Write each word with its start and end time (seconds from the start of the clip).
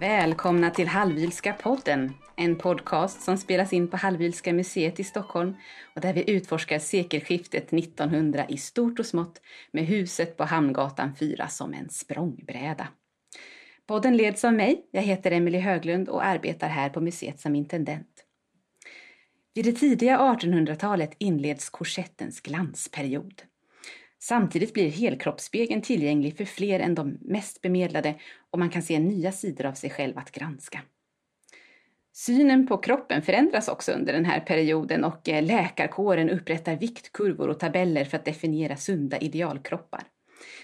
Välkomna 0.00 0.70
till 0.70 0.88
Hallwylska 0.88 1.52
podden, 1.52 2.12
en 2.36 2.56
podcast 2.56 3.22
som 3.22 3.36
spelas 3.36 3.72
in 3.72 3.88
på 3.88 3.96
Hallwylska 3.96 4.52
museet 4.52 5.00
i 5.00 5.04
Stockholm 5.04 5.54
och 5.94 6.00
där 6.00 6.12
vi 6.12 6.30
utforskar 6.30 6.78
sekelskiftet 6.78 7.72
1900 7.72 8.46
i 8.48 8.56
stort 8.56 8.98
och 8.98 9.06
smått 9.06 9.40
med 9.72 9.86
huset 9.86 10.36
på 10.36 10.44
Hamngatan 10.44 11.16
4 11.16 11.48
som 11.48 11.74
en 11.74 11.88
språngbräda. 11.88 12.88
Podden 13.86 14.16
leds 14.16 14.44
av 14.44 14.54
mig, 14.54 14.88
jag 14.90 15.02
heter 15.02 15.30
Emelie 15.30 15.60
Höglund 15.60 16.08
och 16.08 16.24
arbetar 16.24 16.68
här 16.68 16.88
på 16.88 17.00
museet 17.00 17.40
som 17.40 17.54
intendent. 17.54 18.24
Vid 19.54 19.64
det 19.64 19.72
tidiga 19.72 20.18
1800-talet 20.18 21.14
inleds 21.18 21.70
korsettens 21.70 22.40
glansperiod. 22.40 23.42
Samtidigt 24.22 24.74
blir 24.74 24.90
helkroppsspegeln 24.90 25.82
tillgänglig 25.82 26.36
för 26.36 26.44
fler 26.44 26.80
än 26.80 26.94
de 26.94 27.18
mest 27.20 27.62
bemedlade 27.62 28.14
och 28.50 28.58
man 28.58 28.70
kan 28.70 28.82
se 28.82 28.98
nya 28.98 29.32
sidor 29.32 29.66
av 29.66 29.72
sig 29.72 29.90
själv 29.90 30.18
att 30.18 30.30
granska. 30.30 30.80
Synen 32.12 32.66
på 32.66 32.78
kroppen 32.78 33.22
förändras 33.22 33.68
också 33.68 33.92
under 33.92 34.12
den 34.12 34.24
här 34.24 34.40
perioden 34.40 35.04
och 35.04 35.28
eh, 35.28 35.42
läkarkåren 35.42 36.30
upprättar 36.30 36.76
viktkurvor 36.76 37.48
och 37.48 37.60
tabeller 37.60 38.04
för 38.04 38.16
att 38.16 38.24
definiera 38.24 38.76
sunda 38.76 39.18
idealkroppar. 39.18 40.02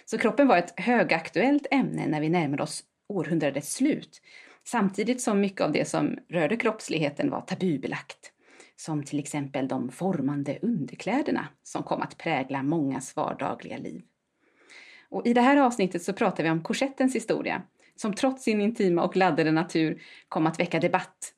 Så 0.05 0.19
kroppen 0.19 0.48
var 0.48 0.59
ett 0.59 0.80
högaktuellt 0.80 1.66
ämne 1.70 2.06
när 2.06 2.20
vi 2.20 2.28
närmade 2.28 2.62
oss 2.62 2.84
århundradets 3.09 3.75
slut, 3.75 4.23
samtidigt 4.64 5.20
som 5.20 5.41
mycket 5.41 5.61
av 5.61 5.73
det 5.73 5.88
som 5.88 6.19
rörde 6.28 6.56
kroppsligheten 6.56 7.30
var 7.30 7.41
tabubelagt 7.41 8.33
som 8.77 9.03
till 9.03 9.19
exempel 9.19 9.69
de 9.69 9.91
formande 9.91 10.59
underkläderna 10.62 11.48
som 11.62 11.83
kom 11.83 12.03
att 12.03 12.19
prägla 12.19 12.62
mångas 12.62 13.17
vardagliga 13.17 13.77
liv. 13.79 14.03
Och 15.09 15.27
I 15.27 15.34
det 15.34 15.41
här 15.41 15.56
avsnittet 15.56 16.03
så 16.03 16.12
pratar 16.12 16.45
vi 16.45 16.50
om 16.50 16.62
korsettens 16.62 17.15
historia, 17.15 17.62
som 17.97 18.15
trots 18.15 18.42
sin 18.42 18.61
intima 18.61 19.03
och 19.03 19.17
laddade 19.17 19.53
natur 19.53 20.03
kom 20.28 20.47
att 20.47 20.61
väcka 20.61 20.81
debatt 20.81 21.33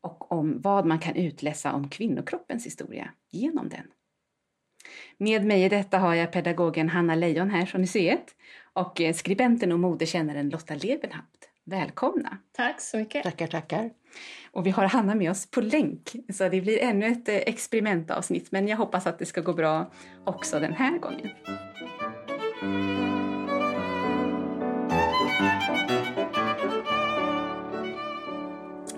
och 0.00 0.32
om 0.32 0.60
vad 0.60 0.86
man 0.86 0.98
kan 0.98 1.16
utläsa 1.16 1.72
om 1.72 1.88
kvinnokroppens 1.88 2.66
historia 2.66 3.10
genom 3.30 3.68
den. 3.68 3.86
Med 5.16 5.44
mig 5.44 5.64
i 5.64 5.68
detta 5.68 5.98
har 5.98 6.14
jag 6.14 6.32
pedagogen 6.32 6.88
Hanna 6.88 7.14
Leijon 7.14 7.50
här 7.50 7.66
från 7.66 7.80
museet 7.80 8.24
och 8.72 9.00
skribenten 9.14 9.72
och 9.72 9.80
modekännaren 9.80 10.48
Lotta 10.48 10.74
Levenhaupt. 10.74 11.50
Välkomna! 11.64 12.38
Tack 12.52 12.80
så 12.80 12.96
mycket! 12.96 13.22
Tackar, 13.22 13.46
tackar! 13.46 13.90
Och 14.52 14.66
vi 14.66 14.70
har 14.70 14.84
Hanna 14.84 15.14
med 15.14 15.30
oss 15.30 15.50
på 15.50 15.60
länk, 15.60 16.16
så 16.32 16.48
det 16.48 16.60
blir 16.60 16.78
ännu 16.78 17.06
ett 17.06 17.28
eh, 17.28 17.34
experimentavsnitt, 17.34 18.52
men 18.52 18.68
jag 18.68 18.76
hoppas 18.76 19.06
att 19.06 19.18
det 19.18 19.26
ska 19.26 19.40
gå 19.40 19.52
bra 19.52 19.92
också 20.24 20.60
den 20.60 20.72
här 20.72 20.98
gången. 20.98 21.30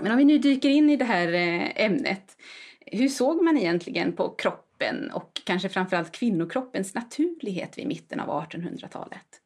Men 0.02 0.12
om 0.12 0.18
vi 0.18 0.24
nu 0.24 0.38
dyker 0.38 0.68
in 0.68 0.90
i 0.90 0.96
det 0.96 1.04
här 1.04 1.32
eh, 1.32 1.84
ämnet, 1.84 2.36
hur 2.86 3.08
såg 3.08 3.42
man 3.42 3.58
egentligen 3.58 4.12
på 4.12 4.28
kroppen 4.28 5.10
och 5.10 5.40
kanske 5.44 5.68
framförallt 5.68 6.12
kvinnokroppens 6.12 6.94
naturlighet 6.94 7.78
vid 7.78 7.86
mitten 7.86 8.20
av 8.20 8.28
1800-talet? 8.28 9.41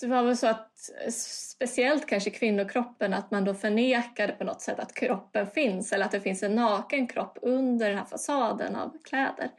Det 0.00 0.06
var 0.06 0.22
väl 0.22 0.36
så 0.36 0.46
att 0.46 0.90
eh, 1.04 1.12
speciellt 1.12 2.06
kanske 2.06 2.30
kvinnokroppen 2.30 3.14
att 3.14 3.30
man 3.30 3.44
då 3.44 3.54
förnekade 3.54 4.32
på 4.32 4.44
något 4.44 4.60
sätt 4.60 4.78
att 4.78 4.94
kroppen 4.94 5.46
finns 5.46 5.92
eller 5.92 6.04
att 6.04 6.10
det 6.10 6.20
finns 6.20 6.42
en 6.42 6.54
naken 6.54 7.06
kropp 7.06 7.38
under 7.42 7.88
den 7.88 7.98
här 7.98 8.04
fasaden 8.04 8.76
av 8.76 8.96
kläder. 9.04 9.50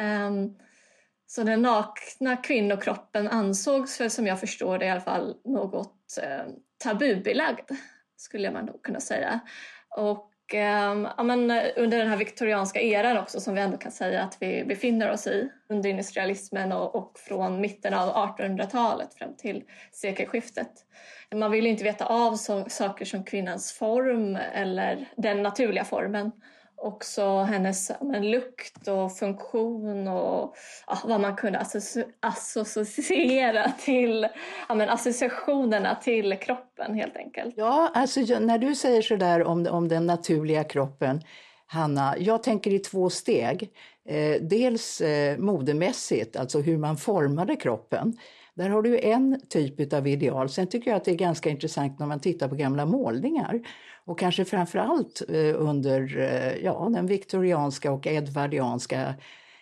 Um, 0.00 0.58
så 1.26 1.42
den 1.42 1.62
nakna 1.62 2.36
kvinnokroppen 2.36 3.28
ansågs 3.28 4.00
väl 4.00 4.10
som 4.10 4.26
jag 4.26 4.40
förstår 4.40 4.78
det 4.78 4.86
i 4.86 4.90
alla 4.90 5.00
fall 5.00 5.36
något 5.44 6.18
eh, 6.22 6.46
tabubelagd 6.78 7.70
skulle 8.16 8.50
man 8.50 8.64
nog 8.64 8.82
kunna 8.82 9.00
säga. 9.00 9.40
Och 9.96 10.32
eh, 10.54 11.06
ja, 11.16 11.22
men 11.22 11.50
eh, 11.50 11.64
under 11.76 11.98
den 11.98 12.08
här 12.08 12.16
viktorianska 12.16 12.80
eran 12.80 13.18
också 13.18 13.40
som 13.40 13.54
vi 13.54 13.60
ändå 13.60 13.76
kan 13.76 13.92
säga 13.92 14.22
att 14.22 14.36
vi 14.40 14.64
befinner 14.64 15.10
oss 15.10 15.26
i 15.26 15.48
under 15.68 15.90
industrialismen 15.90 16.72
och, 16.72 16.94
och 16.94 17.18
från 17.18 17.60
mitten 17.60 17.94
av 17.94 18.36
1800-talet 18.38 19.14
fram 19.14 19.36
till 19.36 19.64
sekelskiftet. 19.92 20.70
Man 21.34 21.50
vill 21.50 21.66
inte 21.66 21.84
veta 21.84 22.06
av 22.06 22.36
så, 22.36 22.64
saker 22.68 23.04
som 23.04 23.24
kvinnans 23.24 23.72
form 23.72 24.36
eller 24.36 25.08
den 25.16 25.42
naturliga 25.42 25.84
formen 25.84 26.32
också 26.76 27.38
hennes 27.38 27.90
men, 28.00 28.30
lukt 28.30 28.88
och 28.88 29.16
funktion 29.16 30.08
och 30.08 30.56
ja, 30.86 30.98
vad 31.04 31.20
man 31.20 31.36
kunde 31.36 31.66
associera 32.20 33.72
till 33.80 34.28
ja, 34.68 34.74
men, 34.74 34.88
associationerna 34.88 35.94
till 35.94 36.38
kroppen 36.38 36.94
helt 36.94 37.16
enkelt. 37.16 37.54
Ja, 37.56 37.90
alltså 37.94 38.20
när 38.20 38.58
du 38.58 38.74
säger 38.74 39.02
sådär 39.02 39.44
om, 39.44 39.66
om 39.66 39.88
den 39.88 40.06
naturliga 40.06 40.64
kroppen 40.64 41.22
Hanna, 41.66 42.14
jag 42.18 42.42
tänker 42.42 42.72
i 42.72 42.78
två 42.78 43.10
steg. 43.10 43.70
Eh, 44.08 44.42
dels 44.42 45.00
eh, 45.00 45.38
modemässigt, 45.38 46.36
alltså 46.36 46.60
hur 46.60 46.78
man 46.78 46.96
formade 46.96 47.56
kroppen. 47.56 48.16
Där 48.56 48.68
har 48.68 48.82
du 48.82 48.98
en 49.00 49.40
typ 49.48 49.92
av 49.92 50.06
ideal. 50.06 50.48
Sen 50.48 50.66
tycker 50.66 50.90
jag 50.90 50.96
att 50.96 51.04
det 51.04 51.10
är 51.10 51.16
ganska 51.16 51.50
intressant 51.50 51.98
när 51.98 52.06
man 52.06 52.20
tittar 52.20 52.48
på 52.48 52.54
gamla 52.54 52.86
målningar. 52.86 53.60
Och 54.04 54.18
kanske 54.18 54.44
framförallt 54.44 55.22
eh, 55.28 55.54
under 55.56 56.18
eh, 56.18 56.64
ja, 56.64 56.88
den 56.94 57.06
viktorianska 57.06 57.92
och 57.92 58.06
edvardianska 58.06 59.14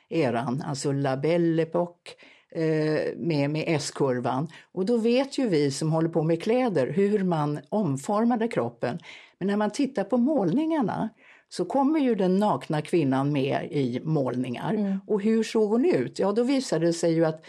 eran, 0.09 0.63
alltså 0.67 0.93
la 0.93 1.17
belle 1.17 1.63
époque 1.63 2.11
eh, 2.51 3.17
med, 3.17 3.51
med 3.51 3.65
S-kurvan. 3.67 4.49
Och 4.73 4.87
då 4.87 4.97
vet 4.97 5.39
ju 5.39 5.49
vi 5.49 5.71
som 5.71 5.93
håller 5.93 6.09
på 6.09 6.23
med 6.23 6.43
kläder 6.43 6.87
hur 6.87 7.25
man 7.25 7.61
omformade 7.69 8.49
kroppen. 8.49 8.99
Men 9.39 9.49
när 9.49 9.57
man 9.57 9.71
tittar 9.71 10.05
på 10.05 10.17
målningarna 10.17 11.09
så 11.49 11.65
kommer 11.65 12.01
ju 12.01 12.15
den 12.15 12.37
nakna 12.37 12.83
kvinnan 12.83 13.33
med 13.33 13.69
i 13.71 14.01
målningar. 14.05 14.75
Mm. 14.75 15.01
Och 15.07 15.23
hur 15.23 15.43
såg 15.43 15.71
hon 15.71 15.85
ut? 15.85 16.19
Ja, 16.19 16.33
då 16.33 16.43
visade 16.43 16.87
det 16.87 16.93
sig 16.93 17.13
ju 17.15 17.25
att 17.25 17.45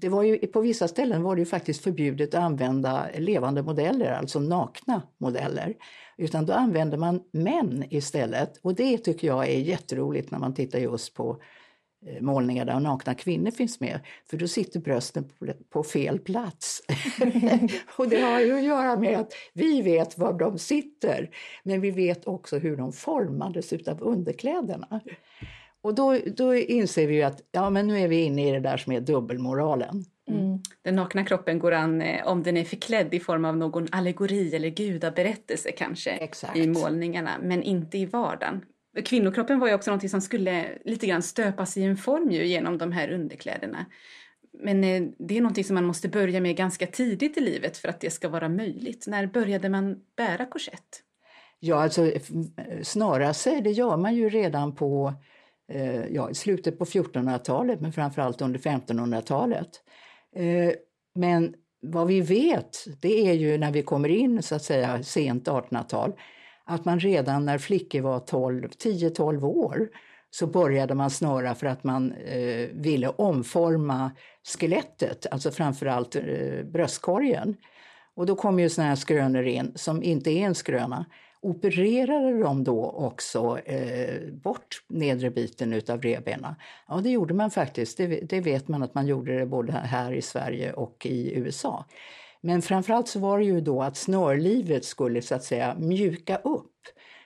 det 0.00 0.08
var 0.08 0.22
ju, 0.22 0.38
på 0.38 0.60
vissa 0.60 0.88
ställen 0.88 1.22
var 1.22 1.36
det 1.36 1.40
ju 1.40 1.46
faktiskt 1.46 1.82
förbjudet 1.82 2.34
att 2.34 2.40
använda 2.40 3.06
levande 3.18 3.62
modeller, 3.62 4.12
alltså 4.12 4.40
nakna 4.40 5.02
modeller. 5.18 5.74
Utan 6.16 6.46
då 6.46 6.52
använde 6.52 6.96
man 6.96 7.22
män 7.32 7.84
istället. 7.90 8.60
Och 8.62 8.74
det 8.74 8.98
tycker 8.98 9.26
jag 9.26 9.48
är 9.48 9.58
jätteroligt 9.58 10.30
när 10.30 10.38
man 10.38 10.54
tittar 10.54 10.78
just 10.78 11.14
på 11.14 11.42
eh, 12.06 12.22
målningar 12.22 12.64
där 12.64 12.80
nakna 12.80 13.14
kvinnor 13.14 13.50
finns 13.50 13.80
med, 13.80 14.00
för 14.30 14.36
då 14.36 14.48
sitter 14.48 14.80
brösten 14.80 15.24
på 15.70 15.82
fel 15.82 16.18
plats. 16.18 16.82
och 17.96 18.08
det 18.08 18.20
har 18.20 18.40
ju 18.40 18.56
att 18.56 18.64
göra 18.64 18.96
med 18.96 19.18
att 19.18 19.32
vi 19.52 19.82
vet 19.82 20.18
var 20.18 20.32
de 20.32 20.58
sitter, 20.58 21.30
men 21.62 21.80
vi 21.80 21.90
vet 21.90 22.26
också 22.26 22.58
hur 22.58 22.76
de 22.76 22.92
formades 22.92 23.72
utav 23.72 24.02
underkläderna. 24.02 25.00
Och 25.82 25.94
då, 25.94 26.18
då 26.36 26.54
inser 26.54 27.06
vi 27.06 27.14
ju 27.14 27.22
att 27.22 27.40
ja, 27.52 27.70
men 27.70 27.86
nu 27.86 27.98
är 27.98 28.08
vi 28.08 28.22
inne 28.22 28.48
i 28.48 28.52
det 28.52 28.60
där 28.60 28.76
som 28.76 28.92
är 28.92 29.00
dubbelmoralen. 29.00 30.04
Mm. 30.28 30.58
Den 30.82 30.96
nakna 30.96 31.24
kroppen 31.24 31.58
går 31.58 31.72
an 31.72 32.02
eh, 32.02 32.26
om 32.26 32.42
den 32.42 32.56
är 32.56 32.64
förklädd 32.64 33.14
i 33.14 33.20
form 33.20 33.44
av 33.44 33.56
någon 33.56 33.88
allegori 33.92 34.54
eller 34.54 34.68
gudaberättelse 34.68 35.72
kanske 35.72 36.10
Exakt. 36.10 36.56
i 36.56 36.66
målningarna, 36.66 37.30
men 37.42 37.62
inte 37.62 37.98
i 37.98 38.06
vardagen. 38.06 38.64
Kvinnokroppen 39.04 39.58
var 39.58 39.68
ju 39.68 39.74
också 39.74 39.90
något 39.90 40.10
som 40.10 40.20
skulle 40.20 40.78
lite 40.84 41.06
grann 41.06 41.22
stöpas 41.22 41.76
i 41.76 41.82
en 41.82 41.96
form 41.96 42.30
ju 42.30 42.46
genom 42.46 42.78
de 42.78 42.92
här 42.92 43.10
underkläderna. 43.10 43.86
Men 44.52 44.84
eh, 44.84 45.02
det 45.18 45.36
är 45.36 45.40
någonting 45.40 45.64
som 45.64 45.74
man 45.74 45.84
måste 45.84 46.08
börja 46.08 46.40
med 46.40 46.56
ganska 46.56 46.86
tidigt 46.86 47.36
i 47.36 47.40
livet 47.40 47.76
för 47.76 47.88
att 47.88 48.00
det 48.00 48.10
ska 48.10 48.28
vara 48.28 48.48
möjligt. 48.48 49.06
När 49.06 49.26
började 49.26 49.68
man 49.68 49.96
bära 50.16 50.46
korsett? 50.46 51.02
Ja, 51.60 51.82
alltså 51.82 52.12
snara 52.82 53.34
sig, 53.34 53.60
det 53.60 53.70
gör 53.70 53.96
man 53.96 54.14
ju 54.14 54.28
redan 54.28 54.74
på 54.74 55.14
Eh, 55.70 56.06
ja, 56.06 56.30
i 56.30 56.34
slutet 56.34 56.78
på 56.78 56.84
1400-talet 56.84 57.80
men 57.80 57.92
framförallt 57.92 58.40
under 58.42 58.58
1500-talet. 58.58 59.68
Eh, 60.36 60.72
men 61.14 61.54
vad 61.82 62.06
vi 62.06 62.20
vet, 62.20 62.84
det 63.00 63.28
är 63.28 63.32
ju 63.32 63.58
när 63.58 63.72
vi 63.72 63.82
kommer 63.82 64.08
in 64.08 64.42
så 64.42 64.54
att 64.54 64.62
säga 64.62 65.02
sent 65.02 65.48
1800-tal, 65.48 66.12
att 66.64 66.84
man 66.84 67.00
redan 67.00 67.44
när 67.44 67.58
flickor 67.58 68.00
var 68.00 68.18
10-12 68.20 69.44
år 69.44 69.88
så 70.30 70.46
började 70.46 70.94
man 70.94 71.10
snöra 71.10 71.54
för 71.54 71.66
att 71.66 71.84
man 71.84 72.12
eh, 72.12 72.68
ville 72.72 73.08
omforma 73.08 74.10
skelettet, 74.58 75.26
alltså 75.30 75.50
framförallt 75.50 76.16
eh, 76.16 76.22
bröstkorgen. 76.64 77.56
Och 78.14 78.26
då 78.26 78.36
kom 78.36 78.60
ju 78.60 78.68
såna 78.68 78.88
här 78.88 78.96
skrönor 78.96 79.42
in 79.42 79.72
som 79.74 80.02
inte 80.02 80.30
är 80.30 80.46
en 80.46 80.54
skröna, 80.54 81.06
Opererade 81.42 82.38
de 82.42 82.64
då 82.64 82.84
också 82.84 83.58
eh, 83.58 84.32
bort 84.32 84.82
nedre 84.88 85.30
biten 85.30 85.72
utav 85.72 86.02
revbenen? 86.02 86.54
Ja, 86.88 86.96
det 86.96 87.10
gjorde 87.10 87.34
man 87.34 87.50
faktiskt. 87.50 87.96
Det, 87.96 88.06
det, 88.06 88.40
vet 88.40 88.68
man 88.68 88.82
att 88.82 88.94
man 88.94 89.06
gjorde 89.06 89.38
det 89.38 89.46
både 89.46 89.72
här 89.72 90.12
i 90.12 90.22
Sverige 90.22 90.72
och 90.72 91.06
i 91.06 91.38
USA. 91.38 91.84
Men 92.40 92.62
framförallt 92.62 93.08
så 93.08 93.18
var 93.18 93.38
det 93.38 93.44
ju 93.44 93.60
då 93.60 93.82
att 93.82 93.96
snörlivet 93.96 94.84
skulle 94.84 95.22
så 95.22 95.34
att 95.34 95.44
säga 95.44 95.74
mjuka 95.78 96.36
upp 96.36 96.72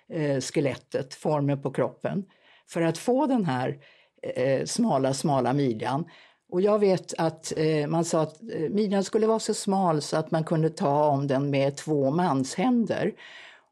eh, 0.09 0.41
skelettet, 0.41 1.15
formen 1.15 1.63
på 1.63 1.71
kroppen, 1.71 2.25
för 2.69 2.83
att 2.83 2.99
få 2.99 3.27
den 3.27 3.45
här 3.45 3.79
eh, 4.23 4.65
smala, 4.65 5.15
smala 5.15 5.53
midjan 5.53 6.05
Och 6.51 6.61
jag 6.61 6.79
vet 6.79 7.15
att 7.19 7.53
eh, 7.57 7.87
man 7.87 8.05
sa 8.05 8.23
att 8.23 8.43
eh, 8.43 8.71
midjan 8.71 9.05
skulle 9.05 9.27
vara 9.27 9.39
så 9.39 9.55
smal 9.55 10.03
så 10.03 10.17
att 10.17 10.31
man 10.31 10.45
kunde 10.45 10.71
ta 10.71 11.09
om 11.09 11.27
den 11.27 11.51
med 11.51 11.77
två 11.77 12.11
manshänder. 12.11 13.13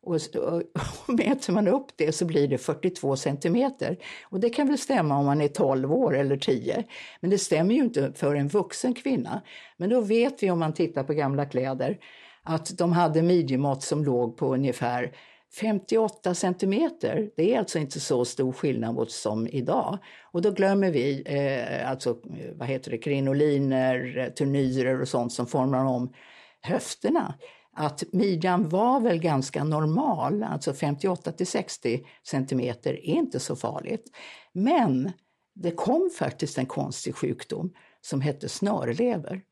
Och, 0.03 0.15
och, 0.15 0.63
och 1.07 1.15
mäter 1.15 1.53
man 1.53 1.69
upp 1.69 1.87
det 1.97 2.13
så 2.13 2.25
blir 2.25 2.49
det 2.49 2.59
42 2.59 3.17
centimeter. 3.17 3.97
Och 4.23 4.41
det 4.41 4.51
kan 4.51 4.69
väl 4.69 4.79
stämma 4.79 5.19
om 5.19 5.27
man 5.27 5.41
är 5.41 5.49
12 5.49 5.93
år 5.93 6.17
eller 6.17 6.37
10. 6.37 6.85
Men 7.21 7.31
det 7.31 7.39
stämmer 7.39 7.75
ju 7.75 7.81
inte 7.81 8.13
för 8.15 8.35
en 8.35 8.49
vuxen 8.49 8.95
kvinna. 8.95 9.43
Men 9.77 9.91
då 9.91 10.01
vet 10.01 10.43
vi 10.43 10.51
om 10.51 10.59
man 10.59 10.75
tittar 10.75 11.05
på 11.05 11.13
gamla 11.13 11.47
kläder 11.47 11.99
att 12.43 12.79
de 12.79 12.93
hade 12.93 13.23
midjemått 13.23 13.83
som 13.83 14.05
låg 14.05 14.37
på 14.37 14.55
ungefär 14.55 15.13
58 15.61 16.35
centimeter, 16.35 17.31
det 17.37 17.55
är 17.55 17.59
alltså 17.59 17.79
inte 17.79 18.01
så 18.01 18.25
stor 18.25 18.53
skillnad 18.53 18.95
mot 18.95 19.11
som 19.11 19.47
idag. 19.47 19.99
Och 20.33 20.43
då 20.43 20.51
glömmer 20.51 20.91
vi 20.91 21.23
eh, 21.27 21.91
alltså, 21.91 22.17
vad 22.55 22.69
heter 22.69 22.91
det, 22.91 22.99
krinoliner, 22.99 24.19
eh, 24.19 24.29
turnyrer 24.29 25.01
och 25.01 25.09
sånt 25.09 25.33
som 25.33 25.47
formar 25.47 25.85
om 25.85 26.13
höfterna. 26.61 27.35
Att 27.75 28.05
midjan 28.13 28.69
var 28.69 29.01
väl 29.01 29.19
ganska 29.19 29.65
normal, 29.65 30.43
alltså 30.43 30.75
58 30.75 31.33
till 31.33 31.47
60 31.47 32.07
centimeter 32.27 32.93
är 32.93 33.15
inte 33.15 33.41
så 33.41 33.57
farligt. 33.57 34.05
Men 34.53 35.13
det 35.55 35.71
kom 35.71 36.11
faktiskt 36.19 36.59
en 36.59 36.67
konstig 36.67 37.15
sjukdom 37.15 37.75
som 38.01 38.21
hette 38.21 38.49
snörlever. 38.49 39.43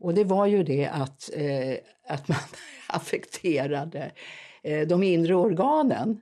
Och 0.00 0.14
det 0.14 0.24
var 0.24 0.46
ju 0.46 0.62
det 0.62 0.86
att, 0.86 1.30
eh, 1.34 1.76
att 2.08 2.28
man 2.28 2.38
affekterade 2.88 4.12
Eh, 4.62 4.86
de 4.86 5.02
inre 5.02 5.34
organen. 5.34 6.20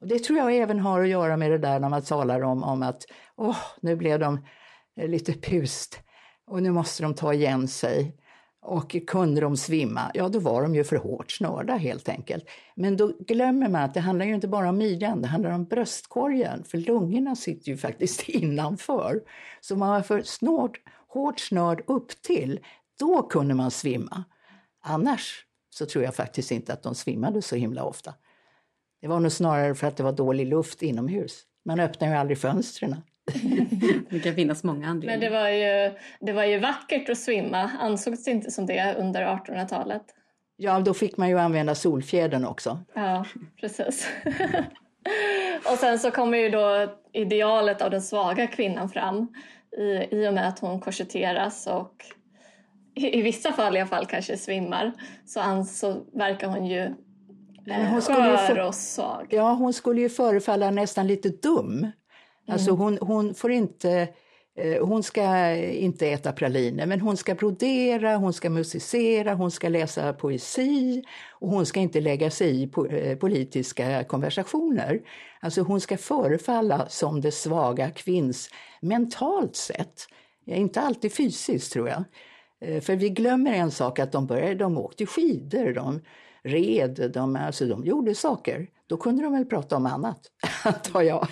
Och 0.00 0.06
det 0.06 0.18
tror 0.18 0.38
jag 0.38 0.56
även 0.56 0.80
har 0.80 1.02
att 1.02 1.08
göra 1.08 1.36
med 1.36 1.50
det 1.50 1.58
där 1.58 1.80
när 1.80 1.88
man 1.88 2.02
talar 2.02 2.42
om, 2.42 2.62
om 2.62 2.82
att 2.82 3.02
åh, 3.36 3.56
nu 3.80 3.96
blev 3.96 4.18
de 4.18 4.46
eh, 4.96 5.08
lite 5.08 5.32
pust 5.32 6.00
och 6.46 6.62
nu 6.62 6.70
måste 6.70 7.02
de 7.02 7.14
ta 7.14 7.34
igen 7.34 7.68
sig. 7.68 8.16
Och 8.66 8.96
kunde 9.06 9.40
de 9.40 9.56
svimma, 9.56 10.10
ja 10.14 10.28
då 10.28 10.38
var 10.38 10.62
de 10.62 10.74
ju 10.74 10.84
för 10.84 10.96
hårt 10.96 11.32
snörda 11.32 11.76
helt 11.76 12.08
enkelt. 12.08 12.44
Men 12.74 12.96
då 12.96 13.12
glömmer 13.18 13.68
man 13.68 13.82
att 13.82 13.94
det 13.94 14.00
handlar 14.00 14.26
ju 14.26 14.34
inte 14.34 14.48
bara 14.48 14.68
om 14.68 14.78
midjan, 14.78 15.22
det 15.22 15.28
handlar 15.28 15.50
om 15.50 15.64
bröstkorgen, 15.64 16.64
för 16.64 16.78
lungorna 16.78 17.36
sitter 17.36 17.68
ju 17.68 17.76
faktiskt 17.76 18.22
innanför. 18.28 19.20
Så 19.60 19.74
om 19.74 19.80
man 19.80 19.88
var 19.88 20.02
för 20.02 20.22
snårt, 20.22 20.80
hårt 21.08 21.40
snörd 21.40 21.82
upp 21.86 22.22
till, 22.22 22.60
då 22.98 23.22
kunde 23.22 23.54
man 23.54 23.70
svimma. 23.70 24.24
Annars 24.80 25.44
så 25.70 25.86
tror 25.86 26.04
jag 26.04 26.14
faktiskt 26.14 26.50
inte 26.50 26.72
att 26.72 26.82
de 26.82 26.94
svimmade 26.94 27.42
så 27.42 27.56
himla 27.56 27.84
ofta. 27.84 28.14
Det 29.00 29.08
var 29.08 29.20
nog 29.20 29.32
snarare 29.32 29.74
för 29.74 29.86
att 29.86 29.96
det 29.96 30.02
var 30.02 30.12
dålig 30.12 30.46
luft 30.46 30.82
inomhus. 30.82 31.42
Man 31.64 31.80
öppnar 31.80 32.08
ju 32.08 32.14
aldrig 32.14 32.38
fönstren. 32.38 32.96
det 34.10 34.20
kan 34.20 34.34
finnas 34.34 34.64
många 34.64 34.88
anledningar. 34.88 35.18
Men 35.18 35.20
det 35.20 35.38
var, 35.38 35.48
ju, 35.48 35.98
det 36.20 36.32
var 36.32 36.44
ju 36.44 36.58
vackert 36.58 37.08
att 37.08 37.18
svimma. 37.18 37.70
Ansågs 37.80 38.24
det 38.24 38.30
inte 38.30 38.50
som 38.50 38.66
det 38.66 38.94
under 38.98 39.22
1800-talet? 39.22 40.02
Ja, 40.56 40.80
då 40.80 40.94
fick 40.94 41.16
man 41.16 41.28
ju 41.28 41.38
använda 41.38 41.74
solfjädern 41.74 42.44
också. 42.44 42.78
Ja, 42.94 43.24
precis. 43.60 44.08
och 45.72 45.78
sen 45.78 45.98
så 45.98 46.10
kommer 46.10 46.38
ju 46.38 46.48
då 46.48 46.94
idealet 47.12 47.82
av 47.82 47.90
den 47.90 48.02
svaga 48.02 48.46
kvinnan 48.46 48.88
fram 48.88 49.28
i, 49.78 50.16
i 50.16 50.28
och 50.28 50.34
med 50.34 50.48
att 50.48 50.58
hon 50.58 50.80
korsetteras 50.80 51.66
och 51.66 52.04
i, 52.94 53.22
vissa 53.22 53.52
fall 53.52 53.76
i 53.76 53.80
alla 53.80 53.88
fall 53.88 54.06
kanske 54.06 54.36
svimmar 54.36 54.92
så, 55.26 55.64
så 55.64 56.02
verkar 56.12 56.48
hon 56.48 56.66
ju 56.66 56.94
Nej, 57.66 57.86
hon 57.86 58.00
skör 58.00 58.36
för, 58.36 58.58
och 58.58 58.74
svag. 58.74 59.26
Ja, 59.30 59.52
hon 59.52 59.72
skulle 59.72 60.00
ju 60.00 60.08
förefalla 60.08 60.70
nästan 60.70 61.06
lite 61.06 61.28
dum. 61.28 61.90
Alltså 62.48 62.70
mm. 62.70 62.80
hon, 62.82 62.98
hon 63.00 63.34
får 63.34 63.52
inte 63.52 64.08
eh, 64.58 64.86
hon 64.86 65.02
ska 65.02 65.54
inte 65.56 66.06
äta 66.06 66.32
praliner, 66.32 66.86
men 66.86 67.00
hon 67.00 67.16
ska 67.16 67.34
brodera, 67.34 68.16
hon 68.16 68.32
ska 68.32 68.50
musicera, 68.50 69.34
hon 69.34 69.50
ska 69.50 69.68
läsa 69.68 70.12
poesi 70.12 71.02
och 71.30 71.48
hon 71.48 71.66
ska 71.66 71.80
inte 71.80 72.00
lägga 72.00 72.30
sig 72.30 72.62
i 72.62 72.70
eh, 72.90 73.18
politiska 73.18 74.04
konversationer. 74.04 75.00
Alltså 75.40 75.62
hon 75.62 75.80
ska 75.80 75.96
förefalla 75.96 76.88
som 76.88 77.20
det 77.20 77.32
svaga 77.32 77.90
kvinns 77.90 78.50
mentalt 78.80 79.56
sett. 79.56 80.06
Inte 80.46 80.80
alltid 80.80 81.12
fysiskt 81.12 81.72
tror 81.72 81.88
jag. 81.88 82.04
Eh, 82.60 82.80
för 82.80 82.96
vi 82.96 83.08
glömmer 83.08 83.52
en 83.52 83.70
sak, 83.70 83.98
att 83.98 84.12
de, 84.12 84.26
började, 84.26 84.54
de 84.54 84.78
åkte 84.78 85.06
skidor, 85.06 85.72
de 85.72 86.00
red, 86.42 87.10
de, 87.14 87.36
alltså 87.36 87.66
de 87.66 87.84
gjorde 87.84 88.14
saker. 88.14 88.68
Då 88.88 88.96
kunde 88.96 89.22
de 89.22 89.32
väl 89.32 89.44
prata 89.44 89.76
om 89.76 89.86
annat, 89.86 90.20
antar 90.64 91.02
jag. 91.02 91.28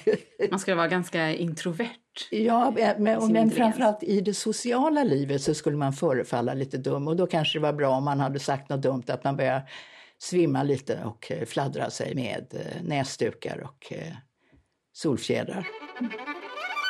Man 0.51 0.59
skulle 0.59 0.77
vara 0.77 0.89
ganska 0.89 1.35
introvert. 1.35 1.91
Ja, 2.31 2.75
men, 2.99 3.33
men 3.33 3.51
framförallt 3.51 4.03
i 4.03 4.21
det 4.21 4.35
sociala 4.35 5.05
livet 5.05 5.43
så 5.43 5.55
skulle 5.55 5.77
man 5.77 5.93
förefalla 5.93 6.55
lite 6.55 6.79
dum 6.79 7.09
och 7.09 7.17
då 7.17 7.27
kanske 7.27 7.59
det 7.59 7.63
var 7.63 7.73
bra 7.73 7.91
om 7.91 8.05
man 8.05 8.21
hade 8.21 8.39
sagt 8.39 8.69
något 8.69 8.83
dumt, 8.83 9.03
att 9.09 9.25
man 9.25 9.37
började 9.37 9.69
svimma 10.19 10.63
lite 10.63 11.05
och 11.05 11.33
eh, 11.33 11.45
fladdra 11.45 11.91
sig 11.91 12.15
med 12.15 12.47
eh, 12.55 12.83
näsdukar 12.83 13.63
och 13.65 13.93
solfjädrar. 14.93 15.67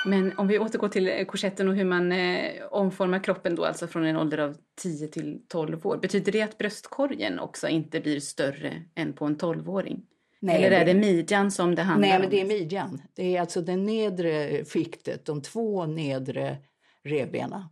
Men 0.07 0.39
om 0.39 0.49
vi 0.49 0.59
återgår 0.59 0.89
till 0.89 1.09
eh, 1.09 1.25
korsetten 1.25 1.69
och 1.69 1.75
hur 1.75 1.85
man 1.85 2.13
eh, 2.13 2.53
omformar 2.71 3.25
kroppen 3.25 3.55
då, 3.55 3.65
alltså 3.65 3.87
från 3.87 4.05
en 4.05 4.17
ålder 4.17 4.39
av 4.39 4.57
10 4.83 5.09
till 5.09 5.41
12 5.49 5.87
år. 5.87 5.97
Betyder 5.97 6.33
det 6.33 6.43
att 6.43 6.59
bröstkorgen 6.59 7.39
också 7.39 7.69
inte 7.69 8.01
blir 8.01 8.21
större 8.21 8.83
än 8.95 9.13
på 9.13 9.25
en 9.25 9.37
12-åring? 9.37 10.03
Nej, 10.45 10.65
Eller 10.65 10.81
är 10.81 10.85
det 10.85 10.95
midjan 10.95 11.51
som 11.51 11.75
det 11.75 11.83
handlar 11.83 12.09
om? 12.09 12.11
Nej, 12.11 12.21
men 12.21 12.31
det 12.31 12.41
är 12.41 12.59
midjan. 12.59 13.03
Det 13.15 13.37
är 13.37 13.41
alltså 13.41 13.61
det 13.61 13.77
nedre 13.77 14.65
skiktet, 14.65 15.25
de 15.25 15.43
två 15.43 15.87
nedre 15.87 16.57
revbenen 17.05 17.63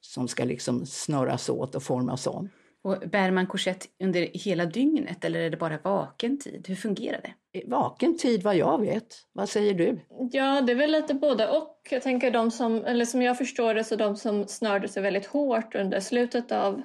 som 0.00 0.28
ska 0.28 0.44
liksom 0.44 0.86
snurras 0.86 1.48
åt 1.48 1.74
och 1.74 1.82
formas 1.82 2.26
om. 2.26 2.48
Och 2.82 2.96
bär 3.06 3.30
man 3.30 3.46
korsett 3.46 3.86
under 4.02 4.28
hela 4.32 4.66
dygnet 4.66 5.24
eller 5.24 5.40
är 5.40 5.50
det 5.50 5.56
bara 5.56 5.78
vaken 5.78 6.38
tid? 6.38 6.64
Hur 6.68 6.74
fungerar 6.74 7.20
det? 7.22 7.62
Vaken 7.66 8.18
tid 8.18 8.42
vad 8.42 8.56
jag 8.56 8.80
vet. 8.80 9.16
Vad 9.32 9.48
säger 9.48 9.74
du? 9.74 10.00
Ja, 10.32 10.60
det 10.60 10.72
är 10.72 10.76
väl 10.76 10.90
lite 10.90 11.14
både 11.14 11.48
och. 11.48 11.88
Jag 11.90 12.02
tänker 12.02 12.30
de 12.30 12.50
som, 12.50 12.84
eller 12.84 13.04
som 13.04 13.22
jag 13.22 13.38
förstår 13.38 13.74
det, 13.74 13.84
så 13.84 13.96
de 13.96 14.16
som 14.16 14.46
snörde 14.46 14.88
sig 14.88 15.02
väldigt 15.02 15.26
hårt 15.26 15.74
under 15.74 16.00
slutet 16.00 16.52
av 16.52 16.82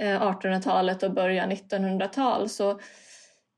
1800-talet 0.00 1.02
eh, 1.02 1.08
och 1.08 1.14
början 1.14 1.52
1900-tal 1.52 2.48
så 2.48 2.80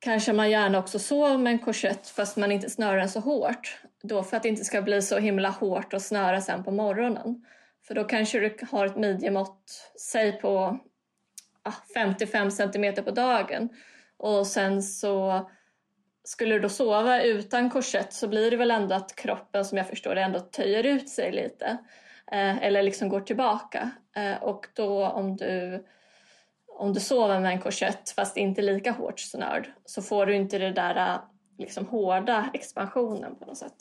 kanske 0.07 0.33
man 0.33 0.51
gärna 0.51 0.79
också 0.79 0.99
sov 0.99 1.41
med 1.41 1.53
en 1.53 1.59
korsett 1.59 2.09
fast 2.09 2.37
man 2.37 2.53
inte 2.53 2.71
snörar 2.71 2.97
den 2.97 3.09
så 3.09 3.21
hårt. 3.21 3.79
Då 4.03 4.23
för 4.23 4.37
att 4.37 4.43
det 4.43 4.49
inte 4.49 4.65
ska 4.65 4.83
bli 4.83 5.03
så 5.03 5.19
himla 5.19 5.49
hårt 5.51 5.95
att 5.95 6.03
snöra 6.03 6.41
sen 6.41 6.65
på 6.65 6.71
morgonen. 6.71 7.45
För 7.87 7.95
då 7.95 8.05
kanske 8.05 8.41
du 8.41 8.57
har 8.71 8.87
ett 8.87 8.97
midjemått, 8.97 9.91
säg 10.01 10.33
på 10.33 10.79
55 11.95 12.51
centimeter 12.51 13.03
på 13.03 13.11
dagen 13.11 13.69
och 14.17 14.47
sen 14.47 14.83
så 14.83 15.49
skulle 16.25 16.55
du 16.55 16.61
då 16.61 16.69
sova 16.69 17.23
utan 17.23 17.71
korsett 17.71 18.13
så 18.13 18.29
blir 18.29 18.51
det 18.51 18.57
väl 18.57 18.71
ändå 18.71 18.95
att 18.95 19.17
kroppen 19.17 19.65
som 19.65 19.79
jag 19.79 19.89
förstår 19.89 20.15
det 20.15 20.23
ändå 20.23 20.41
töjer 20.41 20.87
ut 20.87 21.09
sig 21.09 21.33
lite 21.33 21.67
eh, 22.33 22.63
eller 22.63 22.83
liksom 22.83 23.09
går 23.09 23.21
tillbaka 23.21 23.91
eh, 24.17 24.43
och 24.43 24.67
då 24.75 25.07
om 25.07 25.37
du 25.37 25.85
om 26.79 26.93
du 26.93 27.01
sover 27.01 27.41
med 27.41 27.53
en 27.53 27.61
korsett 27.61 28.11
fast 28.11 28.37
inte 28.37 28.63
lika 28.63 28.93
hårt 28.93 29.21
snörd 29.21 29.69
så 29.85 30.03
får 30.03 30.27
du 30.27 30.35
inte 30.35 30.59
det 30.59 30.73
där 30.73 31.21
liksom 31.59 31.87
hårda 31.87 32.51
expansionen 32.55 33.37
på 33.37 33.45
något 33.45 33.59
sätt. 33.59 33.77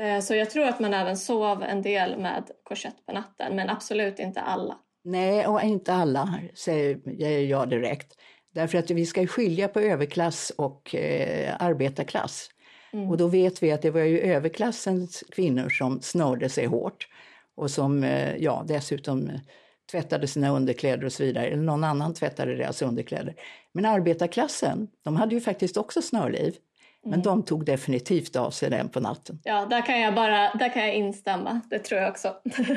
Eh, 0.00 0.20
så 0.20 0.34
jag 0.34 0.50
tror 0.50 0.64
att 0.64 0.80
man 0.80 0.94
även 0.94 1.16
sov 1.16 1.62
en 1.62 1.82
del 1.82 2.18
med 2.18 2.50
korsett 2.62 3.06
på 3.06 3.12
natten 3.12 3.56
men 3.56 3.70
absolut 3.70 4.18
inte 4.18 4.40
alla. 4.40 4.78
Nej, 5.04 5.46
och 5.46 5.62
inte 5.62 5.92
alla, 5.92 6.38
säger 6.54 7.40
jag 7.40 7.68
direkt. 7.68 8.12
Därför 8.54 8.78
att 8.78 8.90
vi 8.90 9.06
ska 9.06 9.26
skilja 9.26 9.68
på 9.68 9.80
överklass 9.80 10.52
och 10.56 10.94
eh, 10.94 11.56
arbetarklass. 11.58 12.48
Mm. 12.92 13.10
Och 13.10 13.16
då 13.16 13.26
vet 13.26 13.62
vi 13.62 13.72
att 13.72 13.82
det 13.82 13.90
var 13.90 14.00
ju 14.00 14.18
överklassens 14.18 15.24
kvinnor 15.30 15.68
som 15.68 16.00
snörde 16.02 16.48
sig 16.48 16.66
hårt 16.66 17.08
och 17.54 17.70
som 17.70 18.04
eh, 18.04 18.36
ja, 18.36 18.64
dessutom 18.68 19.30
tvättade 19.92 20.26
sina 20.26 20.50
underkläder 20.50 21.04
och 21.04 21.12
så 21.12 21.22
vidare, 21.22 21.46
eller 21.46 21.62
någon 21.62 21.84
annan 21.84 22.14
tvättade 22.14 22.54
deras 22.54 22.82
underkläder. 22.82 23.34
Men 23.72 23.84
arbetarklassen, 23.84 24.88
de 25.04 25.16
hade 25.16 25.34
ju 25.34 25.40
faktiskt 25.40 25.76
också 25.76 26.02
snörliv. 26.02 26.54
Men 27.04 27.12
mm. 27.12 27.22
de 27.22 27.42
tog 27.42 27.64
definitivt 27.64 28.36
av 28.36 28.50
sig 28.50 28.70
den 28.70 28.88
på 28.88 29.00
natten. 29.00 29.40
Ja, 29.44 29.66
där 29.66 29.86
kan 29.86 30.00
jag 30.00 30.14
bara 30.14 30.54
där 30.54 30.74
kan 30.74 30.82
jag 30.82 30.94
instämma. 30.94 31.60
Det 31.70 31.78
tror 31.78 32.00
jag 32.00 32.10
också. 32.10 32.34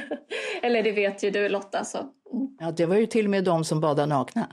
Eller 0.61 0.83
det 0.83 0.91
vet 0.91 1.23
ju 1.23 1.31
du 1.31 1.49
Lotta. 1.49 1.83
Så. 1.83 1.97
Mm. 1.97 2.57
Ja, 2.59 2.71
det 2.71 2.85
var 2.85 2.95
ju 2.95 3.05
till 3.05 3.25
och 3.25 3.31
med 3.31 3.43
de 3.43 3.65
som 3.65 3.79
badade 3.79 4.05
nakna. 4.05 4.47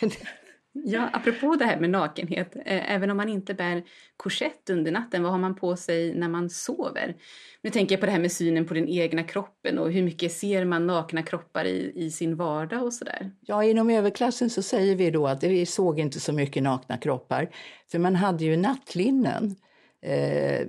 Ja, 0.84 1.10
apropå 1.12 1.56
det 1.56 1.64
här 1.64 1.80
med 1.80 1.90
nakenhet, 1.90 2.56
eh, 2.56 2.94
även 2.94 3.10
om 3.10 3.16
man 3.16 3.28
inte 3.28 3.54
bär 3.54 3.82
korsett 4.16 4.70
under 4.70 4.92
natten, 4.92 5.22
vad 5.22 5.32
har 5.32 5.38
man 5.38 5.54
på 5.54 5.76
sig 5.76 6.14
när 6.14 6.28
man 6.28 6.50
sover? 6.50 7.16
Nu 7.62 7.70
tänker 7.70 7.94
jag 7.94 8.00
på 8.00 8.06
det 8.06 8.12
här 8.12 8.20
med 8.20 8.32
synen 8.32 8.66
på 8.66 8.74
den 8.74 8.88
egna 8.88 9.22
kroppen 9.22 9.78
och 9.78 9.92
hur 9.92 10.02
mycket 10.02 10.32
ser 10.32 10.64
man 10.64 10.86
nakna 10.86 11.22
kroppar 11.22 11.64
i, 11.64 11.92
i 11.94 12.10
sin 12.10 12.36
vardag 12.36 12.82
och 12.82 12.94
sådär? 12.94 13.30
Ja, 13.40 13.64
inom 13.64 13.90
överklassen 13.90 14.50
så 14.50 14.62
säger 14.62 14.96
vi 14.96 15.10
då 15.10 15.26
att 15.26 15.42
vi 15.42 15.66
såg 15.66 15.98
inte 15.98 16.20
så 16.20 16.32
mycket 16.32 16.62
nakna 16.62 16.96
kroppar, 16.96 17.50
för 17.90 17.98
man 17.98 18.16
hade 18.16 18.44
ju 18.44 18.56
nattlinnen 18.56 19.56
Eh, 20.02 20.66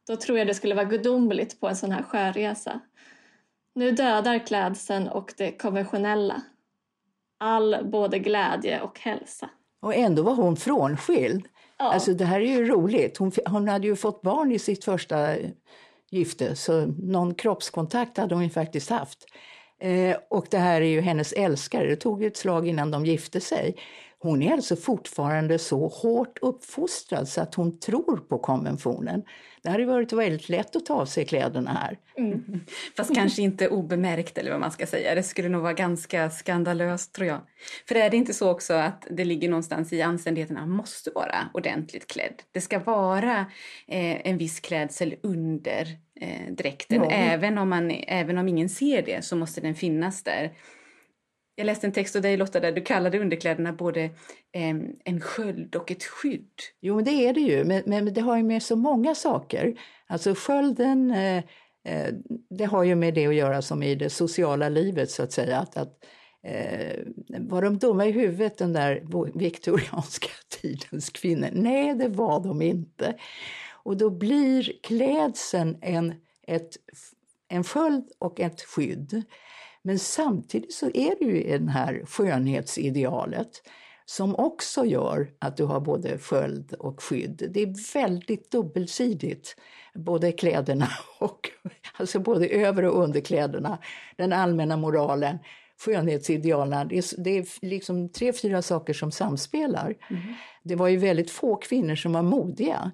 Då 0.06 0.16
tror 0.16 0.38
jag 0.38 0.46
det 0.46 0.54
skulle 0.54 0.74
vara 0.74 0.84
gudomligt 0.84 1.60
på 1.60 1.68
en 1.68 1.76
sån 1.76 1.92
här 1.92 2.02
sjöresa. 2.02 2.80
Nu 3.74 3.90
dödar 3.90 4.46
klädseln 4.46 5.08
och 5.08 5.34
det 5.36 5.52
konventionella. 5.52 6.42
All 7.38 7.76
både 7.84 8.18
glädje 8.18 8.80
och 8.80 9.00
hälsa. 9.00 9.50
Och 9.82 9.94
ändå 9.94 10.22
var 10.22 10.34
hon 10.34 10.56
frånskild. 10.56 11.48
Ja. 11.78 11.92
Alltså 11.92 12.14
det 12.14 12.24
här 12.24 12.40
är 12.40 12.46
ju 12.46 12.64
roligt. 12.64 13.16
Hon, 13.16 13.32
hon 13.46 13.68
hade 13.68 13.86
ju 13.86 13.96
fått 13.96 14.22
barn 14.22 14.52
i 14.52 14.58
sitt 14.58 14.84
första 14.84 15.36
gifte 16.14 16.56
så 16.56 16.86
någon 16.86 17.34
kroppskontakt 17.34 18.16
hade 18.16 18.34
hon 18.34 18.44
ju 18.44 18.50
faktiskt 18.50 18.90
haft. 18.90 19.26
Eh, 19.80 20.16
och 20.30 20.46
det 20.50 20.58
här 20.58 20.80
är 20.80 20.86
ju 20.86 21.00
hennes 21.00 21.32
älskare. 21.32 21.88
Det 21.88 21.96
tog 21.96 22.22
ju 22.22 22.26
ett 22.26 22.36
slag 22.36 22.68
innan 22.68 22.90
de 22.90 23.06
gifte 23.06 23.40
sig. 23.40 23.76
Hon 24.24 24.42
är 24.42 24.52
alltså 24.52 24.76
fortfarande 24.76 25.58
så 25.58 25.88
hårt 25.88 26.38
uppfostrad 26.42 27.28
så 27.28 27.40
att 27.40 27.54
hon 27.54 27.78
tror 27.78 28.16
på 28.16 28.38
konventionen. 28.38 29.22
Det 29.62 29.70
hade 29.70 29.84
varit 29.84 30.12
väldigt 30.12 30.48
lätt 30.48 30.76
att 30.76 30.86
ta 30.86 30.94
av 30.94 31.06
sig 31.06 31.24
kläderna 31.24 31.70
här. 31.70 31.98
Mm. 32.18 32.60
Fast 32.96 33.14
kanske 33.14 33.42
inte 33.42 33.68
obemärkt 33.68 34.38
eller 34.38 34.50
vad 34.50 34.60
man 34.60 34.72
ska 34.72 34.86
säga. 34.86 35.14
Det 35.14 35.22
skulle 35.22 35.48
nog 35.48 35.62
vara 35.62 35.72
ganska 35.72 36.30
skandalöst 36.30 37.14
tror 37.14 37.28
jag. 37.28 37.40
För 37.88 37.94
är 37.94 38.10
det 38.10 38.16
inte 38.16 38.34
så 38.34 38.50
också 38.50 38.74
att 38.74 39.06
det 39.10 39.24
ligger 39.24 39.48
någonstans 39.48 39.92
i 39.92 40.02
anständigheten 40.02 40.56
att 40.56 40.68
man 40.68 40.76
måste 40.76 41.10
vara 41.14 41.48
ordentligt 41.54 42.06
klädd? 42.06 42.42
Det 42.52 42.60
ska 42.60 42.78
vara 42.78 43.38
eh, 43.86 44.26
en 44.28 44.38
viss 44.38 44.60
klädsel 44.60 45.14
under 45.22 45.98
eh, 46.20 46.52
dräkten. 46.52 47.02
Ja. 47.02 47.10
Även, 47.10 47.58
om 47.58 47.68
man, 47.68 47.90
även 47.90 48.38
om 48.38 48.48
ingen 48.48 48.68
ser 48.68 49.02
det 49.02 49.24
så 49.24 49.36
måste 49.36 49.60
den 49.60 49.74
finnas 49.74 50.22
där. 50.22 50.52
Jag 51.56 51.66
läste 51.66 51.86
en 51.86 51.92
text 51.92 52.16
av 52.16 52.22
dig 52.22 52.36
Lotta 52.36 52.60
där 52.60 52.72
du 52.72 52.80
kallade 52.80 53.20
underkläderna 53.20 53.72
både 53.72 54.04
eh, 54.52 54.76
en 55.04 55.20
sköld 55.20 55.76
och 55.76 55.90
ett 55.90 56.04
skydd. 56.04 56.50
Jo, 56.80 56.96
men 56.96 57.04
det 57.04 57.10
är 57.10 57.32
det 57.32 57.40
ju, 57.40 57.64
men, 57.64 57.82
men 57.86 58.14
det 58.14 58.20
har 58.20 58.36
ju 58.36 58.42
med 58.42 58.62
så 58.62 58.76
många 58.76 59.14
saker. 59.14 59.80
Alltså 60.06 60.34
skölden, 60.34 61.10
eh, 61.10 61.44
eh, 61.84 62.14
det 62.50 62.64
har 62.64 62.84
ju 62.84 62.94
med 62.94 63.14
det 63.14 63.26
att 63.26 63.34
göra 63.34 63.62
som 63.62 63.82
i 63.82 63.94
det 63.94 64.10
sociala 64.10 64.68
livet 64.68 65.10
så 65.10 65.22
att 65.22 65.32
säga. 65.32 65.58
Att, 65.58 65.76
att 65.76 66.04
eh, 66.42 66.98
var 67.38 67.62
de 67.62 67.78
dumma 67.78 68.06
i 68.06 68.10
huvudet 68.10 68.58
den 68.58 68.72
där 68.72 69.04
viktorianska 69.38 70.28
tidens 70.60 71.10
kvinnor? 71.10 71.48
Nej, 71.52 71.94
det 71.94 72.08
var 72.08 72.40
de 72.40 72.62
inte. 72.62 73.14
Och 73.72 73.96
då 73.96 74.10
blir 74.10 74.72
klädseln 74.82 75.78
en, 75.80 76.14
ett, 76.46 76.76
en 77.48 77.64
sköld 77.64 78.12
och 78.18 78.40
ett 78.40 78.62
skydd. 78.62 79.24
Men 79.86 79.98
samtidigt 79.98 80.72
så 80.72 80.86
är 80.86 81.14
det 81.18 81.24
ju 81.24 81.58
det 81.58 81.70
här 81.70 82.02
skönhetsidealet 82.06 83.62
som 84.04 84.36
också 84.36 84.84
gör 84.84 85.30
att 85.38 85.56
du 85.56 85.64
har 85.64 85.80
både 85.80 86.18
sköld 86.18 86.72
och 86.72 87.02
skydd. 87.02 87.50
Det 87.50 87.62
är 87.62 87.94
väldigt 87.94 88.50
dubbelsidigt, 88.50 89.56
både 89.94 90.32
kläderna 90.32 90.88
och 91.20 91.50
alltså 91.96 92.18
både 92.18 92.48
över 92.48 92.84
och 92.84 93.02
underkläderna, 93.02 93.78
den 94.16 94.32
allmänna 94.32 94.76
moralen, 94.76 95.38
skönhetsidealen. 95.84 96.88
Det 96.88 96.98
är, 96.98 97.22
det 97.22 97.38
är 97.38 97.66
liksom 97.66 98.08
tre, 98.08 98.32
fyra 98.32 98.62
saker 98.62 98.92
som 98.92 99.12
samspelar. 99.12 99.94
Mm. 100.10 100.22
Det 100.62 100.74
var 100.74 100.88
ju 100.88 100.96
väldigt 100.96 101.30
få 101.30 101.56
kvinnor 101.56 101.94
som 101.94 102.12
var 102.12 102.22
modiga 102.22 102.90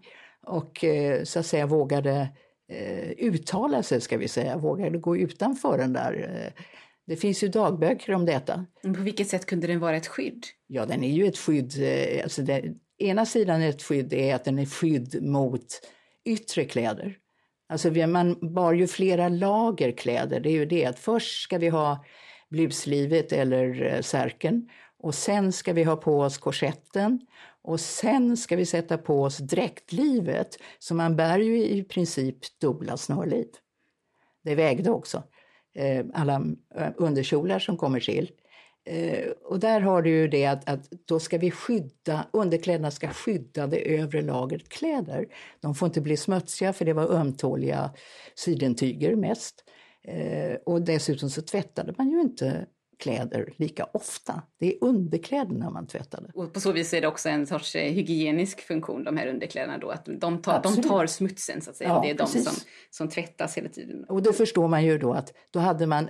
och 0.46 0.84
eh, 0.84 1.24
så 1.24 1.38
att 1.38 1.46
säga 1.46 1.66
vågade 1.66 2.28
eh, 2.70 3.10
uttala 3.10 3.82
sig, 3.82 4.00
ska 4.00 4.16
vi 4.16 4.28
säga, 4.28 4.56
vågade 4.56 4.98
gå 4.98 5.16
utanför 5.16 5.78
den 5.78 5.92
där 5.92 6.42
eh, 6.56 6.62
det 7.06 7.16
finns 7.16 7.44
ju 7.44 7.48
dagböcker 7.48 8.14
om 8.14 8.26
detta. 8.26 8.66
Men 8.82 8.94
på 8.94 9.00
vilket 9.00 9.28
sätt 9.28 9.46
kunde 9.46 9.66
den 9.66 9.80
vara 9.80 9.96
ett 9.96 10.06
skydd? 10.06 10.46
Ja, 10.66 10.86
den 10.86 11.04
är 11.04 11.12
ju 11.12 11.26
ett 11.26 11.38
skydd. 11.38 11.72
Eh, 11.82 12.22
alltså 12.22 12.42
det, 12.42 12.62
ena 12.98 13.26
sidan 13.26 13.62
ett 13.62 13.82
skydd 13.82 14.12
är 14.12 14.34
att 14.34 14.44
den 14.44 14.58
är 14.58 14.66
skydd 14.66 15.22
mot 15.22 15.80
yttre 16.24 16.64
kläder. 16.64 17.16
Alltså 17.68 17.90
man 17.90 18.54
bar 18.54 18.72
ju 18.72 18.86
flera 18.86 19.28
lager 19.28 19.92
kläder. 19.92 20.40
Det 20.40 20.48
är 20.48 20.52
ju 20.52 20.66
det 20.66 20.86
att 20.86 20.98
först 20.98 21.42
ska 21.42 21.58
vi 21.58 21.68
ha 21.68 22.04
bluslivet 22.50 23.32
eller 23.32 24.02
särken 24.02 24.68
och 24.98 25.14
sen 25.14 25.52
ska 25.52 25.72
vi 25.72 25.84
ha 25.84 25.96
på 25.96 26.20
oss 26.20 26.38
korsetten 26.38 27.20
och 27.62 27.80
sen 27.80 28.36
ska 28.36 28.56
vi 28.56 28.66
sätta 28.66 28.98
på 28.98 29.22
oss 29.22 29.38
dräktlivet. 29.38 30.56
Så 30.78 30.94
man 30.94 31.16
bär 31.16 31.38
ju 31.38 31.64
i 31.64 31.84
princip 31.84 32.36
dubbla 32.60 32.96
snörliv. 32.96 33.46
Det 34.42 34.54
vägde 34.54 34.90
också. 34.90 35.22
Eh, 35.74 36.04
alla 36.14 36.44
eh, 36.74 36.92
underkjolar 36.96 37.58
som 37.58 37.76
kommer 37.76 38.00
till. 38.00 38.30
Eh, 38.84 39.30
och 39.44 39.60
där 39.60 39.80
har 39.80 40.02
du 40.02 40.10
ju 40.10 40.28
det 40.28 40.46
att, 40.46 40.68
att 40.68 40.90
då 41.04 41.20
ska 41.20 41.38
vi 41.38 41.50
skydda, 41.50 42.26
underkläderna 42.32 42.90
ska 42.90 43.08
skydda 43.08 43.66
det 43.66 43.98
övre 43.98 44.22
lagret 44.22 44.68
kläder. 44.68 45.26
De 45.60 45.74
får 45.74 45.86
inte 45.86 46.00
bli 46.00 46.16
smutsiga 46.16 46.72
för 46.72 46.84
det 46.84 46.92
var 46.92 47.14
ömtåliga 47.14 47.90
sidentyger 48.34 49.16
mest. 49.16 49.64
Och 50.64 50.82
dessutom 50.82 51.30
så 51.30 51.42
tvättade 51.42 51.94
man 51.98 52.10
ju 52.10 52.20
inte 52.20 52.66
kläder 53.00 53.52
lika 53.56 53.84
ofta. 53.84 54.42
Det 54.58 54.74
är 54.74 54.84
underkläderna 54.84 55.70
man 55.70 55.86
tvättade. 55.86 56.30
Och 56.34 56.52
på 56.52 56.60
så 56.60 56.72
vis 56.72 56.94
är 56.94 57.00
det 57.00 57.06
också 57.06 57.28
en 57.28 57.46
sorts 57.46 57.76
eh, 57.76 57.92
hygienisk 57.92 58.60
funktion, 58.60 59.04
de 59.04 59.16
här 59.16 59.26
underkläderna 59.26 59.78
då, 59.78 59.90
att 59.90 60.04
de 60.04 60.42
tar, 60.42 60.62
de 60.62 60.82
tar 60.82 61.06
smutsen 61.06 61.60
så 61.60 61.70
att 61.70 61.76
säga. 61.76 61.90
Ja, 61.90 62.00
det 62.02 62.10
är 62.10 62.14
precis. 62.14 62.44
de 62.44 62.50
som, 62.50 62.64
som 62.90 63.08
tvättas 63.08 63.56
hela 63.56 63.68
tiden. 63.68 64.04
Och 64.04 64.22
då 64.22 64.32
förstår 64.32 64.68
man 64.68 64.84
ju 64.84 64.98
då 64.98 65.12
att 65.12 65.32
då 65.50 65.58
hade 65.58 65.86
man, 65.86 66.08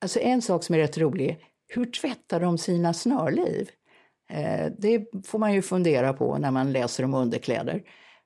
alltså 0.00 0.20
en 0.20 0.42
sak 0.42 0.64
som 0.64 0.74
är 0.74 0.78
rätt 0.78 0.98
rolig, 0.98 1.38
hur 1.68 1.84
tvättar 1.84 2.40
de 2.40 2.58
sina 2.58 2.94
snörliv? 2.94 3.70
Eh, 4.30 4.66
det 4.78 5.06
får 5.26 5.38
man 5.38 5.54
ju 5.54 5.62
fundera 5.62 6.12
på 6.12 6.38
när 6.38 6.50
man 6.50 6.72
läser 6.72 7.04
om 7.04 7.14
underkläder. 7.14 7.82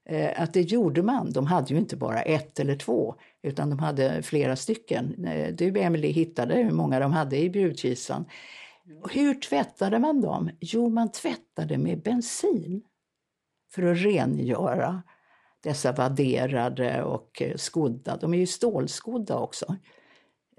Eh, 0.09 0.43
att 0.43 0.53
det 0.53 0.61
gjorde 0.61 1.03
man. 1.03 1.33
De 1.33 1.47
hade 1.47 1.75
ju 1.75 1.81
inte 1.81 1.97
bara 1.97 2.23
ett 2.23 2.61
eller 2.61 2.77
två, 2.77 3.15
utan 3.49 3.71
de 3.71 3.79
hade 3.79 4.23
flera 4.23 4.57
stycken. 4.57 5.25
Eh, 5.25 5.55
du, 5.55 5.79
Emelie, 5.81 6.13
hittade 6.13 6.55
hur 6.55 6.71
många 6.71 7.01
de 7.01 7.13
hade 7.13 7.39
i 7.39 7.51
brudkistan. 7.51 8.25
Hur 9.11 9.35
tvättade 9.35 9.99
man 9.99 10.21
dem? 10.21 10.51
Jo, 10.61 10.89
man 10.89 11.13
tvättade 11.13 11.79
med 11.79 12.03
bensin 12.03 12.83
för 13.75 13.83
att 13.83 13.99
rengöra 13.99 15.03
dessa 15.63 15.93
vadderade 15.93 17.03
och 17.03 17.43
eh, 17.43 17.57
skodda. 17.57 18.17
De 18.17 18.35
är 18.35 18.39
ju 18.39 18.47
stålskodda 18.47 19.39
också. 19.39 19.77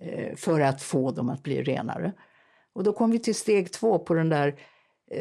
eh, 0.02 0.36
för 0.36 0.60
att 0.60 0.82
få 0.82 1.12
dem 1.12 1.30
att 1.30 1.44
bli 1.44 1.64
renare. 1.64 2.14
Och 2.74 2.84
då 2.84 2.94
kom 2.94 3.12
vi 3.12 3.20
till 3.20 3.36
steg 3.36 3.72
två 3.72 4.00
på 4.00 4.14
den 4.14 4.30
där 4.30 4.56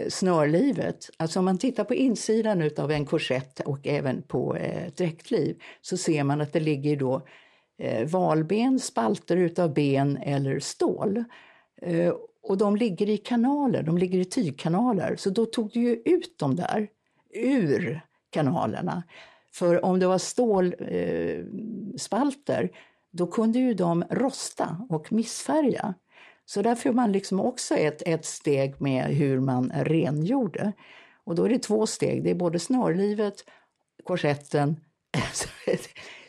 snörlivet. 0.09 1.11
Alltså 1.17 1.39
om 1.39 1.45
man 1.45 1.59
tittar 1.59 1.85
på 1.85 1.95
insidan 1.95 2.71
av 2.79 2.91
en 2.91 3.07
korsett 3.07 3.61
och 3.61 3.87
även 3.87 4.23
på 4.23 4.55
ett 4.57 4.97
dräktliv 4.97 5.63
så 5.81 5.97
ser 5.97 6.25
man 6.25 6.41
att 6.41 6.53
det 6.53 6.61
ligger 6.61 6.97
då 6.97 7.23
Eh, 7.79 8.07
valben, 8.07 8.79
spalter 8.79 9.37
utav 9.37 9.75
ben 9.75 10.17
eller 10.17 10.59
stål. 10.59 11.25
Eh, 11.83 12.15
och 12.43 12.59
de 12.59 12.77
ligger 12.77 13.09
i 13.09 13.17
kanaler, 13.17 13.83
de 13.83 13.99
ligger 13.99 14.19
i 14.19 14.25
tygkanaler. 14.25 15.17
Så 15.17 15.31
då 15.31 15.47
tog 15.47 15.71
du 15.71 15.81
ju 15.81 16.03
ut 16.05 16.39
dem 16.39 16.57
där 16.57 16.89
ur 17.35 18.01
kanalerna. 18.31 19.03
För 19.53 19.85
om 19.85 19.99
det 19.99 20.07
var 20.07 20.19
stålspalter, 20.19 22.63
eh, 22.63 22.69
då 23.11 23.27
kunde 23.27 23.59
ju 23.59 23.75
de 23.75 24.05
rosta 24.11 24.87
och 24.89 25.13
missfärga. 25.13 25.95
Så 26.45 26.63
där 26.63 26.75
får 26.75 26.93
man 26.93 27.13
liksom 27.13 27.41
också 27.41 27.75
ett, 27.75 28.03
ett 28.07 28.25
steg 28.25 28.81
med 28.81 29.05
hur 29.05 29.41
man 29.41 29.73
rengjorde. 29.75 30.73
Och 31.25 31.35
då 31.35 31.45
är 31.45 31.49
det 31.49 31.59
två 31.59 31.87
steg, 31.87 32.25
det 32.25 32.31
är 32.31 32.35
både 32.35 32.59
snörlivet, 32.59 33.45
korsetten, 34.05 34.81
alltså, 35.17 35.49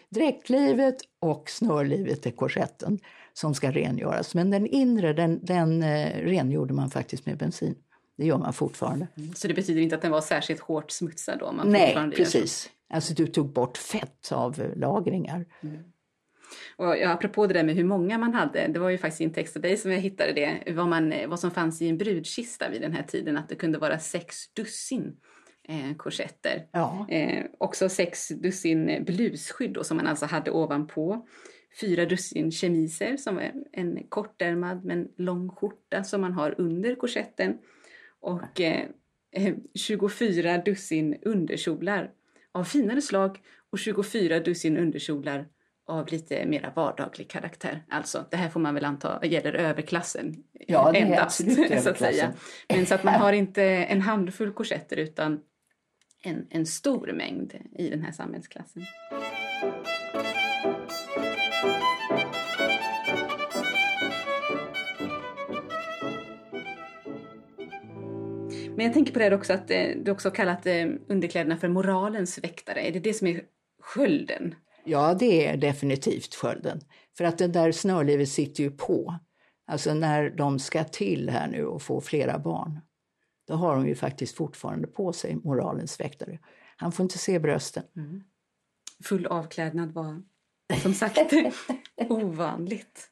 dräktlivet 0.09 0.95
och 1.19 1.49
snörlivet 1.49 2.25
i 2.25 2.31
korsetten 2.31 2.99
som 3.33 3.55
ska 3.55 3.71
rengöras. 3.71 4.35
Men 4.35 4.51
den 4.51 4.67
inre 4.67 5.13
den, 5.13 5.39
den 5.45 5.83
eh, 5.83 6.21
rengjorde 6.21 6.73
man 6.73 6.89
faktiskt 6.89 7.25
med 7.25 7.37
bensin. 7.37 7.75
Det 8.17 8.25
gör 8.25 8.37
man 8.37 8.53
fortfarande. 8.53 9.07
Mm. 9.17 9.33
Så 9.33 9.47
det 9.47 9.53
betyder 9.53 9.81
inte 9.81 9.95
att 9.95 10.01
den 10.01 10.11
var 10.11 10.21
särskilt 10.21 10.59
hårt 10.59 10.91
smutsad 10.91 11.39
då? 11.39 11.51
Man 11.51 11.71
Nej, 11.71 12.11
precis. 12.15 12.69
Alltså 12.89 13.13
du 13.13 13.27
tog 13.27 13.53
bort 13.53 13.77
fett 13.77 14.31
av 14.31 14.73
lagringar. 14.75 15.45
Mm. 15.63 15.83
Och 16.75 16.97
ja, 16.97 17.09
apropå 17.09 17.47
det 17.47 17.53
där 17.53 17.63
med 17.63 17.75
hur 17.75 17.83
många 17.83 18.17
man 18.17 18.33
hade, 18.33 18.67
det 18.67 18.79
var 18.79 18.89
ju 18.89 18.97
faktiskt 18.97 19.21
i 19.21 19.23
en 19.23 19.33
text 19.33 19.55
av 19.55 19.61
dig 19.61 19.77
som 19.77 19.91
jag 19.91 19.99
hittade 19.99 20.33
det, 20.33 20.73
vad, 20.73 20.87
man, 20.87 21.13
vad 21.27 21.39
som 21.39 21.51
fanns 21.51 21.81
i 21.81 21.89
en 21.89 21.97
brudkista 21.97 22.69
vid 22.69 22.81
den 22.81 22.93
här 22.93 23.03
tiden, 23.03 23.37
att 23.37 23.49
det 23.49 23.55
kunde 23.55 23.77
vara 23.77 23.99
sex 23.99 24.53
dussin 24.53 25.17
eh, 25.69 25.95
korsetter. 25.97 26.65
Ja. 26.71 27.05
Eh, 27.09 27.45
också 27.57 27.89
sex 27.89 28.27
dussin 28.27 29.03
blusskydd 29.05 29.73
då, 29.73 29.83
som 29.83 29.97
man 29.97 30.07
alltså 30.07 30.25
hade 30.25 30.51
ovanpå. 30.51 31.27
Fyra 31.81 32.05
dussin 32.05 32.51
chemiser 32.51 33.17
som 33.17 33.35
var 33.35 33.51
en 33.71 34.03
kortärmad 34.09 34.85
men 34.85 35.07
lång 35.17 35.49
skjorta 35.49 36.03
som 36.03 36.21
man 36.21 36.33
har 36.33 36.55
under 36.57 36.95
korsetten 36.95 37.57
och 38.19 38.61
eh, 38.61 38.87
24 39.75 40.55
eh, 40.55 40.63
dussin 40.63 41.17
underkjolar 41.21 42.11
av 42.51 42.63
finare 42.63 43.01
slag 43.01 43.39
och 43.71 43.79
24 43.79 44.39
dussin 44.39 44.77
underkjolar 44.77 45.47
av 45.87 46.07
lite 46.11 46.45
mera 46.45 46.71
vardaglig 46.75 47.29
karaktär. 47.29 47.83
Alltså, 47.89 48.25
det 48.31 48.37
här 48.37 48.49
får 48.49 48.59
man 48.59 48.73
väl 48.73 48.85
anta 48.85 49.25
gäller 49.25 49.53
överklassen 49.53 50.43
ja, 50.67 50.91
det 50.91 50.99
endast, 50.99 51.39
är 51.39 51.79
så 51.81 51.89
att 51.89 51.97
säga. 51.97 52.33
Men 52.69 52.85
så 52.85 52.95
att 52.95 53.03
man 53.03 53.13
har 53.21 53.33
inte 53.33 53.63
en 53.63 54.01
handfull 54.01 54.51
korsetter 54.51 54.97
utan 54.97 55.39
en, 56.23 56.47
en 56.49 56.65
stor 56.65 57.11
mängd 57.13 57.53
i 57.75 57.89
den 57.89 58.03
här 58.03 58.11
samhällsklassen. 58.11 58.83
Men 68.75 68.85
jag 68.85 68.93
tänker 68.93 69.13
på 69.13 69.19
det 69.19 69.35
också 69.35 69.53
att 69.53 69.71
eh, 69.71 69.87
du 70.03 70.11
också 70.11 70.31
kallat 70.31 70.65
eh, 70.65 70.87
underkläderna 71.07 71.57
för 71.57 71.67
moralens 71.67 72.43
väktare. 72.43 72.79
Är 72.79 72.91
det 72.91 72.99
det 72.99 73.13
som 73.13 73.27
är 73.27 73.41
skölden? 73.81 74.55
Ja, 74.83 75.13
det 75.19 75.47
är 75.47 75.57
definitivt 75.57 76.35
skölden. 76.35 76.79
För 77.17 77.23
att 77.23 77.37
det 77.37 77.47
där 77.47 77.71
snörlivet 77.71 78.29
sitter 78.29 78.63
ju 78.63 78.71
på. 78.71 79.19
Alltså 79.67 79.93
när 79.93 80.29
de 80.29 80.59
ska 80.59 80.83
till 80.83 81.29
här 81.29 81.47
nu 81.47 81.65
och 81.65 81.81
få 81.81 82.01
flera 82.01 82.39
barn. 82.39 82.79
Då 83.49 83.55
har 83.55 83.75
de 83.75 83.87
ju 83.87 83.95
faktiskt 83.95 84.35
fortfarande 84.35 84.87
på 84.87 85.13
sig 85.13 85.35
moralens 85.35 85.99
väktare. 85.99 86.39
Han 86.77 86.91
får 86.91 87.03
inte 87.03 87.17
se 87.17 87.39
brösten. 87.39 87.83
Mm. 87.95 88.23
Full 89.03 89.25
avklädnad 89.25 89.91
var 89.91 90.21
som 90.81 90.93
sagt 90.93 91.33
ovanligt. 92.09 93.11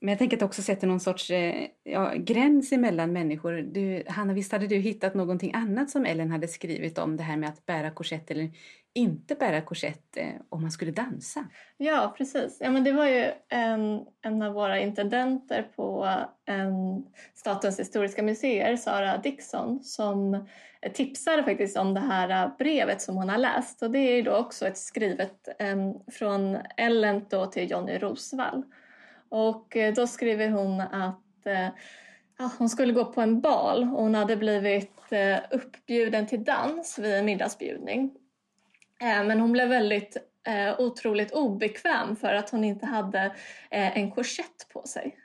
Men 0.00 0.08
jag 0.08 0.18
tänker 0.18 0.36
att 0.36 0.38
det 0.38 0.46
också 0.46 0.62
sätter 0.62 0.86
någon 0.86 1.00
sorts 1.00 1.30
eh, 1.30 1.66
ja, 1.84 2.12
gräns 2.16 2.72
emellan 2.72 3.12
människor. 3.12 3.52
Du, 3.52 4.02
Hanna, 4.06 4.32
visst 4.32 4.52
hade 4.52 4.66
du 4.66 4.76
hittat 4.76 5.14
någonting 5.14 5.54
annat 5.54 5.90
som 5.90 6.04
Ellen 6.04 6.30
hade 6.30 6.48
skrivit 6.48 6.98
om 6.98 7.16
det 7.16 7.22
här 7.22 7.36
med 7.36 7.48
att 7.48 7.66
bära 7.66 7.90
korsett 7.90 8.30
eller 8.30 8.50
inte 8.94 9.34
bära 9.34 9.60
korsett 9.60 10.16
eh, 10.16 10.28
om 10.48 10.62
man 10.62 10.70
skulle 10.70 10.90
dansa? 10.90 11.44
Ja, 11.76 12.14
precis. 12.18 12.58
Ja, 12.60 12.70
men 12.70 12.84
det 12.84 12.92
var 12.92 13.06
ju 13.06 13.30
en, 13.48 14.06
en 14.22 14.42
av 14.42 14.52
våra 14.52 14.80
intendenter 14.80 15.62
på 15.76 16.16
en, 16.46 17.04
Statens 17.34 17.80
historiska 17.80 18.22
museer, 18.22 18.76
Sara 18.76 19.18
Dixon, 19.18 19.84
som 19.84 20.46
tipsade 20.94 21.44
faktiskt 21.44 21.76
om 21.76 21.94
det 21.94 22.00
här 22.00 22.50
brevet 22.58 23.02
som 23.02 23.16
hon 23.16 23.28
har 23.28 23.38
läst. 23.38 23.82
Och 23.82 23.90
det 23.90 23.98
är 23.98 24.16
ju 24.16 24.22
då 24.22 24.36
också 24.36 24.66
ett 24.66 24.78
skrivet 24.78 25.48
eh, 25.58 25.76
från 26.12 26.58
Ellen 26.76 27.24
då 27.30 27.46
till 27.46 27.70
Jonny 27.70 27.98
Rosvall. 27.98 28.62
Och 29.36 29.76
eh, 29.76 29.94
då 29.94 30.06
skriver 30.06 30.48
hon 30.48 30.80
att 30.80 31.46
eh, 31.46 31.68
ja, 32.38 32.50
hon 32.58 32.68
skulle 32.68 32.92
gå 32.92 33.04
på 33.04 33.20
en 33.20 33.40
bal 33.40 33.82
och 33.82 34.02
hon 34.02 34.14
hade 34.14 34.36
blivit 34.36 35.12
eh, 35.12 35.38
uppbjuden 35.50 36.26
till 36.26 36.44
dans 36.44 36.98
vid 36.98 37.14
en 37.14 37.24
middagsbjudning. 37.24 38.10
Men 39.00 39.40
hon 39.40 39.52
blev 39.52 39.68
väldigt 39.68 40.16
otroligt 40.78 41.32
obekväm 41.32 42.16
för 42.16 42.34
att 42.34 42.50
hon 42.50 42.64
inte 42.64 42.86
hade 42.86 43.32
en 43.70 44.10
korsett 44.10 44.68
på 44.72 44.82
sig. 44.86 45.16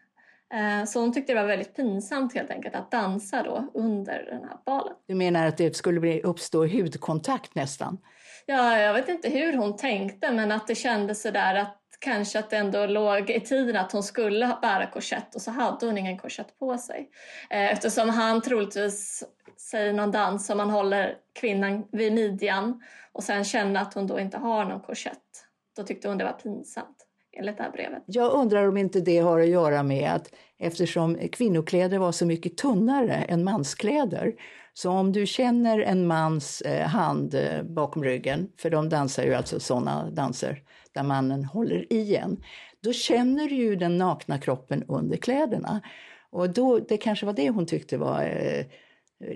Så 0.88 1.00
hon 1.00 1.14
tyckte 1.14 1.34
det 1.34 1.40
var 1.40 1.48
väldigt 1.48 1.76
pinsamt 1.76 2.34
helt 2.34 2.52
enkelt 2.52 2.76
att 2.76 2.92
dansa 2.92 3.44
då 3.44 3.72
under 3.74 4.26
den 4.26 4.44
här 4.44 4.58
balen. 4.66 4.94
Du 5.08 5.16
menar 5.16 5.48
att 5.48 5.58
det 5.58 5.76
skulle 5.76 6.22
uppstå 6.22 6.66
hudkontakt 6.66 7.56
nästan? 7.56 7.98
Ja, 8.46 8.78
jag 8.78 8.94
vet 8.94 9.10
inte 9.10 9.30
hur 9.30 9.58
hon 9.58 9.78
tänkte 9.78 10.32
men 10.32 10.52
att 10.52 10.68
det 10.68 10.76
kändes 10.76 11.22
sådär 11.22 11.56
att 11.56 11.81
kanske 12.02 12.40
att 12.40 12.50
det 12.50 12.58
ändå 12.58 12.86
låg 12.86 13.30
i 13.30 13.40
tiden 13.40 13.76
att 13.76 13.92
hon 13.92 14.04
skulle 14.04 14.58
bära 14.62 14.88
korsett 14.88 15.36
och 15.36 15.42
så 15.42 15.52
hade 15.52 15.86
hon 15.86 15.98
ingen 15.98 16.18
korsett 16.18 16.60
på 16.60 16.78
sig. 16.78 17.10
Eh, 17.50 17.72
eftersom 17.72 18.10
han 18.10 18.42
troligtvis 18.42 19.24
säger 19.58 19.94
någon 19.94 20.12
dans 20.12 20.46
som 20.46 20.58
man 20.58 20.70
håller 20.70 21.18
kvinnan 21.34 21.88
vid 21.92 22.14
midjan 22.14 22.84
och 23.12 23.24
sen 23.24 23.44
känner 23.44 23.82
att 23.82 23.94
hon 23.94 24.08
då 24.08 24.20
inte 24.20 24.38
har 24.38 24.66
någon 24.66 24.82
korsett. 24.82 25.18
Då 25.76 25.84
tyckte 25.84 26.08
hon 26.08 26.18
det 26.18 26.24
var 26.24 26.32
pinsamt 26.32 26.98
enligt 27.38 27.58
det 27.58 27.64
här 27.64 27.72
brevet. 27.72 28.04
Jag 28.06 28.32
undrar 28.32 28.68
om 28.68 28.78
inte 28.78 29.00
det 29.00 29.20
har 29.20 29.40
att 29.40 29.48
göra 29.48 29.84
med 29.84 30.12
att 30.12 30.34
eftersom 30.60 31.18
kvinnokläder 31.32 31.98
var 31.98 32.12
så 32.12 32.26
mycket 32.26 32.58
tunnare 32.58 33.14
än 33.14 33.44
manskläder 33.44 34.34
så 34.74 34.92
om 34.92 35.12
du 35.12 35.26
känner 35.26 35.80
en 35.80 36.08
mans 36.08 36.62
eh, 36.62 36.88
hand 36.88 37.34
eh, 37.34 37.64
bakom 37.64 38.04
ryggen, 38.04 38.50
för 38.58 38.70
de 38.70 38.90
dansar 38.90 39.24
ju 39.24 39.34
alltså 39.34 39.60
sådana 39.60 40.10
danser 40.10 40.64
där 40.94 41.04
mannen 41.04 41.46
håller 41.46 41.94
i 41.94 42.16
en, 42.16 42.44
då 42.84 42.94
känner 42.94 43.50
du 43.50 43.56
ju 43.56 43.76
den 43.76 43.98
nakna 43.98 44.38
kroppen 44.38 44.84
under 44.88 45.18
kläderna. 45.18 45.82
Och 46.30 46.50
då, 46.50 46.80
det 46.80 46.98
kanske 46.98 47.26
var 47.26 47.34
det 47.34 47.50
hon 47.50 47.66
tyckte 47.66 47.98
var 47.98 48.22
eh, 48.24 48.66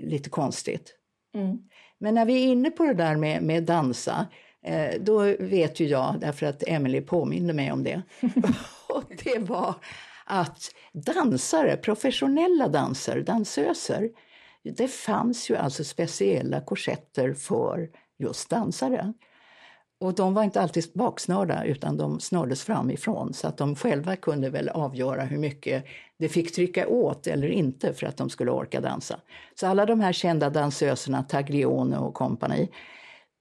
lite 0.02 0.30
konstigt. 0.30 0.94
Mm. 1.34 1.58
Men 1.98 2.14
när 2.14 2.24
vi 2.24 2.44
är 2.44 2.46
inne 2.46 2.70
på 2.70 2.84
det 2.84 2.94
där 2.94 3.16
med, 3.16 3.42
med 3.42 3.64
dansa, 3.64 4.26
eh, 4.62 5.00
då 5.00 5.36
vet 5.38 5.80
ju 5.80 5.86
jag, 5.86 6.14
därför 6.20 6.46
att 6.46 6.62
Emily 6.66 7.00
påminde 7.00 7.52
mig 7.52 7.72
om 7.72 7.84
det, 7.84 8.02
och 8.88 9.04
det 9.24 9.38
var 9.38 9.74
att 10.24 10.58
dansare, 10.92 11.76
professionella 11.76 12.68
dansare, 12.68 13.22
dansöser, 13.22 14.10
det 14.70 14.88
fanns 14.88 15.50
ju 15.50 15.56
alltså 15.56 15.84
speciella 15.84 16.60
korsetter 16.60 17.34
för 17.34 17.90
just 18.18 18.50
dansare. 18.50 19.12
Och 19.98 20.14
de 20.14 20.34
var 20.34 20.42
inte 20.42 20.60
alltid 20.60 20.84
baksnörda 20.94 21.64
utan 21.64 21.96
de 21.96 22.20
snördes 22.20 22.62
framifrån 22.62 23.34
så 23.34 23.48
att 23.48 23.56
de 23.56 23.76
själva 23.76 24.16
kunde 24.16 24.50
väl 24.50 24.68
avgöra 24.68 25.24
hur 25.24 25.38
mycket 25.38 25.84
det 26.18 26.28
fick 26.28 26.54
trycka 26.54 26.88
åt 26.88 27.26
eller 27.26 27.48
inte 27.48 27.94
för 27.94 28.06
att 28.06 28.16
de 28.16 28.30
skulle 28.30 28.50
orka 28.50 28.80
dansa. 28.80 29.20
Så 29.54 29.66
alla 29.66 29.86
de 29.86 30.00
här 30.00 30.12
kända 30.12 30.50
dansöserna, 30.50 31.22
Taglione 31.22 31.98
och 31.98 32.14
kompani, 32.14 32.70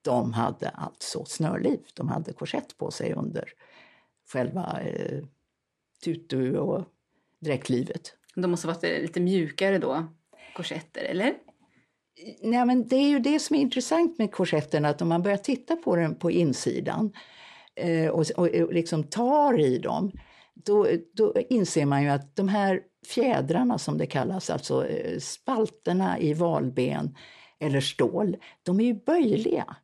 de 0.02 0.34
hade 0.34 0.70
alltså 0.70 1.26
snörliv. 1.26 1.80
De 1.94 2.10
hade 2.10 2.34
korsett 2.34 2.78
på 2.78 2.92
sig 2.92 3.14
under 3.14 3.50
själva 4.34 4.80
eh, 4.82 5.24
tutu 6.04 6.58
och 6.58 6.84
dräktlivet. 7.40 8.14
De 8.36 8.52
måste 8.52 8.68
ha 8.68 8.74
varit 8.74 9.02
lite 9.02 9.20
mjukare 9.20 9.78
då, 9.78 10.08
korsetter, 10.56 11.02
eller? 11.02 11.34
Nej, 12.42 12.66
men 12.66 12.88
det 12.88 12.96
är 12.96 13.10
ju 13.10 13.20
det 13.20 13.40
som 13.40 13.56
är 13.56 13.60
intressant 13.60 14.18
med 14.18 14.32
korsetterna, 14.32 14.90
att 14.90 15.02
om 15.02 15.10
man 15.10 15.22
börjar 15.22 15.38
titta 15.38 15.76
på 15.76 15.96
den 15.96 16.16
på 16.16 16.32
insidan 16.32 17.14
eh, 17.76 18.10
och, 18.10 18.26
och, 18.36 18.48
och 18.48 18.74
liksom 18.74 19.04
tar 19.04 19.60
i 19.60 19.78
dem, 19.78 20.12
då, 20.54 20.88
då 21.14 21.34
inser 21.50 21.86
man 21.86 22.04
ju 22.04 22.10
att 22.10 22.36
de 22.36 22.48
här 22.48 22.82
fjädrarna 23.08 23.78
som 23.78 23.98
det 23.98 24.06
kallas, 24.06 24.50
alltså 24.50 24.88
eh, 24.88 25.20
spalterna 25.20 26.20
i 26.20 26.34
valben 26.34 27.16
eller 27.60 27.82
stål, 27.82 28.38
de 28.64 28.80
är 28.80 28.84
ju 28.84 28.94
böjliga. 28.94 29.76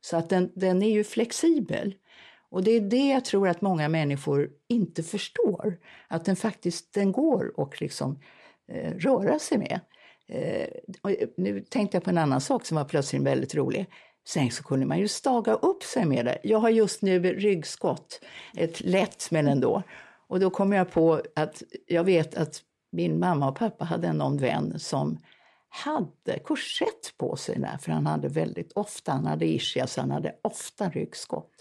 Så 0.00 0.16
att 0.16 0.28
den, 0.28 0.52
den 0.54 0.82
är 0.82 0.90
ju 0.90 1.04
flexibel. 1.04 1.94
Och 2.50 2.64
det 2.64 2.70
är 2.70 2.80
det 2.80 3.08
jag 3.08 3.24
tror 3.24 3.48
att 3.48 3.60
många 3.60 3.88
människor 3.88 4.50
inte 4.68 5.02
förstår, 5.02 5.78
att 6.08 6.24
den 6.24 6.36
faktiskt 6.36 6.94
den 6.94 7.12
går 7.12 7.60
och 7.60 7.82
liksom 7.82 8.18
eh, 8.72 8.92
röra 8.92 9.38
sig 9.38 9.58
med. 9.58 9.80
Eh, 10.28 10.68
eh, 11.12 11.28
nu 11.36 11.60
tänkte 11.60 11.96
jag 11.96 12.04
på 12.04 12.10
en 12.10 12.18
annan 12.18 12.40
sak 12.40 12.66
som 12.66 12.76
var 12.76 12.84
plötsligt 12.84 13.22
väldigt 13.22 13.54
rolig. 13.54 13.86
Sen 14.28 14.50
så 14.50 14.62
kunde 14.62 14.86
man 14.86 14.98
ju 14.98 15.08
staga 15.08 15.54
upp 15.54 15.82
sig 15.82 16.04
med 16.04 16.24
det. 16.24 16.38
Jag 16.42 16.58
har 16.58 16.70
just 16.70 17.02
nu 17.02 17.22
ryggskott, 17.22 18.20
ett 18.56 18.80
lätt 18.80 19.30
men 19.30 19.48
ändå. 19.48 19.82
Och 20.26 20.40
då 20.40 20.50
kom 20.50 20.72
jag 20.72 20.90
på 20.90 21.22
att 21.34 21.62
jag 21.86 22.04
vet 22.04 22.34
att 22.34 22.62
min 22.92 23.18
mamma 23.18 23.48
och 23.48 23.56
pappa 23.56 23.84
hade 23.84 24.12
någon 24.12 24.36
vän 24.36 24.78
som 24.78 25.18
hade 25.68 26.38
korsett 26.44 27.18
på 27.18 27.36
sig 27.36 27.58
där, 27.58 27.78
för 27.80 27.92
han 27.92 28.06
hade 28.06 28.28
väldigt 28.28 28.72
ofta, 28.72 29.12
han 29.12 29.26
hade 29.26 29.46
ischias, 29.46 29.96
han 29.96 30.10
hade 30.10 30.34
ofta 30.42 30.88
ryggskott. 30.88 31.52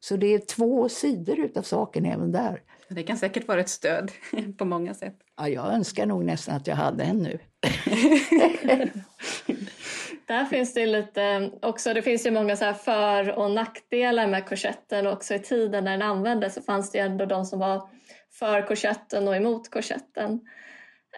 Så 0.00 0.16
det 0.16 0.26
är 0.26 0.38
två 0.38 0.88
sidor 0.88 1.38
utav 1.38 1.62
saken 1.62 2.04
även 2.04 2.32
där. 2.32 2.62
Det 2.88 3.02
kan 3.02 3.16
säkert 3.16 3.48
vara 3.48 3.60
ett 3.60 3.68
stöd 3.68 4.12
på 4.58 4.64
många 4.64 4.94
sätt. 4.94 5.16
Ja, 5.36 5.48
jag 5.48 5.72
önskar 5.74 6.06
nog 6.06 6.24
nästan 6.24 6.56
att 6.56 6.66
jag 6.66 6.76
hade 6.76 7.04
en 7.04 7.18
nu. 7.18 7.38
Där 10.26 10.44
finns 10.44 10.74
det 10.74 10.86
lite 10.86 11.50
också, 11.62 11.94
det 11.94 12.02
finns 12.02 12.26
ju 12.26 12.30
många 12.30 12.56
så 12.56 12.74
för 12.74 13.38
och 13.38 13.50
nackdelar 13.50 14.26
med 14.26 14.48
korsetten 14.48 15.06
och 15.06 15.12
också 15.12 15.34
i 15.34 15.38
tiden 15.38 15.84
när 15.84 15.90
den 15.90 16.02
användes 16.02 16.54
så 16.54 16.62
fanns 16.62 16.90
det 16.90 16.98
ju 16.98 17.04
ändå 17.04 17.26
de 17.26 17.44
som 17.44 17.58
var 17.58 17.88
för 18.32 18.62
korsetten 18.62 19.28
och 19.28 19.36
emot 19.36 19.70
korsetten. 19.70 20.40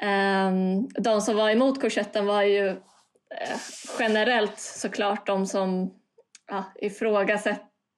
Ehm, 0.01 0.89
de 0.89 1.21
som 1.21 1.37
var 1.37 1.51
emot 1.51 1.81
korsetten 1.81 2.27
var 2.27 2.43
ju 2.43 2.69
eh, 2.69 3.59
generellt 3.99 4.59
såklart 4.59 5.27
de 5.27 5.47
som 5.47 5.95
ja, 6.49 6.65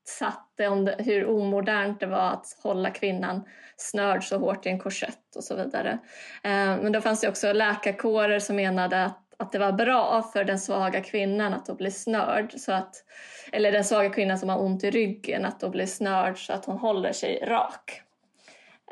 satte 0.09 0.69
om 0.69 0.85
det, 0.85 0.97
hur 0.99 1.27
omodernt 1.29 2.01
det 2.01 2.07
var 2.07 2.31
att 2.31 2.47
hålla 2.63 2.91
kvinnan 2.91 3.45
snörd 3.77 4.25
så 4.25 4.39
hårt 4.39 4.67
i 4.67 4.69
en 4.69 4.79
korsett 4.79 5.37
och 5.37 5.45
så 5.45 5.57
vidare. 5.57 5.99
Eh, 6.45 6.77
men 6.83 6.93
då 6.93 7.01
fanns 7.01 7.21
det 7.21 7.29
också 7.29 7.53
läkarkårer 7.53 8.39
som 8.39 8.57
menade 8.57 9.05
att 9.05 9.25
att 9.41 9.53
det 9.53 9.59
var 9.59 9.73
bra 9.73 10.23
för 10.33 10.45
den 10.45 10.59
svaga 10.59 11.01
kvinnan 11.01 11.55
att 11.55 11.67
då 11.67 11.75
bli 11.75 11.91
snörd, 11.91 12.53
så 12.57 12.73
att, 12.73 13.05
eller 13.53 13.73
den 13.73 13.85
svaga 13.85 14.11
kvinnan 14.11 14.39
som 14.39 14.49
har 14.49 14.63
ont 14.63 14.85
i 14.85 14.91
ryggen, 14.91 15.45
att 15.45 15.61
då 15.61 15.69
bli 15.69 15.87
snörd 15.87 16.47
så 16.47 16.53
att 16.53 16.65
hon 16.65 16.79
håller 16.79 17.13
sig 17.13 17.45
rak. 17.47 18.03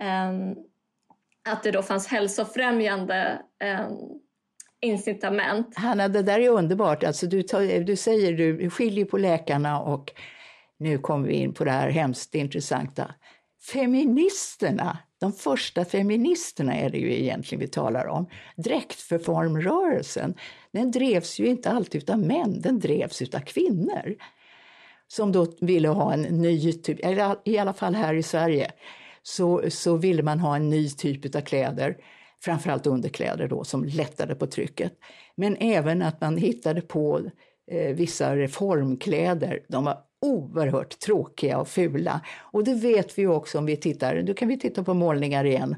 Ehm, 0.00 0.54
att 1.48 1.62
det 1.62 1.70
då 1.70 1.82
fanns 1.82 2.06
hälsofrämjande 2.06 3.38
ehm, 3.58 3.92
incitament. 4.80 5.76
Hanna, 5.76 6.08
det 6.08 6.22
där 6.22 6.40
är 6.40 6.48
underbart. 6.48 7.04
Alltså, 7.04 7.26
du, 7.26 7.42
tar, 7.42 7.80
du 7.84 7.96
säger 7.96 8.32
du 8.32 8.70
skiljer 8.70 9.04
på 9.04 9.18
läkarna 9.18 9.80
och 9.80 10.12
nu 10.78 10.98
kommer 10.98 11.28
vi 11.28 11.34
in 11.34 11.54
på 11.54 11.64
det 11.64 11.70
här 11.70 11.90
hemskt 11.90 12.34
intressanta. 12.34 13.14
Feministerna 13.72 14.98
de 15.18 15.32
första 15.32 15.84
feministerna 15.84 16.74
är 16.74 16.90
det 16.90 16.98
ju 16.98 17.20
egentligen 17.20 17.60
vi 17.60 17.68
talar 17.68 18.06
om. 18.06 18.26
Dräktförformrörelsen, 18.56 20.34
den 20.72 20.90
drevs 20.90 21.38
ju 21.38 21.46
inte 21.46 21.70
alltid 21.70 22.10
av 22.10 22.18
män, 22.18 22.60
den 22.60 22.78
drevs 22.78 23.22
av 23.22 23.40
kvinnor. 23.40 24.16
Som 25.08 25.32
då 25.32 25.46
ville 25.60 25.88
ha 25.88 26.12
en 26.12 26.22
ny 26.22 26.72
typ, 26.72 27.04
eller 27.04 27.36
i 27.44 27.58
alla 27.58 27.72
fall 27.72 27.94
här 27.94 28.14
i 28.14 28.22
Sverige, 28.22 28.70
så, 29.22 29.62
så 29.68 29.96
ville 29.96 30.22
man 30.22 30.40
ha 30.40 30.56
en 30.56 30.70
ny 30.70 30.90
typ 30.90 31.34
av 31.34 31.40
kläder, 31.40 31.96
framförallt 32.44 32.86
underkläder 32.86 33.48
då, 33.48 33.64
som 33.64 33.84
lättade 33.84 34.34
på 34.34 34.46
trycket. 34.46 34.92
Men 35.34 35.56
även 35.56 36.02
att 36.02 36.20
man 36.20 36.36
hittade 36.36 36.80
på 36.80 37.30
eh, 37.70 37.94
vissa 37.94 38.36
reformkläder. 38.36 39.60
De 39.68 39.84
var 39.84 39.98
oerhört 40.20 40.98
tråkiga 40.98 41.58
och 41.58 41.68
fula. 41.68 42.20
Och 42.38 42.64
det 42.64 42.74
vet 42.74 43.18
vi 43.18 43.26
också 43.26 43.58
om 43.58 43.66
vi 43.66 43.76
tittar, 43.76 44.22
då 44.22 44.34
kan 44.34 44.48
vi 44.48 44.58
titta 44.58 44.84
på 44.84 44.94
målningar 44.94 45.44
igen, 45.44 45.76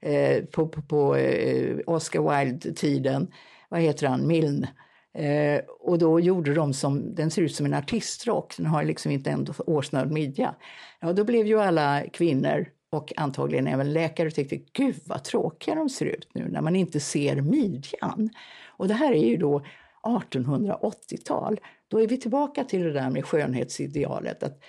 eh, 0.00 0.44
på, 0.44 0.68
på, 0.68 0.82
på 0.82 1.16
eh, 1.16 1.76
Oscar 1.86 2.38
Wilde-tiden, 2.38 3.32
vad 3.68 3.80
heter 3.80 4.06
han, 4.06 4.26
Milne. 4.26 4.68
Eh, 5.14 5.60
och 5.80 5.98
då 5.98 6.20
gjorde 6.20 6.54
de 6.54 6.74
som, 6.74 7.14
den 7.14 7.30
ser 7.30 7.42
ut 7.42 7.54
som 7.54 7.66
en 7.66 7.74
artistrock, 7.74 8.56
den 8.56 8.66
har 8.66 8.84
liksom 8.84 9.12
inte 9.12 9.30
en 9.30 9.46
årsnörd 9.66 10.10
midja. 10.10 10.54
Ja, 11.00 11.12
då 11.12 11.24
blev 11.24 11.46
ju 11.46 11.60
alla 11.60 12.02
kvinnor 12.12 12.66
och 12.92 13.12
antagligen 13.16 13.66
även 13.66 13.92
läkare 13.92 14.30
tyckte, 14.30 14.56
gud 14.72 14.96
vad 15.04 15.24
tråkiga 15.24 15.74
de 15.74 15.88
ser 15.88 16.06
ut 16.06 16.28
nu 16.34 16.48
när 16.48 16.60
man 16.60 16.76
inte 16.76 17.00
ser 17.00 17.40
midjan. 17.40 18.30
Och 18.66 18.88
det 18.88 18.94
här 18.94 19.12
är 19.12 19.28
ju 19.28 19.36
då 19.36 19.64
1880-tal. 20.02 21.60
Då 21.88 22.00
är 22.00 22.06
vi 22.06 22.16
tillbaka 22.16 22.64
till 22.64 22.82
det 22.82 22.92
där 22.92 23.10
med 23.10 23.24
skönhetsidealet. 23.24 24.42
Att, 24.42 24.62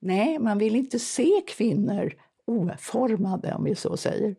nej, 0.00 0.38
man 0.38 0.58
vill 0.58 0.76
inte 0.76 0.98
se 0.98 1.42
kvinnor 1.46 2.12
oformade, 2.46 3.54
om 3.54 3.64
vi 3.64 3.74
så 3.74 3.96
säger. 3.96 4.36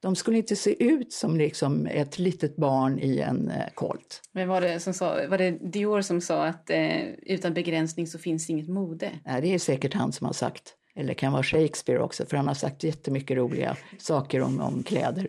De 0.00 0.16
skulle 0.16 0.36
inte 0.36 0.56
se 0.56 0.84
ut 0.84 1.12
som 1.12 1.36
liksom 1.36 1.86
ett 1.86 2.18
litet 2.18 2.56
barn 2.56 2.98
i 2.98 3.18
en 3.18 3.50
eh, 3.50 3.68
kolt. 3.74 4.20
Men 4.32 4.48
var 4.48 4.60
det, 4.60 4.80
som 4.80 4.94
sa, 4.94 5.28
var 5.28 5.38
det 5.38 5.50
Dior 5.50 6.00
som 6.00 6.20
sa 6.20 6.46
att 6.46 6.70
eh, 6.70 7.08
utan 7.22 7.54
begränsning 7.54 8.06
så 8.06 8.18
finns 8.18 8.50
inget 8.50 8.68
mode? 8.68 9.10
Nej, 9.24 9.42
det 9.42 9.54
är 9.54 9.58
säkert 9.58 9.94
han 9.94 10.12
som 10.12 10.26
har 10.26 10.34
sagt. 10.34 10.74
Eller 10.94 11.14
kan 11.14 11.32
vara 11.32 11.42
Shakespeare 11.42 11.98
också, 11.98 12.26
för 12.26 12.36
han 12.36 12.46
har 12.46 12.54
sagt 12.54 12.84
jättemycket 12.84 13.36
roliga 13.36 13.76
saker 13.98 14.40
om, 14.40 14.60
om 14.60 14.82
kläder. 14.82 15.28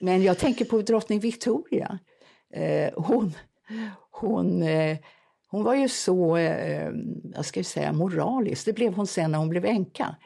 Men 0.00 0.22
jag 0.22 0.38
tänker 0.38 0.64
på 0.64 0.82
drottning 0.82 1.20
Victoria. 1.20 1.98
Eh, 2.54 2.90
hon, 2.96 3.34
hon, 4.10 4.62
eh, 4.62 4.98
hon 5.50 5.64
var 5.64 5.74
ju 5.74 5.88
så, 5.88 6.36
eh, 6.36 6.90
jag 7.34 7.44
ska 7.44 7.64
säga, 7.64 7.92
moralisk. 7.92 8.66
Det 8.66 8.72
blev 8.72 8.94
hon 8.94 9.06
sen 9.06 9.30
när 9.30 9.38
hon 9.38 9.48
blev 9.48 9.64
änka. 9.64 10.16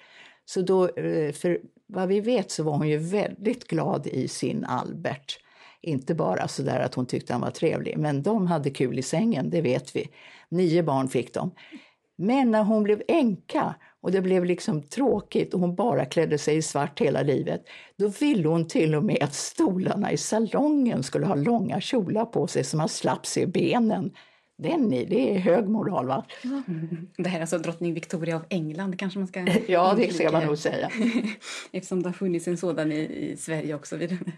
Så 0.44 0.62
då, 0.62 0.88
eh, 0.88 1.32
för 1.32 1.60
vad 1.86 2.08
vi 2.08 2.20
vet 2.20 2.50
så 2.50 2.62
var 2.62 2.72
hon 2.72 2.88
ju 2.88 2.98
väldigt 2.98 3.68
glad 3.68 4.06
i 4.06 4.28
sin 4.28 4.64
Albert. 4.64 5.38
Inte 5.80 6.14
bara 6.14 6.48
så 6.48 6.62
där 6.62 6.80
att 6.80 6.94
hon 6.94 7.06
tyckte 7.06 7.32
han 7.32 7.42
var 7.42 7.50
trevlig, 7.50 7.98
men 7.98 8.22
de 8.22 8.46
hade 8.46 8.70
kul 8.70 8.98
i 8.98 9.02
sängen, 9.02 9.50
det 9.50 9.60
vet 9.60 9.96
vi. 9.96 10.08
Nio 10.48 10.82
barn 10.82 11.08
fick 11.08 11.34
de. 11.34 11.50
Men 12.16 12.50
när 12.50 12.62
hon 12.62 12.82
blev 12.82 13.02
änka 13.08 13.74
och 14.02 14.12
det 14.12 14.20
blev 14.20 14.44
liksom 14.44 14.82
tråkigt 14.82 15.54
och 15.54 15.60
hon 15.60 15.74
bara 15.74 16.04
klädde 16.04 16.38
sig 16.38 16.56
i 16.56 16.62
svart 16.62 17.00
hela 17.00 17.22
livet, 17.22 17.62
då 17.96 18.08
ville 18.08 18.48
hon 18.48 18.66
till 18.66 18.94
och 18.94 19.04
med 19.04 19.18
att 19.22 19.34
stolarna 19.34 20.12
i 20.12 20.16
salongen 20.16 21.02
skulle 21.02 21.26
ha 21.26 21.34
långa 21.34 21.80
kjolar 21.80 22.24
på 22.24 22.46
sig 22.46 22.64
så 22.64 22.76
man 22.76 22.88
slapp 22.88 23.26
se 23.26 23.46
benen. 23.46 24.10
Den 24.62 24.90
det 24.90 25.34
är 25.34 25.38
hög 25.38 25.68
moral 25.68 26.06
va? 26.06 26.26
Mm. 26.44 27.08
Det 27.16 27.28
här 27.28 27.36
är 27.36 27.40
alltså 27.40 27.58
drottning 27.58 27.94
Victoria 27.94 28.36
av 28.36 28.44
England 28.48 28.98
kanske 28.98 29.18
man 29.18 29.28
ska 29.28 29.40
Ja, 29.68 29.94
det 29.96 30.14
ska 30.14 30.32
man 30.32 30.46
nog 30.46 30.58
säga. 30.58 30.90
Eftersom 31.72 32.02
det 32.02 32.08
har 32.08 32.14
funnits 32.14 32.48
en 32.48 32.56
sådan 32.56 32.92
i, 32.92 33.00
i 33.00 33.36
Sverige 33.36 33.74
också 33.74 33.96
vid 33.96 34.08
den, 34.08 34.32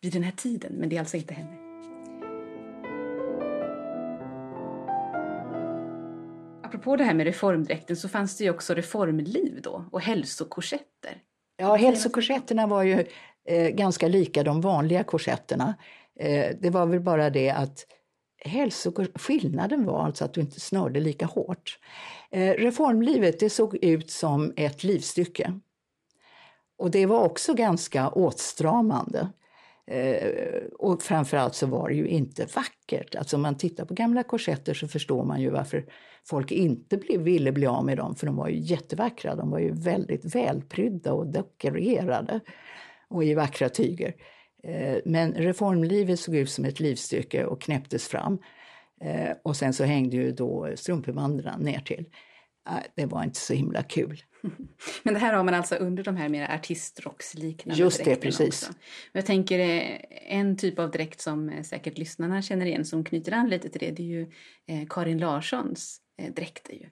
vid 0.00 0.12
den 0.12 0.22
här 0.22 0.32
tiden, 0.32 0.72
men 0.72 0.88
det 0.88 0.96
är 0.96 1.00
alltså 1.00 1.16
inte 1.16 1.34
henne. 1.34 1.69
Apropå 6.70 6.96
det 6.96 7.04
här 7.04 7.14
med 7.14 7.26
reformdräkten 7.26 7.96
så 7.96 8.08
fanns 8.08 8.36
det 8.36 8.44
ju 8.44 8.50
också 8.50 8.74
reformliv 8.74 9.60
då 9.62 9.84
och 9.90 10.00
hälsokorsetter. 10.00 11.22
Ja, 11.56 11.74
hälsokorsetterna 11.74 12.66
var 12.66 12.82
ju 12.82 13.06
eh, 13.48 13.68
ganska 13.68 14.08
lika 14.08 14.42
de 14.42 14.60
vanliga 14.60 15.04
korsetterna. 15.04 15.74
Eh, 16.20 16.56
det 16.60 16.70
var 16.70 16.86
väl 16.86 17.00
bara 17.00 17.30
det 17.30 17.50
att 17.50 17.86
skillnaden 19.14 19.84
var 19.84 20.04
alltså 20.04 20.24
att 20.24 20.34
du 20.34 20.40
inte 20.40 20.60
snörde 20.60 21.00
lika 21.00 21.26
hårt. 21.26 21.78
Eh, 22.30 22.54
reformlivet 22.54 23.40
det 23.40 23.50
såg 23.50 23.84
ut 23.84 24.10
som 24.10 24.52
ett 24.56 24.84
livstycke 24.84 25.60
Och 26.78 26.90
det 26.90 27.06
var 27.06 27.24
också 27.24 27.54
ganska 27.54 28.08
åtstramande. 28.08 29.28
Eh, 29.90 30.62
och 30.78 31.02
framförallt 31.02 31.54
så 31.54 31.66
var 31.66 31.88
det 31.88 31.94
ju 31.94 32.08
inte 32.08 32.46
vackert. 32.54 33.14
Alltså 33.14 33.36
om 33.36 33.42
man 33.42 33.56
tittar 33.56 33.84
på 33.84 33.94
gamla 33.94 34.22
korsetter 34.22 34.74
så 34.74 34.88
förstår 34.88 35.24
man 35.24 35.40
ju 35.40 35.50
varför 35.50 35.84
folk 36.28 36.52
inte 36.52 36.96
blev, 36.96 37.20
ville 37.20 37.52
bli 37.52 37.66
av 37.66 37.84
med 37.84 37.96
dem, 37.96 38.14
för 38.14 38.26
de 38.26 38.36
var 38.36 38.48
ju 38.48 38.58
jättevackra. 38.58 39.34
De 39.34 39.50
var 39.50 39.58
ju 39.58 39.72
väldigt 39.72 40.34
välprydda 40.34 41.12
och 41.12 41.26
dekorerade 41.26 42.40
och 43.08 43.24
i 43.24 43.34
vackra 43.34 43.68
tyger. 43.68 44.14
Eh, 44.64 44.96
men 45.04 45.32
reformlivet 45.32 46.20
såg 46.20 46.36
ut 46.36 46.50
som 46.50 46.64
ett 46.64 46.80
livstycke 46.80 47.44
och 47.44 47.60
knäpptes 47.60 48.08
fram. 48.08 48.38
Eh, 49.04 49.36
och 49.44 49.56
sen 49.56 49.72
så 49.72 49.84
hängde 49.84 50.16
ju 50.16 50.32
då 50.32 50.72
strumpebanden 50.74 51.60
ner 51.60 51.80
till. 51.80 52.06
Eh, 52.68 52.74
det 52.96 53.06
var 53.06 53.24
inte 53.24 53.40
så 53.40 53.54
himla 53.54 53.82
kul. 53.82 54.22
Men 55.02 55.14
det 55.14 55.20
här 55.20 55.32
har 55.32 55.44
man 55.44 55.54
alltså 55.54 55.74
under 55.74 56.04
de 56.04 56.16
här 56.16 56.28
mer 56.28 56.50
artistrocksliknande 56.50 57.82
Just 57.82 58.04
det, 58.04 58.16
precis. 58.16 58.62
Också. 58.62 58.72
Jag 59.12 59.26
tänker 59.26 59.58
en 60.10 60.56
typ 60.56 60.78
av 60.78 60.90
dräkt 60.90 61.20
som 61.20 61.64
säkert 61.64 61.98
lyssnarna 61.98 62.42
känner 62.42 62.66
igen 62.66 62.84
som 62.84 63.04
knyter 63.04 63.32
an 63.32 63.48
lite 63.48 63.68
till 63.68 63.80
det, 63.80 63.90
det 63.90 64.02
är 64.02 64.06
ju 64.06 64.30
Karin 64.88 65.18
Larssons 65.18 66.00
dräkter 66.34 66.72
ju. 66.72 66.90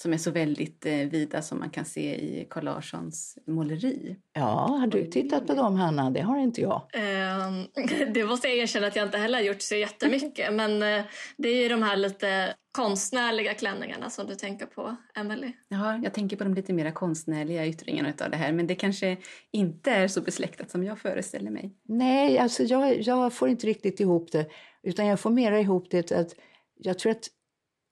Som 0.00 0.12
är 0.12 0.18
så 0.18 0.30
väldigt 0.30 0.86
eh, 0.86 0.92
vida 0.92 1.42
som 1.42 1.58
man 1.58 1.70
kan 1.70 1.84
se 1.84 2.14
i 2.14 2.46
Carl 2.50 2.64
Larssons 2.64 3.38
måleri. 3.46 4.16
Ja, 4.32 4.66
har 4.80 4.86
du 4.86 5.06
tittat 5.06 5.46
på 5.46 5.54
dem 5.54 5.76
Hanna? 5.76 6.10
Det 6.10 6.20
har 6.20 6.38
inte 6.38 6.60
jag. 6.60 6.82
Ehm, 6.92 7.66
det 8.14 8.24
måste 8.24 8.48
jag 8.48 8.56
erkänna 8.56 8.86
att 8.86 8.96
jag 8.96 9.06
inte 9.06 9.18
heller 9.18 9.38
har 9.38 9.44
gjort 9.44 9.62
så 9.62 9.74
jättemycket. 9.74 10.54
men 10.54 10.82
eh, 10.82 11.04
det 11.36 11.48
är 11.48 11.62
ju 11.62 11.68
de 11.68 11.82
här 11.82 11.96
lite 11.96 12.54
konstnärliga 12.72 13.54
klänningarna 13.54 14.10
som 14.10 14.26
du 14.26 14.34
tänker 14.34 14.66
på, 14.66 14.96
Emily. 15.14 15.52
Ja, 15.68 16.00
jag 16.02 16.14
tänker 16.14 16.36
på 16.36 16.44
de 16.44 16.54
lite 16.54 16.72
mer 16.72 16.90
konstnärliga 16.90 17.66
yttringarna 17.66 18.12
av 18.24 18.30
det 18.30 18.36
här. 18.36 18.52
Men 18.52 18.66
det 18.66 18.74
kanske 18.74 19.16
inte 19.52 19.90
är 19.90 20.08
så 20.08 20.20
besläktat 20.20 20.70
som 20.70 20.84
jag 20.84 20.98
föreställer 20.98 21.50
mig. 21.50 21.76
Nej, 21.88 22.38
alltså 22.38 22.62
jag, 22.62 23.00
jag 23.00 23.32
får 23.32 23.48
inte 23.48 23.66
riktigt 23.66 24.00
ihop 24.00 24.32
det. 24.32 24.46
Utan 24.82 25.06
jag 25.06 25.20
får 25.20 25.30
mera 25.30 25.60
ihop 25.60 25.90
det 25.90 26.12
att 26.12 26.34
jag 26.78 26.98
tror 26.98 27.12
att 27.12 27.28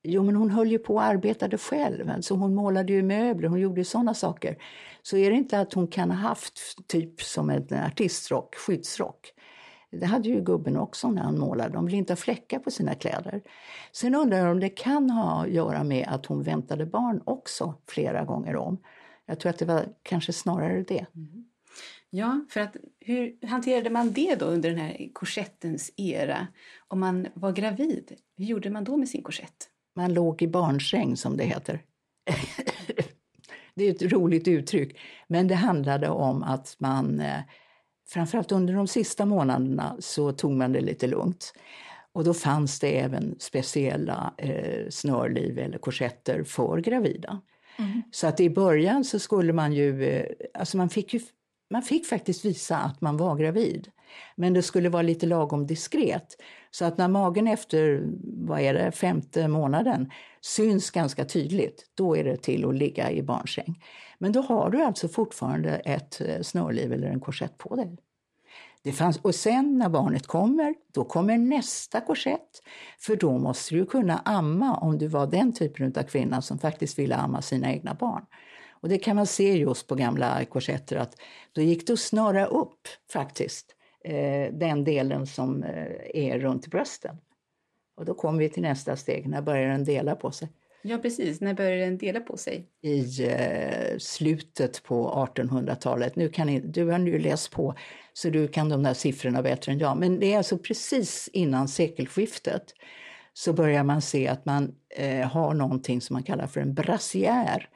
Jo, 0.09 0.23
men 0.23 0.37
hon 0.37 0.51
höll 0.51 0.71
ju 0.71 0.79
på 0.79 0.95
och 0.95 1.03
arbetade 1.03 1.59
själv. 1.59 2.11
Alltså 2.11 2.35
hon 2.35 2.55
målade 2.55 2.93
ju 2.93 3.03
möbler, 3.03 3.49
hon 3.49 3.61
gjorde 3.61 3.85
sådana 3.85 4.15
saker. 4.15 4.57
Så 5.03 5.17
är 5.17 5.31
det 5.31 5.37
inte 5.37 5.61
att 5.61 5.73
hon 5.73 5.89
kan 5.89 6.11
ha 6.11 6.19
haft 6.19 6.89
typ 6.89 7.23
som 7.23 7.51
en 7.51 7.67
artistrock, 7.73 8.55
skyddsrock. 8.55 9.33
Det 9.91 10.07
hade 10.07 10.29
ju 10.29 10.41
gubben 10.41 10.77
också 10.77 11.11
när 11.11 11.23
han 11.23 11.39
målade. 11.39 11.73
De 11.73 11.87
ville 11.87 11.97
inte 11.97 12.13
ha 12.13 12.17
fläckar 12.17 12.59
på 12.59 12.71
sina 12.71 12.95
kläder. 12.95 13.43
Sen 13.93 14.15
undrar 14.15 14.39
jag 14.39 14.51
om 14.51 14.61
det 14.61 14.69
kan 14.69 15.11
ha 15.11 15.43
att 15.43 15.51
göra 15.51 15.85
med 15.85 16.09
att 16.09 16.27
hon 16.27 16.43
väntade 16.43 16.87
barn 16.87 17.23
också 17.25 17.75
flera 17.89 18.25
gånger 18.25 18.57
om. 18.57 18.79
Jag 19.27 19.41
tror 19.41 19.51
att 19.51 19.59
det 19.59 19.65
var 19.65 19.85
kanske 20.03 20.33
snarare 20.33 20.83
det. 20.83 21.07
Mm. 21.15 21.45
Ja, 22.11 22.45
för 22.51 22.61
att 22.61 22.77
hur 23.01 23.47
hanterade 23.47 23.91
man 23.91 24.13
det 24.13 24.35
då 24.35 24.47
under 24.47 24.71
den 24.71 24.79
här 24.79 25.11
korsettens 25.13 25.93
era? 25.97 26.47
Om 26.89 27.01
man 27.01 27.27
var 27.35 27.53
gravid, 27.53 28.13
hur 28.37 28.45
gjorde 28.45 28.71
man 28.71 28.85
då 28.85 28.97
med 28.97 29.09
sin 29.09 29.23
korsett? 29.23 29.71
Man 29.97 30.15
låg 30.15 30.43
i 30.43 30.49
barnsäng, 30.49 31.17
som 31.17 31.37
det 31.37 31.45
heter. 31.45 31.83
det 33.75 33.85
är 33.85 33.91
ett 33.91 34.13
roligt 34.13 34.49
uttryck, 34.49 34.99
men 35.29 35.49
det 35.49 35.55
handlade 35.55 36.09
om 36.09 36.43
att 36.43 36.77
man 36.79 37.21
eh, 37.21 37.41
framförallt 38.09 38.53
under 38.53 38.75
de 38.75 38.87
sista 38.87 39.27
månaderna 39.27 39.97
så 39.99 40.33
tog 40.33 40.53
man 40.53 40.73
det 40.73 40.81
lite 40.81 41.07
lugnt. 41.07 41.53
Och 42.13 42.25
då 42.25 42.35
fanns 42.35 42.81
det 42.81 42.99
även 42.99 43.37
speciella 43.39 44.35
eh, 44.39 44.89
snörliv 44.91 45.59
eller 45.59 45.79
korsetter 45.79 46.45
för 46.45 46.79
gravida. 46.81 47.41
Mm. 47.79 48.03
Så 48.11 48.27
att 48.27 48.41
i 48.41 48.51
början 48.51 49.05
så 49.05 49.19
skulle 49.19 49.53
man 49.53 49.73
ju, 49.73 50.05
eh, 50.05 50.27
alltså 50.55 50.77
man 50.77 50.89
fick 50.89 51.15
ju, 51.15 51.21
man 51.71 51.83
fick 51.83 52.07
faktiskt 52.07 52.45
visa 52.45 52.77
att 52.77 53.01
man 53.01 53.17
var 53.17 53.37
gravid. 53.37 53.91
Men 54.37 54.53
det 54.53 54.63
skulle 54.63 54.89
vara 54.89 55.03
lite 55.03 55.27
lagom 55.27 55.67
diskret. 55.67 56.37
Så 56.71 56.85
att 56.85 56.99
när 56.99 57.09
magen 57.09 57.49
efter, 57.49 58.03
vad 58.23 58.61
är 58.61 58.75
det, 58.75 58.93
femte 58.93 59.49
månaden 59.49 60.11
syns 60.41 60.91
ganska 60.91 61.25
tydligt, 61.25 61.85
då 61.95 62.17
är 62.17 62.25
det 62.25 62.37
till 62.37 62.65
att 62.65 62.75
ligga 62.75 63.11
i 63.11 63.23
barnsäng. 63.23 63.83
Men 64.19 64.33
då 64.33 64.41
har 64.41 64.71
du 64.71 64.83
alltså 64.83 65.09
fortfarande 65.09 65.71
ett 65.71 66.21
eh, 66.21 66.43
snörliv 66.43 66.93
eller 66.93 67.09
en 67.09 67.21
korsett 67.21 67.59
på 67.59 67.77
dig. 67.77 67.97
Det 68.83 68.93
fanns, 68.93 69.19
och 69.19 69.35
sen 69.35 69.79
när 69.79 69.89
barnet 69.89 70.27
kommer, 70.27 70.75
då 70.93 71.05
kommer 71.05 71.39
nästa 71.39 72.01
korsett. 72.01 72.63
För 72.99 73.17
då 73.17 73.39
måste 73.39 73.75
du 73.75 73.87
kunna 73.87 74.19
amma 74.25 74.75
om 74.75 74.99
du 74.99 75.07
var 75.07 75.27
den 75.27 75.53
typen 75.53 75.93
av 75.97 76.03
kvinna 76.03 76.43
som 76.43 76.59
faktiskt 76.59 76.99
ville 76.99 77.17
amma 77.17 77.43
sina 77.43 77.73
egna 77.73 77.95
barn. 77.95 78.27
Och 78.71 78.89
det 78.89 78.99
kan 78.99 79.17
man 79.17 79.27
se 79.27 79.57
just 79.57 79.87
på 79.87 79.95
gamla 79.95 80.45
korsetter 80.45 80.97
att 80.97 81.17
då 81.53 81.61
gick 81.61 81.87
det 81.87 81.93
att 81.93 81.99
snöra 81.99 82.47
upp 82.47 82.89
faktiskt 83.13 83.76
den 84.53 84.85
delen 84.85 85.27
som 85.27 85.63
eh, 85.63 85.97
är 86.15 86.39
runt 86.39 86.67
brösten. 86.67 87.17
Och 87.97 88.05
då 88.05 88.15
kommer 88.15 88.39
vi 88.39 88.49
till 88.49 88.63
nästa 88.63 88.97
steg, 88.97 89.29
när 89.29 89.43
börjar 89.43 89.69
den 89.69 89.85
dela 89.85 90.15
på 90.15 90.31
sig? 90.31 90.49
Ja 90.83 90.99
precis, 90.99 91.41
när 91.41 91.55
börjar 91.55 91.77
den 91.77 91.99
dela 91.99 92.21
på 92.21 92.37
sig? 92.37 92.67
I 92.83 93.25
eh, 93.25 93.99
slutet 93.99 94.83
på 94.83 95.29
1800-talet. 95.35 96.17
Nu 96.17 96.29
kan 96.29 96.47
ni, 96.47 96.61
du 96.61 96.85
har 96.91 96.99
nu 96.99 97.19
läst 97.19 97.51
på 97.51 97.75
så 98.13 98.31
du 98.31 98.49
kan 98.49 98.69
de 98.69 98.83
där 98.83 98.95
siffrorna 98.95 99.43
bättre 99.43 99.73
än 99.73 99.79
jag. 99.79 99.97
Men 99.97 100.21
det 100.21 100.33
är 100.33 100.39
alltså 100.39 100.59
precis 100.59 101.29
innan 101.33 101.69
sekelskiftet 101.69 102.75
så 103.33 103.53
börjar 103.53 103.85
man 103.85 104.03
se 104.03 104.29
att 104.29 104.45
man 104.45 104.75
eh, 104.97 105.29
har 105.29 105.55
någonting 105.55 106.01
som 106.01 106.15
man 106.15 106.23
kallar 106.23 106.47
för 106.47 106.61
en 106.61 106.75
brassiär. 106.75 107.69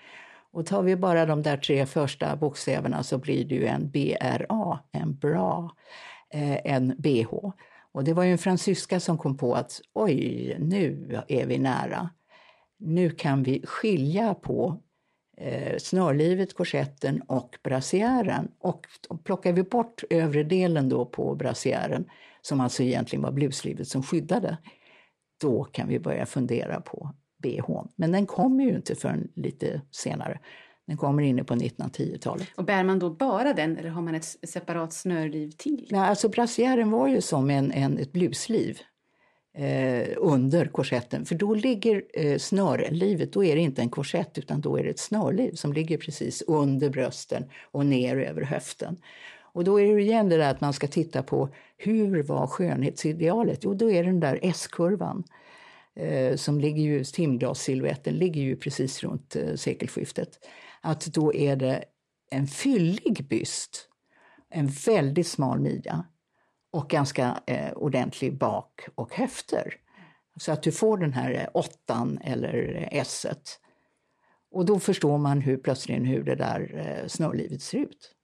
Och 0.52 0.66
tar 0.66 0.82
vi 0.82 0.96
bara 0.96 1.26
de 1.26 1.42
där 1.42 1.56
tre 1.56 1.86
första 1.86 2.36
bokstäverna 2.36 3.02
så 3.02 3.18
blir 3.18 3.44
det 3.44 3.54
ju 3.54 3.66
en 3.66 3.90
BRA, 3.90 4.78
en 4.92 5.14
bra 5.14 5.70
eh, 6.34 6.72
en 6.72 6.94
bh. 6.98 7.52
Och 7.92 8.04
det 8.04 8.12
var 8.12 8.24
ju 8.24 8.32
en 8.32 8.38
fransyska 8.38 9.00
som 9.00 9.18
kom 9.18 9.36
på 9.36 9.54
att 9.54 9.80
oj, 9.92 10.56
nu 10.58 11.20
är 11.28 11.46
vi 11.46 11.58
nära. 11.58 12.10
Nu 12.78 13.10
kan 13.10 13.42
vi 13.42 13.62
skilja 13.66 14.34
på 14.34 14.82
eh, 15.36 15.78
snörlivet, 15.78 16.54
korsetten 16.54 17.22
och 17.22 17.58
brassiären. 17.62 18.48
Och 18.58 18.86
plockar 19.24 19.52
vi 19.52 19.62
bort 19.62 20.04
övre 20.10 20.42
delen 20.42 20.88
då 20.88 21.04
på 21.04 21.34
brassiären, 21.34 22.04
som 22.42 22.60
alltså 22.60 22.82
egentligen 22.82 23.22
var 23.22 23.32
bluslivet 23.32 23.88
som 23.88 24.02
skyddade, 24.02 24.58
då 25.40 25.64
kan 25.64 25.88
vi 25.88 25.98
börja 25.98 26.26
fundera 26.26 26.80
på 26.80 27.14
bh. 27.42 27.82
Men 27.96 28.12
den 28.12 28.26
kommer 28.26 28.64
ju 28.64 28.70
inte 28.70 28.94
förrän 28.94 29.28
lite 29.34 29.80
senare. 29.90 30.40
Den 30.90 30.96
kommer 30.96 31.22
inne 31.22 31.44
på 31.44 31.54
1910-talet. 31.54 32.48
Och 32.56 32.64
bär 32.64 32.84
man 32.84 32.98
då 32.98 33.10
bara 33.10 33.52
den 33.52 33.76
eller 33.76 33.88
har 33.88 34.02
man 34.02 34.14
ett 34.14 34.24
separat 34.24 34.92
snörliv 34.92 35.50
till? 35.50 35.86
Ja, 35.90 36.06
alltså 36.06 36.28
brassiären 36.28 36.90
var 36.90 37.08
ju 37.08 37.20
som 37.20 37.50
en, 37.50 37.72
en, 37.72 37.98
ett 37.98 38.12
blusliv 38.12 38.78
eh, 39.56 40.08
under 40.16 40.66
korsetten. 40.66 41.24
För 41.24 41.34
då 41.34 41.54
ligger 41.54 42.02
eh, 42.14 42.38
snörlivet, 42.38 43.32
då 43.32 43.44
är 43.44 43.56
det 43.56 43.60
inte 43.60 43.82
en 43.82 43.88
korsett 43.88 44.38
utan 44.38 44.60
då 44.60 44.78
är 44.78 44.84
det 44.84 44.90
ett 44.90 44.98
snörliv 44.98 45.54
som 45.54 45.72
ligger 45.72 45.98
precis 45.98 46.42
under 46.42 46.90
brösten 46.90 47.44
och 47.70 47.86
ner 47.86 48.16
över 48.16 48.42
höften. 48.42 48.96
Och 49.40 49.64
då 49.64 49.80
är 49.80 49.94
det 49.94 50.02
igen 50.02 50.28
det 50.28 50.36
där 50.36 50.50
att 50.50 50.60
man 50.60 50.72
ska 50.72 50.86
titta 50.86 51.22
på 51.22 51.48
hur 51.76 52.22
var 52.22 52.46
skönhetsidealet? 52.46 53.60
Jo, 53.62 53.74
då 53.74 53.90
är 53.90 54.04
det 54.04 54.10
den 54.10 54.20
där 54.20 54.38
S-kurvan 54.42 55.24
eh, 55.94 56.36
som 56.36 56.60
ligger 56.60 56.82
ju, 56.82 57.04
timglassilhuetten 57.04 58.14
ligger 58.14 58.42
ju 58.42 58.56
precis 58.56 59.02
runt 59.02 59.36
eh, 59.36 59.54
sekelskiftet 59.54 60.38
att 60.82 61.06
då 61.06 61.34
är 61.34 61.56
det 61.56 61.84
en 62.30 62.46
fyllig 62.46 63.28
byst, 63.28 63.88
en 64.50 64.66
väldigt 64.66 65.26
smal 65.26 65.60
midja 65.60 66.04
och 66.72 66.90
ganska 66.90 67.40
eh, 67.46 67.72
ordentlig 67.72 68.38
bak 68.38 68.88
och 68.94 69.14
höfter. 69.14 69.74
Så 70.36 70.52
att 70.52 70.62
du 70.62 70.72
får 70.72 70.98
den 70.98 71.12
här 71.12 71.32
eh, 71.32 71.48
åttan 71.54 72.18
eller 72.24 72.74
eh, 72.74 73.00
esset. 73.00 73.60
Och 74.50 74.64
då 74.64 74.80
förstår 74.80 75.18
man 75.18 75.40
hur, 75.40 75.56
plötsligt 75.56 76.06
hur 76.06 76.24
det 76.24 76.34
där 76.34 76.72
eh, 76.74 77.08
snörlivet 77.08 77.62
ser 77.62 77.78
ut. 77.78 78.14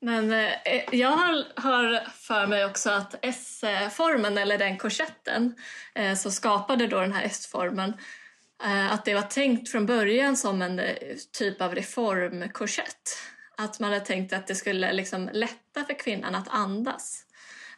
Men 0.00 0.32
eh, 0.32 0.52
eh, 0.64 0.84
jag 0.92 1.10
har, 1.10 1.60
har, 1.60 2.00
för 2.10 2.46
mig 2.46 2.64
också 2.64 2.90
att 2.90 3.14
S-formen, 3.22 4.38
eller 4.38 4.58
den 4.58 4.76
korsetten 4.76 5.54
eh, 5.94 6.14
som 6.14 6.32
skapade 6.32 6.86
då 6.86 7.00
den 7.00 7.12
här 7.12 7.24
S-formen, 7.24 7.90
Eh, 7.90 7.94
Eh, 8.64 8.92
att 8.92 9.04
det 9.04 9.14
var 9.14 9.22
tänkt 9.22 9.70
från 9.70 9.86
början 9.86 10.36
som 10.36 10.62
en 10.62 10.78
eh, 10.78 10.94
typ 11.38 11.60
av 11.60 11.74
reformkorsett. 11.74 13.18
Att 13.56 13.80
man 13.80 13.92
hade 13.92 14.04
tänkt 14.04 14.32
att 14.32 14.46
det 14.46 14.54
skulle 14.54 14.92
liksom 14.92 15.30
lätta 15.32 15.84
för 15.84 15.98
kvinnan 15.98 16.34
att 16.34 16.48
andas. 16.48 17.22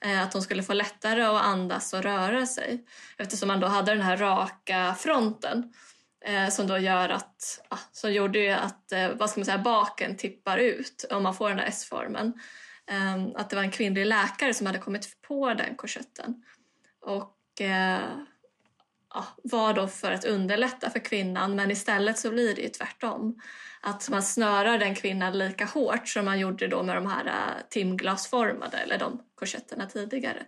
Eh, 0.00 0.22
att 0.22 0.32
hon 0.32 0.42
skulle 0.42 0.62
få 0.62 0.72
lättare 0.72 1.22
att 1.22 1.42
andas 1.42 1.92
och 1.92 2.02
röra 2.02 2.46
sig 2.46 2.84
eftersom 3.16 3.48
man 3.48 3.60
då 3.60 3.66
hade 3.66 3.94
den 3.94 4.02
här 4.02 4.16
raka 4.16 4.94
fronten 4.98 5.72
som 6.50 6.66
då 6.66 6.78
gör 6.78 7.08
att, 7.08 7.60
som 7.92 8.12
gjorde 8.12 8.38
ju 8.38 8.50
att 8.50 8.92
vad 9.14 9.30
ska 9.30 9.40
man 9.40 9.44
säga, 9.44 9.58
baken 9.58 10.16
tippar 10.16 10.58
ut 10.58 11.04
om 11.10 11.22
man 11.22 11.34
får 11.34 11.48
den 11.48 11.56
där 11.58 11.64
S-formen. 11.64 12.32
Ehm, 12.86 13.36
att 13.36 13.50
det 13.50 13.56
var 13.56 13.62
en 13.62 13.70
kvinnlig 13.70 14.06
läkare 14.06 14.54
som 14.54 14.66
hade 14.66 14.78
kommit 14.78 15.22
på 15.22 15.54
den 15.54 15.74
korsetten. 15.76 16.44
Och 17.00 17.36
ja, 19.14 19.25
var 19.42 19.75
då 19.75 19.87
för 19.87 20.12
att 20.12 20.25
underlätta 20.25 20.90
för 20.90 20.99
kvinnan 20.99 21.57
men 21.57 21.71
istället 21.71 22.18
så 22.18 22.31
blir 22.31 22.55
det 22.55 22.62
ju 22.62 22.68
tvärtom. 22.68 23.40
Att 23.81 24.09
man 24.11 24.23
snörar 24.23 24.79
den 24.79 24.94
kvinnan 24.94 25.38
lika 25.38 25.64
hårt 25.64 26.09
som 26.09 26.25
man 26.25 26.38
gjorde 26.38 26.68
då 26.68 26.83
med 26.83 26.97
de 26.97 27.07
här 27.07 27.27
äh, 27.27 27.68
timglasformade 27.71 28.77
eller 28.77 28.99
de 28.99 29.21
korsetterna 29.35 29.87
tidigare. 29.87 30.42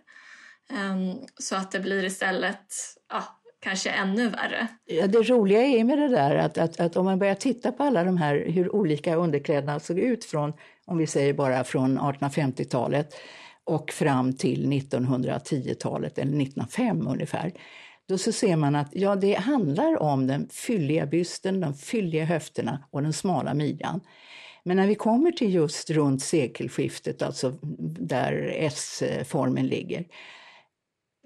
Um, 0.71 1.27
så 1.37 1.55
att 1.55 1.71
det 1.71 1.79
blir 1.79 2.03
istället 2.03 2.65
ja, 3.09 3.23
kanske 3.59 3.89
ännu 3.89 4.29
värre. 4.29 4.67
Ja, 4.85 5.07
det 5.07 5.17
roliga 5.17 5.61
är 5.61 5.83
med 5.83 5.97
det 5.97 6.07
där 6.07 6.35
att, 6.35 6.57
att, 6.57 6.79
att 6.79 6.97
om 6.97 7.05
man 7.05 7.19
börjar 7.19 7.35
titta 7.35 7.71
på 7.71 7.83
alla 7.83 8.03
de 8.03 8.17
här 8.17 8.45
hur 8.47 8.75
olika 8.75 9.15
underkläderna 9.15 9.79
såg 9.79 9.99
ut 9.99 10.25
från, 10.25 10.53
om 10.85 10.97
vi 10.97 11.07
säger 11.07 11.33
bara 11.33 11.63
från 11.63 11.99
1850-talet 11.99 13.15
och 13.63 13.91
fram 13.91 14.33
till 14.33 14.65
1910-talet 14.65 16.17
eller 16.17 16.41
1905 16.41 17.07
ungefär 17.07 17.53
då 18.11 18.17
så 18.17 18.31
ser 18.31 18.55
man 18.55 18.75
att 18.75 18.89
ja, 18.91 19.15
det 19.15 19.33
handlar 19.33 20.01
om 20.01 20.27
den 20.27 20.49
fylliga 20.49 21.05
bysten, 21.05 21.59
de 21.59 21.73
fylliga 21.73 22.25
höfterna 22.25 22.83
och 22.91 23.01
den 23.01 23.13
smala 23.13 23.53
midjan. 23.53 24.01
Men 24.63 24.77
när 24.77 24.87
vi 24.87 24.95
kommer 24.95 25.31
till 25.31 25.53
just 25.53 25.89
runt 25.89 26.21
sekelskiftet, 26.21 27.21
alltså 27.21 27.53
där 27.99 28.53
S-formen 28.55 29.67
ligger, 29.67 30.05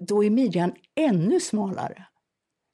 då 0.08 0.24
är 0.24 0.30
midjan 0.30 0.72
ännu 0.94 1.40
smalare. 1.40 2.06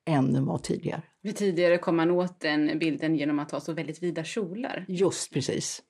än 0.07 0.33
den 0.33 0.45
var 0.45 0.59
tidigare. 0.59 1.03
För 1.23 1.33
tidigare 1.33 1.79
kom 1.79 1.97
man 1.97 2.11
åt 2.11 2.41
den 2.41 2.79
bilden 2.79 3.17
genom 3.17 3.39
att 3.39 3.51
ha 3.51 3.61
så 3.61 3.73
väldigt 3.73 4.03
vida 4.03 4.25
kjolar. 4.25 4.85
Just 4.89 5.33
precis. 5.33 5.83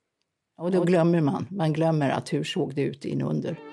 Och 0.59 0.71
då 0.71 0.85
glömmer 0.85 1.21
man. 1.21 1.47
Man 1.51 1.73
glömmer 1.73 2.11
att 2.11 2.33
hur 2.33 2.45
såg 2.45 2.75
det 2.75 2.83
ut 2.83 3.05
inunder. 3.05 3.72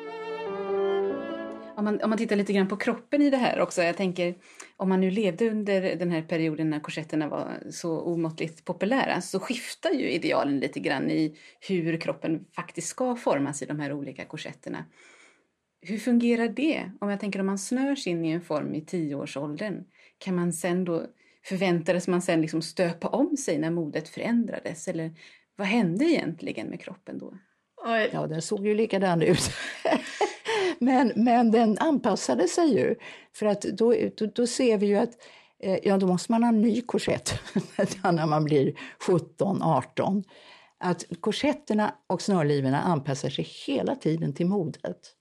Om 1.80 1.86
man, 1.86 2.02
om 2.02 2.10
man 2.10 2.18
tittar 2.18 2.36
lite 2.36 2.54
grann 2.54 2.68
på 2.68 2.78
kroppen 2.78 3.22
i 3.22 3.30
det 3.30 3.38
här 3.38 3.60
också. 3.60 3.84
Jag 3.84 3.98
tänker 3.98 4.36
om 4.78 4.90
man 4.90 5.02
nu 5.02 5.12
levde 5.12 5.50
under 5.50 5.96
den 5.96 6.12
här 6.12 6.22
perioden 6.22 6.70
när 6.70 6.80
korsetterna 6.80 7.28
var 7.28 7.64
så 7.72 8.00
omåttligt 8.00 8.66
populära 8.66 9.22
så 9.22 9.40
skiftar 9.40 9.90
ju 9.90 10.10
idealen 10.10 10.60
lite 10.60 10.80
grann 10.80 11.12
i 11.12 11.38
hur 11.60 11.98
kroppen 11.98 12.46
faktiskt 12.56 12.88
ska 12.88 13.16
formas 13.16 13.62
i 13.62 13.66
de 13.66 13.80
här 13.80 13.94
olika 13.94 14.26
korsetterna. 14.26 14.86
Hur 15.82 15.98
fungerar 15.98 16.48
det? 16.48 16.92
Om 17.02 17.10
jag 17.10 17.20
tänker 17.20 17.40
om 17.40 17.46
man 17.46 17.58
snörs 17.58 18.08
in 18.08 18.26
i 18.26 18.32
en 18.32 18.42
form 18.42 18.76
i 18.76 18.82
tioårsåldern, 18.82 19.84
kan 20.18 20.36
man 20.36 20.54
sen 20.54 20.86
då 20.86 21.06
förväntades 21.46 22.08
man 22.08 22.22
sen 22.22 22.42
liksom 22.42 22.62
stöpa 22.62 23.08
om 23.08 23.38
sig 23.38 23.58
när 23.58 23.72
modet 23.72 24.10
förändrades? 24.10 24.88
Eller 24.88 25.12
vad 25.56 25.68
hände 25.68 26.06
egentligen 26.06 26.68
med 26.68 26.82
kroppen 26.82 27.18
då? 27.18 27.38
Oj. 27.86 28.10
Ja, 28.14 28.28
den 28.28 28.42
såg 28.42 28.68
ju 28.68 28.76
likadan 28.76 29.22
ut. 29.22 29.52
men, 30.80 31.12
men 31.16 31.52
den 31.52 31.78
anpassade 31.78 32.48
sig 32.48 32.74
ju. 32.74 32.96
För 33.34 33.46
att 33.46 33.62
då, 33.62 33.96
då, 34.18 34.26
då 34.26 34.48
ser 34.48 34.78
vi 34.78 34.86
ju 34.86 34.96
att 34.96 35.12
eh, 35.60 35.80
ja, 35.84 35.98
då 35.98 36.08
måste 36.08 36.32
man 36.32 36.44
ha 36.44 36.50
en 36.50 36.62
ny 36.62 36.82
korsett 36.82 37.34
när 38.04 38.26
man 38.26 38.44
blir 38.44 38.74
17, 39.08 39.62
18. 39.64 40.24
Att 40.78 41.04
korsetterna 41.20 41.96
och 42.08 42.22
snörlivorna 42.22 42.82
anpassar 42.82 43.30
sig 43.30 43.48
hela 43.68 43.96
tiden 43.96 44.34
till 44.34 44.46
modet. 44.46 45.16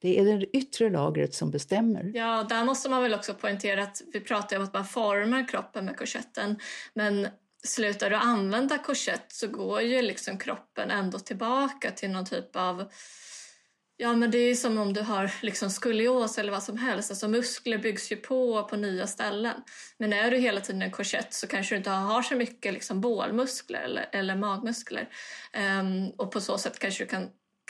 Det 0.00 0.18
är 0.20 0.24
det 0.38 0.56
yttre 0.56 0.90
lagret 0.90 1.34
som 1.34 1.50
bestämmer. 1.50 2.10
Ja, 2.14 2.46
där 2.48 2.64
måste 2.64 2.88
man 2.88 3.02
väl 3.02 3.14
också 3.14 3.34
poängtera 3.34 3.82
att 3.82 4.02
vi 4.12 4.20
pratar 4.20 4.56
om 4.56 4.64
att 4.64 4.74
man 4.74 4.84
formar 4.84 5.48
kroppen 5.48 5.84
med 5.84 5.96
korsetten. 5.96 6.58
Men 6.94 7.28
slutar 7.64 8.10
du 8.10 8.16
använda 8.16 8.78
korsett 8.78 9.24
så 9.28 9.48
går 9.48 9.80
ju 9.80 10.02
liksom 10.02 10.38
kroppen 10.38 10.90
ändå 10.90 11.18
tillbaka 11.18 11.90
till 11.90 12.10
någon 12.10 12.26
typ 12.26 12.56
av 12.56 12.90
Ja, 14.00 14.14
men 14.14 14.30
det 14.30 14.38
är 14.38 14.54
som 14.54 14.78
om 14.78 14.92
du 14.92 15.00
har 15.00 15.30
liksom 15.42 15.70
skolios 15.70 16.38
eller 16.38 16.52
vad 16.52 16.62
som 16.62 16.78
helst. 16.78 17.10
Alltså 17.10 17.28
muskler 17.28 17.78
byggs 17.78 18.12
ju 18.12 18.16
på 18.16 18.64
på 18.64 18.76
nya 18.76 19.06
ställen. 19.06 19.62
Men 19.96 20.12
är 20.12 20.30
du 20.30 20.36
hela 20.36 20.60
tiden 20.60 20.82
en 20.82 20.90
korsett 20.90 21.34
så 21.34 21.46
kanske 21.46 21.74
du 21.74 21.76
inte 21.76 21.90
har 21.90 22.22
så 22.22 22.34
mycket 22.34 22.72
liksom 22.72 23.00
bålmuskler 23.00 23.80
eller, 23.80 24.08
eller 24.12 24.36
magmuskler. 24.36 25.08
Um, 25.80 26.10
och 26.10 26.32
på 26.32 26.40
så 26.40 26.58
sätt 26.58 26.78
kanske 26.78 27.04
du 27.04 27.08
kan, 27.08 27.28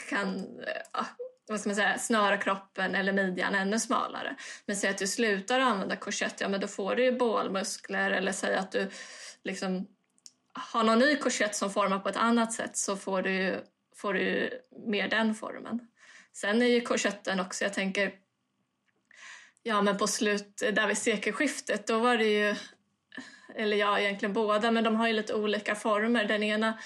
kan 0.09 0.35
uh, 0.37 1.05
vad 1.47 1.59
ska 1.59 1.69
man 1.69 1.75
säga, 1.75 1.97
snöra 1.97 2.37
kroppen 2.37 2.95
eller 2.95 3.13
midjan 3.13 3.55
ännu 3.55 3.79
smalare. 3.79 4.35
Men 4.65 4.75
säg 4.75 4.89
att 4.89 4.97
du 4.97 5.07
slutar 5.07 5.59
använda 5.59 5.95
korsett, 5.95 6.41
ja 6.41 6.49
men 6.49 6.61
då 6.61 6.67
får 6.67 6.95
du 6.95 7.03
ju 7.03 7.17
bålmuskler 7.17 8.11
eller 8.11 8.31
säg 8.31 8.55
att 8.55 8.71
du 8.71 8.89
liksom 9.43 9.87
har 10.53 10.83
någon 10.83 10.99
ny 10.99 11.15
korsett 11.15 11.55
som 11.55 11.69
formar 11.71 11.99
på 11.99 12.09
ett 12.09 12.17
annat 12.17 12.53
sätt 12.53 12.77
så 12.77 12.95
får 12.95 13.21
du, 13.21 13.63
får 13.95 14.13
du 14.13 14.49
mer 14.87 15.09
den 15.09 15.35
formen. 15.35 15.79
Sen 16.41 16.61
är 16.61 16.65
ju 16.65 16.81
korsetten 16.81 17.39
också, 17.39 17.63
jag 17.63 17.73
tänker, 17.73 18.11
ja 19.63 19.81
men 19.81 19.97
på 19.97 20.07
slut, 20.07 20.57
där 20.57 20.87
vid 20.87 20.97
sekelskiftet, 20.97 21.87
då 21.87 21.99
var 21.99 22.17
det 22.17 22.25
ju, 22.25 22.55
eller 23.55 23.77
ja 23.77 23.99
egentligen 23.99 24.33
båda, 24.33 24.71
men 24.71 24.83
de 24.83 24.95
har 24.95 25.07
ju 25.07 25.13
lite 25.13 25.33
olika 25.33 25.75
former. 25.75 26.25
Den 26.25 26.43
ena 26.43 26.79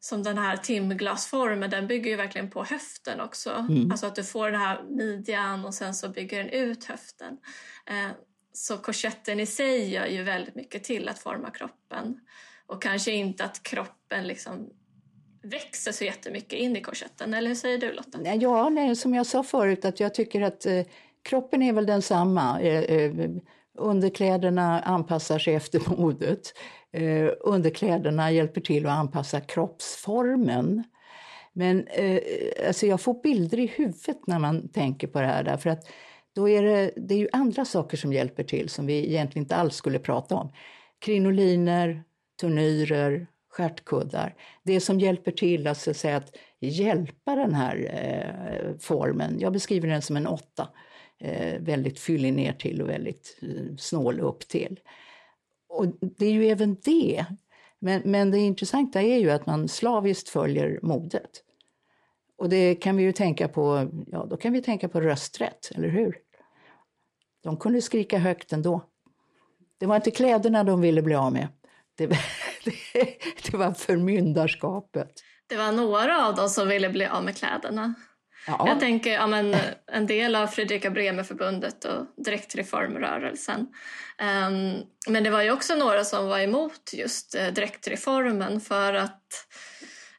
som 0.00 0.22
den 0.22 0.38
här 0.38 0.56
timglasformen, 0.56 1.70
den 1.70 1.86
bygger 1.86 2.10
ju 2.10 2.16
verkligen 2.16 2.50
på 2.50 2.64
höften 2.64 3.20
också. 3.20 3.50
Mm. 3.50 3.90
Alltså 3.90 4.06
att 4.06 4.16
du 4.16 4.24
får 4.24 4.50
den 4.50 4.60
här 4.60 4.82
midjan 4.82 5.64
och 5.64 5.74
sen 5.74 5.94
så 5.94 6.08
bygger 6.08 6.38
den 6.38 6.48
ut 6.48 6.84
höften. 6.84 7.38
Eh, 7.86 8.10
så 8.52 8.78
korsetten 8.78 9.40
i 9.40 9.46
sig 9.46 9.90
gör 9.90 10.06
ju 10.06 10.22
väldigt 10.22 10.54
mycket 10.54 10.84
till 10.84 11.08
att 11.08 11.18
forma 11.18 11.50
kroppen. 11.50 12.20
Och 12.66 12.82
kanske 12.82 13.12
inte 13.12 13.44
att 13.44 13.62
kroppen 13.62 14.26
liksom 14.26 14.70
växer 15.44 15.92
så 15.92 16.04
jättemycket 16.04 16.58
in 16.58 16.76
i 16.76 16.80
korsetten. 16.80 17.34
Eller 17.34 17.48
hur 17.48 17.54
säger 17.54 17.78
du 17.78 17.92
Lotta? 17.92 18.34
Ja, 18.34 18.68
nej, 18.68 18.96
som 18.96 19.14
jag 19.14 19.26
sa 19.26 19.42
förut 19.42 19.84
att 19.84 20.00
jag 20.00 20.14
tycker 20.14 20.40
att 20.40 20.66
eh, 20.66 20.82
kroppen 21.22 21.62
är 21.62 21.72
väl 21.72 21.86
densamma. 21.86 22.60
Eh, 22.60 22.96
eh, 22.96 23.12
underkläderna 23.78 24.80
anpassar 24.80 25.38
sig 25.38 25.54
efter 25.54 25.80
modet. 25.96 26.52
Eh, 26.92 27.30
underkläderna 27.40 28.30
hjälper 28.30 28.60
till 28.60 28.86
att 28.86 28.92
anpassa 28.92 29.40
kroppsformen. 29.40 30.84
Men 31.52 31.86
eh, 31.86 32.20
alltså 32.66 32.86
jag 32.86 33.00
får 33.00 33.22
bilder 33.22 33.58
i 33.58 33.66
huvudet 33.66 34.26
när 34.26 34.38
man 34.38 34.68
tänker 34.68 35.06
på 35.06 35.20
det 35.20 35.26
här 35.26 35.42
därför 35.42 35.70
att 35.70 35.86
då 36.34 36.48
är 36.48 36.62
det, 36.62 36.90
det 36.96 37.14
är 37.14 37.18
ju 37.18 37.28
andra 37.32 37.64
saker 37.64 37.96
som 37.96 38.12
hjälper 38.12 38.44
till 38.44 38.68
som 38.68 38.86
vi 38.86 39.08
egentligen 39.08 39.44
inte 39.44 39.56
alls 39.56 39.74
skulle 39.74 39.98
prata 39.98 40.34
om. 40.34 40.52
Krinoliner, 40.98 42.02
turnyrer, 42.40 43.26
stjärtkuddar. 43.54 44.34
Det 44.62 44.80
som 44.80 45.00
hjälper 45.00 45.32
till 45.32 45.66
att, 45.66 45.78
så 45.78 45.90
att, 45.90 45.96
säga, 45.96 46.16
att 46.16 46.36
hjälpa 46.60 47.34
den 47.34 47.54
här 47.54 47.76
eh, 47.76 48.78
formen. 48.78 49.40
Jag 49.40 49.52
beskriver 49.52 49.88
den 49.88 50.02
som 50.02 50.16
en 50.16 50.26
åtta. 50.26 50.68
Eh, 51.18 51.60
väldigt 51.60 51.98
fyllig 51.98 52.34
ner 52.34 52.52
till 52.52 52.82
och 52.82 52.88
väldigt 52.88 53.38
eh, 53.42 53.76
snål 53.78 54.20
upp 54.20 54.48
till. 54.48 54.80
Och 55.68 55.86
det 56.00 56.26
är 56.26 56.32
ju 56.32 56.46
även 56.46 56.76
det. 56.84 57.24
Men, 57.78 58.02
men 58.04 58.30
det 58.30 58.38
intressanta 58.38 59.02
är 59.02 59.18
ju 59.18 59.30
att 59.30 59.46
man 59.46 59.68
slaviskt 59.68 60.28
följer 60.28 60.78
modet. 60.82 61.30
Och 62.36 62.48
det 62.48 62.74
kan 62.74 62.96
vi 62.96 63.02
ju 63.02 63.12
tänka 63.12 63.48
på, 63.48 63.88
ja 64.06 64.26
då 64.30 64.36
kan 64.36 64.52
vi 64.52 64.62
tänka 64.62 64.88
på 64.88 65.00
rösträtt, 65.00 65.70
eller 65.74 65.88
hur? 65.88 66.18
De 67.42 67.56
kunde 67.56 67.82
skrika 67.82 68.18
högt 68.18 68.52
ändå. 68.52 68.82
Det 69.78 69.86
var 69.86 69.96
inte 69.96 70.10
kläderna 70.10 70.64
de 70.64 70.80
ville 70.80 71.02
bli 71.02 71.14
av 71.14 71.32
med. 71.32 71.48
Det, 71.94 72.18
det, 72.64 72.72
det 73.50 73.56
var 73.56 73.72
förmyndarskapet. 73.72 75.12
Det 75.46 75.56
var 75.56 75.72
några 75.72 76.26
av 76.26 76.34
dem 76.34 76.48
som 76.48 76.68
ville 76.68 76.90
bli 76.90 77.06
av 77.06 77.24
med 77.24 77.36
kläderna. 77.36 77.94
Ja. 78.46 78.64
Jag 78.68 78.80
tänker 78.80 79.12
ja, 79.12 79.26
men, 79.26 79.56
en 79.92 80.06
del 80.06 80.36
av 80.36 80.46
Fredrika 80.46 80.90
Bremer-förbundet 80.90 81.84
och 81.84 82.24
direktreformrörelsen. 82.24 83.60
Um, 83.60 84.82
men 85.08 85.24
det 85.24 85.30
var 85.30 85.42
ju 85.42 85.50
också 85.50 85.74
några 85.74 86.04
som 86.04 86.28
var 86.28 86.38
emot 86.38 86.90
just 86.92 87.36
uh, 87.36 87.52
direktreformen 87.52 88.60
för 88.60 88.94
att, 88.94 89.46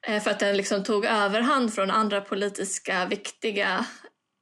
uh, 0.09 0.19
för 0.19 0.31
att 0.31 0.39
den 0.39 0.57
liksom 0.57 0.83
tog 0.83 1.05
överhand 1.05 1.73
från 1.73 1.91
andra 1.91 2.21
politiska 2.21 3.05
viktiga 3.05 3.85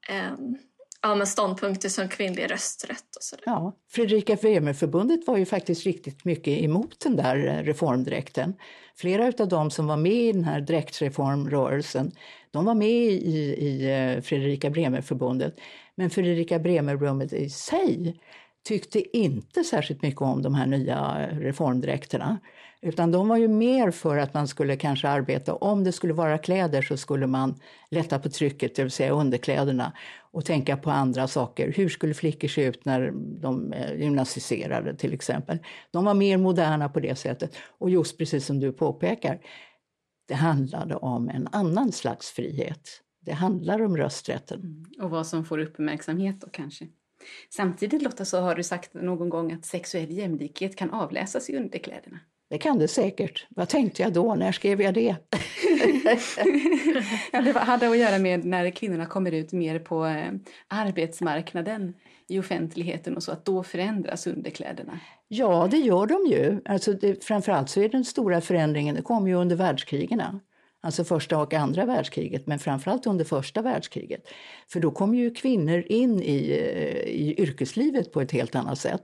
um, 0.09 0.57
ja, 1.03 1.15
men 1.15 1.27
ståndpunkter 1.27 1.89
som 1.89 2.09
kvinnlig 2.09 2.51
rösträtt 2.51 3.15
och 3.15 3.23
sådär. 3.23 3.43
Ja, 3.45 3.73
Fredrika 3.91 4.35
Bremer-förbundet 4.35 5.27
var 5.27 5.37
ju 5.37 5.45
faktiskt 5.45 5.85
riktigt 5.85 6.25
mycket 6.25 6.61
emot 6.61 6.99
den 6.99 7.15
där 7.15 7.47
eh, 7.47 7.63
reformdräkten. 7.63 8.53
Flera 8.95 9.43
av 9.43 9.47
dem 9.47 9.71
som 9.71 9.87
var 9.87 9.97
med 9.97 10.11
i 10.11 10.31
den 10.31 10.43
här 10.43 10.61
dräktreformrörelsen, 10.61 12.11
de 12.51 12.65
var 12.65 12.75
med 12.75 12.89
i, 12.89 13.55
i 13.59 13.91
eh, 13.91 14.21
Fredrika 14.21 14.69
Bremer-förbundet. 14.69 15.59
Men 15.95 16.09
Fredrika 16.09 16.59
Bremer-rummet 16.59 17.33
i 17.33 17.49
sig 17.49 18.19
tyckte 18.63 19.17
inte 19.17 19.63
särskilt 19.63 20.01
mycket 20.01 20.21
om 20.21 20.41
de 20.41 20.55
här 20.55 20.65
nya 20.65 21.27
reformdräkterna. 21.31 22.39
Utan 22.81 23.11
de 23.11 23.27
var 23.27 23.37
ju 23.37 23.47
mer 23.47 23.91
för 23.91 24.17
att 24.17 24.33
man 24.33 24.47
skulle 24.47 24.75
kanske 24.75 25.09
arbeta, 25.09 25.55
om 25.55 25.83
det 25.83 25.91
skulle 25.91 26.13
vara 26.13 26.37
kläder 26.37 26.81
så 26.81 26.97
skulle 26.97 27.27
man 27.27 27.59
lätta 27.89 28.19
på 28.19 28.29
trycket, 28.29 28.75
det 28.75 28.83
vill 28.83 28.91
säga 28.91 29.11
underkläderna 29.11 29.93
och 30.31 30.45
tänka 30.45 30.77
på 30.77 30.91
andra 30.91 31.27
saker. 31.27 31.73
Hur 31.75 31.89
skulle 31.89 32.13
flickor 32.13 32.47
se 32.47 32.65
ut 32.65 32.85
när 32.85 33.11
de 33.41 33.73
eh, 33.73 33.95
gymnasiserade 33.95 34.95
till 34.95 35.13
exempel? 35.13 35.59
De 35.91 36.05
var 36.05 36.13
mer 36.13 36.37
moderna 36.37 36.89
på 36.89 36.99
det 36.99 37.15
sättet. 37.15 37.55
Och 37.77 37.89
just 37.89 38.17
precis 38.17 38.45
som 38.45 38.59
du 38.59 38.71
påpekar, 38.71 39.39
det 40.27 40.35
handlade 40.35 40.95
om 40.95 41.29
en 41.29 41.47
annan 41.51 41.91
slags 41.91 42.31
frihet. 42.31 43.01
Det 43.19 43.33
handlar 43.33 43.81
om 43.81 43.97
rösträtten. 43.97 44.59
Mm. 44.59 44.85
Och 45.01 45.09
vad 45.09 45.27
som 45.27 45.45
får 45.45 45.57
uppmärksamhet 45.57 46.41
då 46.41 46.47
kanske. 46.51 46.87
Samtidigt 47.49 48.01
Lotta 48.01 48.25
så 48.25 48.39
har 48.39 48.55
du 48.55 48.63
sagt 48.63 48.93
någon 48.93 49.29
gång 49.29 49.51
att 49.51 49.65
sexuell 49.65 50.11
jämlikhet 50.11 50.75
kan 50.75 50.89
avläsas 50.89 51.49
i 51.49 51.57
underkläderna. 51.57 52.19
Det 52.49 52.57
kan 52.57 52.79
det 52.79 52.87
säkert. 52.87 53.47
Vad 53.49 53.69
tänkte 53.69 54.01
jag 54.01 54.13
då? 54.13 54.35
När 54.35 54.51
skrev 54.51 54.81
jag 54.81 54.93
det? 54.93 55.15
ja, 57.31 57.41
det 57.41 57.51
hade 57.51 57.89
att 57.89 57.97
göra 57.97 58.19
med 58.19 58.45
när 58.45 58.69
kvinnorna 58.69 59.05
kommer 59.05 59.31
ut 59.31 59.51
mer 59.51 59.79
på 59.79 60.05
eh, 60.05 60.31
arbetsmarknaden 60.67 61.93
i 62.27 62.39
offentligheten 62.39 63.15
och 63.15 63.23
så, 63.23 63.31
att 63.31 63.45
då 63.45 63.63
förändras 63.63 64.27
underkläderna. 64.27 64.99
Ja, 65.27 65.67
det 65.71 65.77
gör 65.77 66.05
de 66.05 66.25
ju. 66.25 66.61
Alltså 66.65 66.93
det, 66.93 67.23
framförallt 67.23 67.69
så 67.69 67.81
är 67.81 67.89
den 67.89 68.05
stora 68.05 68.41
förändringen, 68.41 68.95
det 68.95 69.01
kom 69.01 69.27
ju 69.27 69.33
under 69.33 69.55
världskrigen. 69.55 70.21
Alltså 70.85 71.03
första 71.03 71.37
och 71.37 71.53
andra 71.53 71.85
världskriget, 71.85 72.47
men 72.47 72.59
framförallt 72.59 73.07
under 73.07 73.25
första 73.25 73.61
världskriget. 73.61 74.27
För 74.67 74.79
då 74.79 74.91
kom 74.91 75.15
ju 75.15 75.31
kvinnor 75.31 75.83
in 75.87 76.21
i, 76.23 76.51
eh, 76.51 77.13
i 77.13 77.35
yrkeslivet 77.37 78.11
på 78.11 78.21
ett 78.21 78.31
helt 78.31 78.55
annat 78.55 78.79
sätt. 78.79 79.01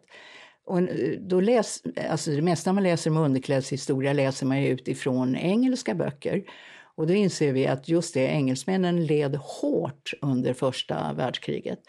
Och 0.65 0.79
eh, 0.79 1.19
då 1.19 1.41
läs, 1.41 1.83
alltså 2.09 2.31
det 2.31 2.41
mesta 2.41 2.73
man 2.73 2.83
läser 2.83 3.09
om 3.11 3.17
underklädshistoria 3.17 4.13
läser 4.13 4.45
man 4.45 4.57
utifrån 4.57 5.35
engelska 5.35 5.95
böcker. 5.95 6.43
Och 6.95 7.07
då 7.07 7.13
inser 7.13 7.53
vi 7.53 7.67
att 7.67 7.89
just 7.89 8.13
det, 8.13 8.25
engelsmännen 8.27 9.05
led 9.05 9.35
hårt 9.35 10.13
under 10.21 10.53
första 10.53 11.13
världskriget. 11.13 11.79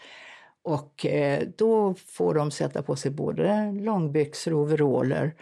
Och 0.63 1.05
eh, 1.05 1.47
då 1.57 1.93
får 1.93 2.33
de 2.33 2.51
sätta 2.51 2.83
på 2.83 2.95
sig 2.95 3.11
både 3.11 3.71
långbyxor 3.71 4.53
och 4.53 4.59
overaller 4.59 5.35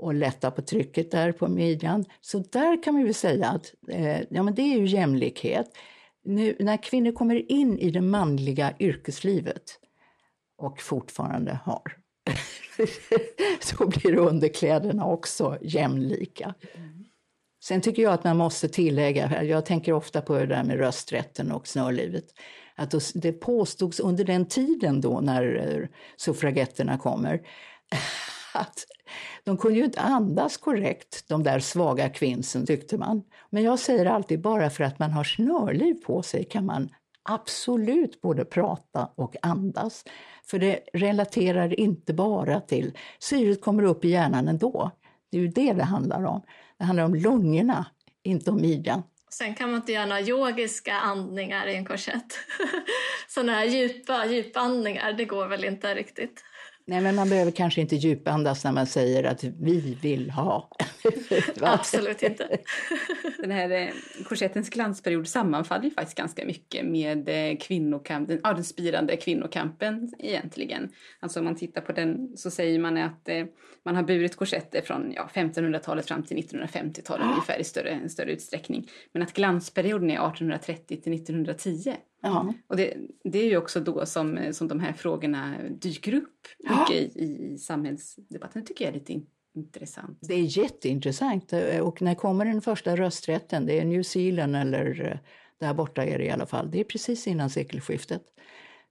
och 0.00 0.14
lätta 0.14 0.50
på 0.50 0.62
trycket 0.62 1.10
där 1.10 1.32
på 1.32 1.48
midjan. 1.48 2.04
Så 2.20 2.38
där 2.38 2.82
kan 2.82 2.94
man 2.94 3.04
väl 3.04 3.14
säga 3.14 3.48
att 3.48 3.74
eh, 3.88 4.20
ja, 4.30 4.42
men 4.42 4.54
det 4.54 4.62
är 4.62 4.78
ju 4.78 4.86
jämlikhet. 4.86 5.66
Nu, 6.24 6.56
när 6.58 6.82
kvinnor 6.82 7.12
kommer 7.12 7.52
in 7.52 7.78
i 7.78 7.90
det 7.90 8.00
manliga 8.00 8.72
yrkeslivet 8.78 9.78
och 10.58 10.80
fortfarande 10.80 11.58
har, 11.64 11.96
så 13.60 13.86
blir 13.86 14.16
underkläderna 14.16 15.06
också 15.06 15.58
jämlika. 15.60 16.54
Sen 17.62 17.80
tycker 17.80 18.02
jag 18.02 18.12
att 18.12 18.24
man 18.24 18.36
måste 18.36 18.68
tillägga, 18.68 19.44
jag 19.44 19.66
tänker 19.66 19.92
ofta 19.92 20.20
på 20.20 20.38
det 20.38 20.46
där 20.46 20.64
med 20.64 20.78
rösträtten 20.78 21.52
och 21.52 21.68
snörlivet, 21.68 22.24
att 22.74 22.94
det 23.14 23.32
påstods 23.32 24.00
under 24.00 24.24
den 24.24 24.46
tiden 24.46 25.00
då 25.00 25.20
när 25.20 25.56
eh, 25.56 25.88
suffragetterna 26.16 26.98
kommer 26.98 27.42
att 28.52 28.86
de 29.44 29.56
kunde 29.56 29.78
ju 29.78 29.84
inte 29.84 30.00
andas 30.00 30.56
korrekt, 30.56 31.24
de 31.28 31.42
där 31.42 31.60
svaga 31.60 32.08
kvinnsen, 32.08 32.66
tyckte 32.66 32.98
man. 32.98 33.22
Men 33.50 33.62
jag 33.62 33.78
säger 33.78 34.06
alltid, 34.06 34.40
bara 34.40 34.70
för 34.70 34.84
att 34.84 34.98
man 34.98 35.10
har 35.10 35.24
snörliv 35.24 35.94
på 35.94 36.22
sig 36.22 36.44
kan 36.44 36.66
man 36.66 36.88
absolut 37.22 38.20
både 38.20 38.44
prata 38.44 39.08
och 39.14 39.36
andas. 39.42 40.04
För 40.46 40.58
det 40.58 40.80
relaterar 40.92 41.80
inte 41.80 42.14
bara 42.14 42.60
till... 42.60 42.98
Syret 43.18 43.60
kommer 43.60 43.82
upp 43.82 44.04
i 44.04 44.08
hjärnan 44.08 44.48
ändå. 44.48 44.90
Det 45.30 45.38
är 45.38 45.40
ju 45.40 45.48
det 45.48 45.72
det 45.72 45.84
handlar 45.84 46.24
om. 46.24 46.42
Det 46.78 46.84
handlar 46.84 47.04
om 47.04 47.14
lungorna, 47.14 47.86
inte 48.22 48.50
om 48.50 48.60
midjan. 48.60 49.02
Sen 49.30 49.54
kan 49.54 49.70
man 49.70 49.80
inte 49.80 49.92
göra 49.92 50.06
några 50.06 50.20
yogiska 50.20 50.94
andningar 50.94 51.66
i 51.66 51.76
en 51.76 51.84
korsett. 51.84 52.38
Sådana 53.28 53.52
här 53.52 53.64
djupa 53.64 54.26
djupandningar, 54.26 55.12
det 55.12 55.24
går 55.24 55.46
väl 55.46 55.64
inte 55.64 55.94
riktigt. 55.94 56.44
Nej, 56.90 57.00
men 57.00 57.14
man 57.14 57.28
behöver 57.28 57.50
kanske 57.50 57.80
inte 57.80 57.96
djupandas 57.96 58.64
när 58.64 58.72
man 58.72 58.86
säger 58.86 59.24
att 59.24 59.44
vi 59.44 59.98
vill 60.02 60.30
ha. 60.30 60.70
Absolut 61.60 62.22
inte. 62.22 62.58
Den 63.38 63.50
här 63.50 63.70
eh, 63.70 63.88
korsettens 64.24 64.70
glansperiod 64.70 65.28
sammanfaller 65.28 65.84
ju 65.84 65.90
faktiskt 65.90 66.16
ganska 66.16 66.44
mycket 66.46 66.86
med 66.86 67.28
eh, 67.28 67.58
kvinnokampen, 67.58 68.40
ja, 68.42 68.52
den 68.52 68.64
spirande 68.64 69.16
kvinnokampen 69.16 70.12
egentligen. 70.18 70.88
Alltså 71.20 71.38
om 71.38 71.44
man 71.44 71.56
tittar 71.56 71.80
på 71.80 71.92
den 71.92 72.36
så 72.36 72.50
säger 72.50 72.78
man 72.78 72.96
att 72.96 73.28
eh, 73.28 73.44
man 73.82 73.96
har 73.96 74.02
burit 74.02 74.36
korsetter 74.36 74.82
från 74.82 75.12
ja, 75.12 75.28
1500-talet 75.34 76.08
fram 76.08 76.22
till 76.22 76.36
1950-talet 76.36 77.26
ah. 77.26 77.30
ungefär 77.30 77.58
i 77.58 77.64
större, 77.64 78.08
större 78.08 78.32
utsträckning. 78.32 78.88
Men 79.12 79.22
att 79.22 79.32
glansperioden 79.32 80.10
är 80.10 80.14
1830 80.14 81.00
till 81.02 81.14
1910. 81.14 81.94
Och 82.66 82.76
det, 82.76 82.96
det, 83.24 83.38
är 83.38 83.46
ju 83.46 83.56
också 83.56 83.80
då 83.80 84.06
som, 84.06 84.52
som 84.52 84.68
de 84.68 84.80
här 84.80 84.92
frågorna 84.92 85.54
dyker 85.70 86.14
upp 86.14 86.46
mycket 86.58 87.16
i, 87.16 87.24
i, 87.24 87.52
i 87.52 87.58
samhällsdebatten. 87.58 88.62
Det 88.62 88.68
tycker 88.68 88.84
jag 88.84 88.94
är 88.94 88.98
lite 88.98 89.20
intressant. 89.54 90.18
Det 90.20 90.34
är 90.34 90.58
jätteintressant. 90.58 91.52
Och 91.82 92.02
när 92.02 92.14
kommer 92.14 92.44
den 92.44 92.62
första 92.62 92.96
rösträtten? 92.96 93.66
Det 93.66 93.80
är 93.80 93.84
New 93.84 94.02
Zealand 94.02 94.56
eller 94.56 95.04
eh, 95.04 95.18
där 95.58 95.74
borta 95.74 96.04
är 96.04 96.18
det 96.18 96.24
i 96.24 96.30
alla 96.30 96.46
fall. 96.46 96.70
Det 96.70 96.80
är 96.80 96.84
precis 96.84 97.26
innan 97.26 97.50
sekelskiftet. 97.50 98.22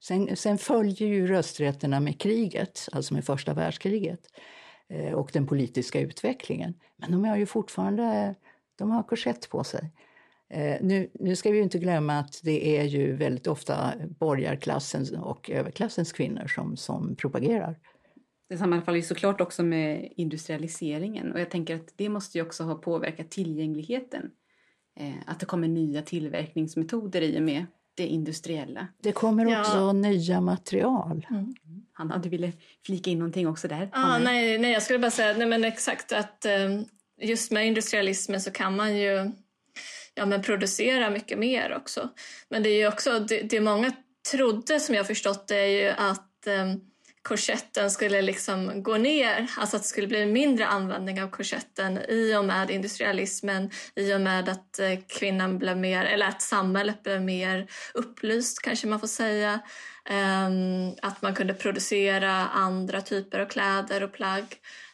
Sen, 0.02 0.36
sen 0.36 0.58
följer 0.58 1.08
ju 1.08 1.28
rösträtterna 1.28 2.00
med 2.00 2.20
kriget, 2.20 2.90
alltså 2.92 3.14
med 3.14 3.26
första 3.26 3.54
världskriget 3.54 4.20
eh, 4.90 5.14
och 5.14 5.30
den 5.34 5.48
politiska 5.48 6.00
utvecklingen. 6.00 6.74
Men 6.98 7.12
de 7.12 7.24
har 7.24 7.38
ju 7.38 7.46
fortfarande 7.46 8.36
de 8.76 8.92
har 8.92 9.04
korsett 9.04 9.50
på 9.50 9.64
sig. 9.64 9.92
Eh, 10.50 10.78
nu, 10.82 11.10
nu 11.14 11.36
ska 11.36 11.52
vi 11.52 11.60
inte 11.60 11.80
glömma 11.80 12.20
att 12.20 12.40
det 12.44 12.78
är 12.78 12.84
ju 12.84 13.16
väldigt 13.16 13.48
ofta 13.48 13.94
borgarklassens 14.20 15.12
och 15.12 15.50
överklassens 15.50 16.12
kvinnor 16.12 16.48
som, 16.48 16.78
som 16.78 17.16
propagerar. 17.16 17.80
Det 18.50 18.58
sammanfaller 18.58 18.98
ju 18.98 19.04
såklart 19.04 19.42
också 19.42 19.64
med 19.64 20.14
industrialiseringen 20.16 21.32
och 21.32 21.40
jag 21.40 21.50
tänker 21.50 21.76
att 21.76 21.94
det 21.96 22.10
måste 22.10 22.38
ju 22.38 22.46
också 22.46 22.64
ha 22.64 22.76
påverkat 22.76 23.32
tillgängligheten. 23.32 24.32
Eh, 25.00 25.14
att 25.26 25.40
det 25.40 25.46
kommer 25.46 25.68
nya 25.68 26.02
tillverkningsmetoder 26.02 27.22
i 27.22 27.40
och 27.40 27.44
med 27.44 27.66
det 27.96 28.08
industriella. 28.08 28.88
Det 29.02 29.12
kommer 29.12 29.60
också 29.60 29.78
ja. 29.78 29.94
nya 29.94 30.42
material. 30.42 31.28
Mm. 31.30 31.56
Hanna, 31.94 32.18
du 32.18 32.30
ville 32.30 32.52
flika 32.86 33.10
in 33.10 33.20
någonting 33.20 33.48
också 33.48 33.68
där? 33.68 33.90
Ah, 33.92 34.18
nej, 34.18 34.58
nej, 34.58 34.72
jag 34.72 34.84
skulle 34.84 35.00
bara 35.00 35.12
säga 35.12 35.38
nej, 35.38 35.48
men 35.48 35.64
exakt 35.64 36.12
att 36.12 36.46
eh, 36.46 36.82
just 37.22 37.52
med 37.52 37.68
industrialismen 37.68 38.42
så 38.42 38.52
kan 38.52 38.76
man 38.76 38.98
ju 38.98 39.32
ja, 40.16 40.26
men 40.26 40.42
producera 40.42 41.10
mycket 41.10 41.40
mer 41.40 41.76
också. 41.78 42.10
Men 42.50 42.64
det 42.64 42.70
är 42.70 42.78
ju 42.78 42.88
också, 42.88 43.20
det, 43.20 43.42
det 43.42 43.62
många 43.62 43.92
trodde 44.32 44.80
som 44.80 44.96
jag 44.96 45.08
förstått 45.08 45.48
det 45.48 45.56
är 45.56 45.84
ju 45.84 45.90
att 45.90 46.48
eh, 46.48 46.74
korsetten 47.22 47.92
skulle 47.92 48.22
liksom 48.22 48.84
gå 48.84 48.98
ner, 48.98 49.48
alltså 49.58 49.76
att 49.76 49.84
det 49.84 49.88
skulle 49.88 50.08
bli 50.08 50.26
mindre 50.26 50.68
användning 50.68 51.24
av 51.24 51.30
korsetten 51.30 52.00
i 52.08 52.36
och 52.36 52.46
med 52.46 52.72
industrialismen, 52.72 53.72
i 53.96 54.14
och 54.14 54.22
med 54.22 54.50
att 54.50 54.80
eh, 54.80 55.00
kvinnan 55.08 55.58
blev 55.58 55.78
mer, 55.78 56.06
eller 56.06 56.28
att 56.28 56.42
samhället 56.42 57.04
blev 57.04 57.22
mer 57.22 57.68
upplyst 57.94 58.62
kanske 58.62 58.88
man 58.88 59.00
får 59.00 59.08
säga. 59.08 59.60
Ehm, 60.06 60.92
att 61.02 61.22
man 61.22 61.36
kunde 61.36 61.54
producera 61.54 62.32
andra 62.48 63.02
typer 63.02 63.40
av 63.40 63.46
kläder 63.46 64.04
och 64.04 64.14
plagg. 64.14 64.46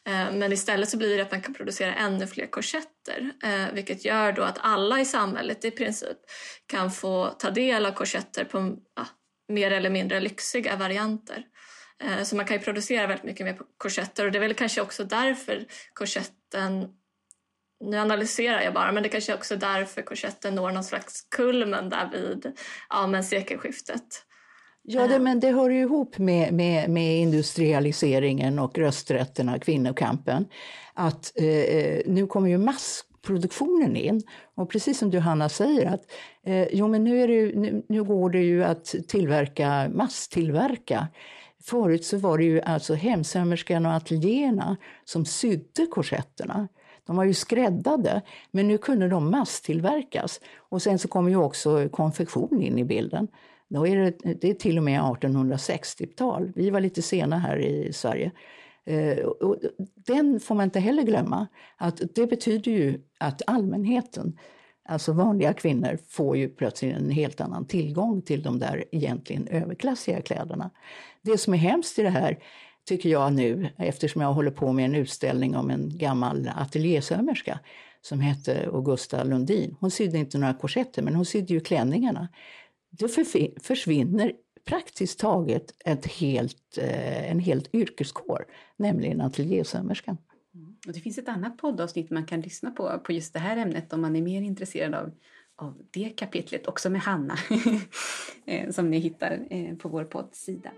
Eh, 0.08 0.32
men 0.32 0.52
istället 0.52 0.90
så 0.90 0.98
blir 0.98 1.18
det 1.18 1.24
att 1.24 1.32
man 1.32 1.42
kan 1.42 1.54
producera 1.54 1.96
ännu 1.96 2.28
fler 2.28 2.48
korsetter, 2.48 3.32
eh, 3.44 3.74
vilket 3.74 4.06
gör 4.06 4.32
då 4.32 4.42
att 4.42 4.58
alla 4.62 5.00
i 5.00 5.06
samhället 5.06 5.66
i 5.66 5.72
princip 5.72 6.18
kan 6.66 6.92
få 6.92 7.30
ta 7.40 7.50
del 7.50 7.86
av 7.86 7.92
korsetter 7.92 8.46
på 8.46 8.78
ja, 8.96 9.08
mer 9.48 9.72
eller 9.72 9.90
mindre 9.90 10.20
lyxiga 10.20 10.76
varianter. 10.76 11.44
Eh, 12.04 12.24
så 12.24 12.36
man 12.36 12.46
kan 12.46 12.58
ju 12.58 12.64
producera 12.64 13.08
väldigt 13.08 13.26
mycket 13.26 13.46
mer 13.46 13.58
korsetter 13.78 14.26
och 14.26 14.32
det 14.32 14.38
är 14.38 14.42
väl 14.42 14.54
kanske 14.54 14.82
också 14.82 15.04
därför 15.04 15.66
korsetten 15.94 16.88
nu 17.84 17.98
analyserar 17.98 18.62
jag 18.62 18.74
bara, 18.74 18.92
men 18.92 19.04
det 19.04 19.10
kanske 19.10 19.34
också 19.34 19.54
är 19.54 19.58
därför 19.58 20.02
korsetten 20.02 20.56
når 20.56 20.72
någon 20.72 20.84
slags 20.84 21.22
kulmen 21.22 21.90
där 21.90 22.10
vid 22.12 22.60
ja, 22.90 23.08
men 23.08 23.24
sekelskiftet. 23.24 24.26
Ja, 24.88 25.08
det, 25.08 25.20
men 25.20 25.40
det 25.40 25.52
hör 25.52 25.70
ju 25.70 25.82
ihop 25.82 26.18
med, 26.18 26.54
med, 26.54 26.90
med 26.90 27.22
industrialiseringen 27.22 28.60
och 28.60 28.78
rösträtterna, 28.78 29.60
kvinnokampen. 29.60 30.46
Att 30.94 31.32
eh, 31.36 31.46
eh, 31.46 32.02
nu 32.06 32.28
kommer 32.28 32.50
ju 32.50 32.58
massproduktionen 32.58 33.96
in. 33.96 34.22
Och 34.56 34.70
precis 34.70 35.00
som 35.00 35.10
du 35.10 35.20
Hanna 35.20 35.50
säger, 35.50 35.86
att 35.86 36.02
eh, 36.46 36.68
jo, 36.72 36.88
men 36.88 37.04
nu, 37.04 37.22
är 37.22 37.28
det, 37.28 37.56
nu, 37.56 37.84
nu 37.90 38.04
går 38.04 38.30
det 38.30 38.42
ju 38.42 38.64
att 38.64 38.96
tillverka, 39.08 39.90
masstillverka 39.94 41.08
Förut 41.66 42.06
så 42.06 42.18
var 42.18 42.38
det 42.38 42.44
ju 42.44 42.62
alltså 42.62 42.94
hemsömerskan 42.94 43.86
och 43.86 43.94
ateljéerna 43.94 44.78
som 45.06 45.26
sydde 45.26 45.88
korsetterna. 45.92 46.68
De 47.06 47.16
var 47.16 47.24
ju 47.24 47.34
skräddade, 47.34 48.22
men 48.52 48.68
nu 48.68 48.78
kunde 48.78 49.08
de 49.08 49.32
masstillverkas. 49.32 50.42
Och 50.58 50.82
sen 50.82 51.00
så 51.00 51.08
kommer 51.08 51.30
ju 51.30 51.36
också 51.36 51.90
konfektion 51.90 52.62
in 52.62 52.80
i 52.80 52.84
bilden. 52.84 53.28
Då 53.70 53.88
är 53.88 53.98
det, 53.98 54.34
det 54.34 54.50
är 54.50 54.54
till 54.54 54.78
och 54.78 54.84
med 54.84 55.02
1860-tal. 55.02 56.52
Vi 56.56 56.70
var 56.70 56.80
lite 56.80 57.02
sena 57.02 57.40
här 57.40 57.58
i 57.58 57.94
Sverige. 57.94 58.32
Eh, 58.86 59.18
och 59.18 59.58
den 59.96 60.40
får 60.40 60.56
man 60.56 60.64
inte 60.64 60.80
heller 60.80 61.04
glömma. 61.04 61.48
Att 61.78 62.02
det 62.16 62.28
betyder 62.28 62.72
ju 62.72 63.02
att 63.20 63.42
allmänheten, 63.48 64.40
alltså 64.90 65.14
vanliga 65.14 65.54
kvinnor, 65.54 65.98
får 66.08 66.38
ju 66.38 66.50
plötsligt 66.50 66.96
en 66.96 67.10
helt 67.10 67.42
annan 67.42 67.68
tillgång 67.68 68.22
till 68.22 68.44
de 68.44 68.60
där 68.60 68.86
egentligen 68.92 69.48
överklassiga 69.48 70.22
kläderna. 70.22 70.70
Det 71.22 71.38
som 71.38 71.54
är 71.54 71.58
hemskt 71.58 72.00
i 72.00 72.02
det 72.02 72.10
här 72.10 72.38
tycker 72.86 73.10
jag 73.10 73.34
nu, 73.34 73.70
eftersom 73.78 74.22
jag 74.22 74.34
håller 74.34 74.52
på 74.52 74.74
med 74.74 74.86
en 74.86 74.96
utställning 74.96 75.56
om 75.56 75.70
en 75.70 75.98
gammal 75.98 76.52
ateljésömmerska 76.56 77.60
som 78.02 78.20
hette 78.20 78.70
Augusta 78.74 79.24
Lundin. 79.24 79.76
Hon 79.80 79.92
sydde 79.92 80.18
inte 80.18 80.38
några 80.38 80.54
korsetter, 80.54 81.02
men 81.02 81.16
hon 81.16 81.26
sydde 81.26 81.54
ju 81.54 81.60
klänningarna. 81.60 82.28
Då 82.98 83.08
försvinner 83.62 84.34
praktiskt 84.66 85.20
taget 85.20 85.74
ett 85.86 86.06
helt, 86.06 86.78
eh, 86.78 87.32
en 87.32 87.40
helt 87.40 87.76
yrkeskår, 87.76 88.46
nämligen 88.78 89.22
ateljésömmerskan. 89.22 90.18
Mm. 90.56 90.76
Och 90.88 90.94
det 90.94 91.00
finns 91.00 91.18
ett 91.18 91.30
annat 91.30 91.58
poddavsnitt 91.58 92.10
man 92.10 92.26
kan 92.26 92.42
lyssna 92.42 92.72
på, 92.72 93.00
på 93.04 93.12
just 93.12 93.34
det 93.34 93.40
här 93.40 93.58
ämnet 93.58 93.94
om 93.94 94.02
man 94.02 94.16
är 94.16 94.22
mer 94.22 94.42
intresserad 94.42 94.96
av, 94.96 95.12
av 95.56 95.82
det 95.92 96.10
kapitlet, 96.10 96.68
också 96.68 96.90
med 96.90 97.02
Hanna, 97.02 97.38
eh, 98.46 98.72
som 98.72 98.90
ni 98.90 99.00
hittar 99.00 99.48
eh, 99.50 99.76
på 99.76 99.90
vår 99.90 100.04
poddsida. 100.04 100.72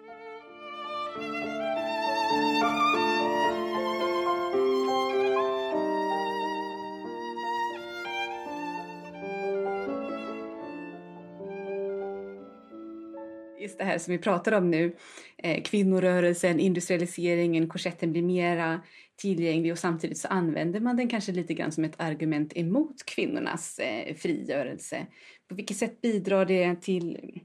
Just 13.78 13.86
det 13.86 13.92
här 13.92 13.98
som 13.98 14.12
vi 14.12 14.18
pratar 14.18 14.52
om 14.52 14.72
nu, 14.72 14.96
eh, 15.38 15.64
kvinnorörelsen, 15.64 16.60
industrialiseringen, 16.60 17.68
korsetten 17.68 18.12
blir 18.12 18.22
mera 18.22 18.82
tillgänglig 19.18 19.72
och 19.72 19.80
samtidigt 19.80 20.18
så 20.18 20.28
använder 20.28 20.80
man 20.80 20.98
den 20.98 21.08
kanske 21.08 21.32
lite 21.32 21.54
grann 21.54 21.72
som 21.72 21.84
ett 21.84 22.00
argument 22.02 22.58
emot 22.58 23.06
kvinnornas 23.06 23.80
eh, 23.80 24.16
frigörelse. 24.16 25.08
På 25.50 25.56
vilket 25.56 25.78
sätt 25.78 26.02
bidrar 26.02 26.46
det 26.46 26.82
till 26.82 27.40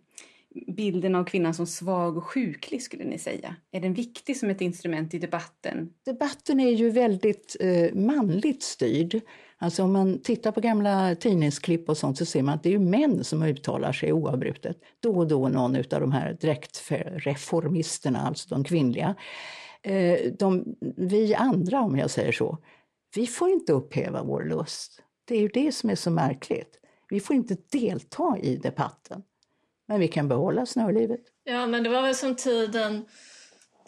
bilden 0.76 1.14
av 1.14 1.24
kvinnan 1.24 1.54
som 1.54 1.66
svag 1.66 2.16
och 2.16 2.24
sjuklig 2.24 2.82
skulle 2.82 3.04
ni 3.04 3.18
säga? 3.18 3.56
Är 3.72 3.80
den 3.80 3.94
viktig 3.94 4.36
som 4.36 4.50
ett 4.50 4.60
instrument 4.60 5.14
i 5.14 5.18
debatten? 5.18 5.92
Debatten 6.04 6.60
är 6.60 6.70
ju 6.70 6.90
väldigt 6.90 7.56
eh, 7.60 7.94
manligt 7.94 8.62
styrd. 8.62 9.20
Alltså 9.62 9.82
om 9.82 9.92
man 9.92 10.22
tittar 10.22 10.52
på 10.52 10.60
gamla 10.60 11.14
tidningsklipp 11.14 11.88
och 11.88 11.96
sånt 11.96 12.18
så 12.18 12.24
ser 12.24 12.42
man 12.42 12.54
att 12.54 12.62
det 12.62 12.74
är 12.74 12.78
män 12.78 13.24
som 13.24 13.42
uttalar 13.42 13.92
sig 13.92 14.12
oavbrutet. 14.12 14.76
Då 15.00 15.18
och 15.18 15.26
då 15.28 15.48
någon 15.48 15.76
av 15.76 15.84
de 15.88 16.12
här 16.12 16.36
direktreformisterna, 16.40 18.26
alltså 18.26 18.48
de 18.48 18.64
kvinnliga. 18.64 19.14
Eh, 19.82 20.32
de, 20.38 20.76
vi 20.96 21.34
andra, 21.34 21.80
om 21.80 21.98
jag 21.98 22.10
säger 22.10 22.32
så, 22.32 22.58
vi 23.14 23.26
får 23.26 23.48
inte 23.48 23.72
upphäva 23.72 24.22
vår 24.22 24.44
lust. 24.44 25.02
Det 25.24 25.34
är 25.34 25.40
ju 25.40 25.48
det 25.48 25.72
som 25.72 25.90
är 25.90 25.94
så 25.94 26.10
märkligt. 26.10 26.78
Vi 27.08 27.20
får 27.20 27.36
inte 27.36 27.56
delta 27.72 28.38
i 28.42 28.56
debatten. 28.56 29.22
Men 29.88 30.00
vi 30.00 30.08
kan 30.08 30.28
behålla 30.28 30.66
snölivet. 30.66 31.20
Ja, 31.44 31.66
men 31.66 31.82
det 31.82 31.90
var 31.90 32.02
väl 32.02 32.14
som 32.14 32.36
tiden, 32.36 33.04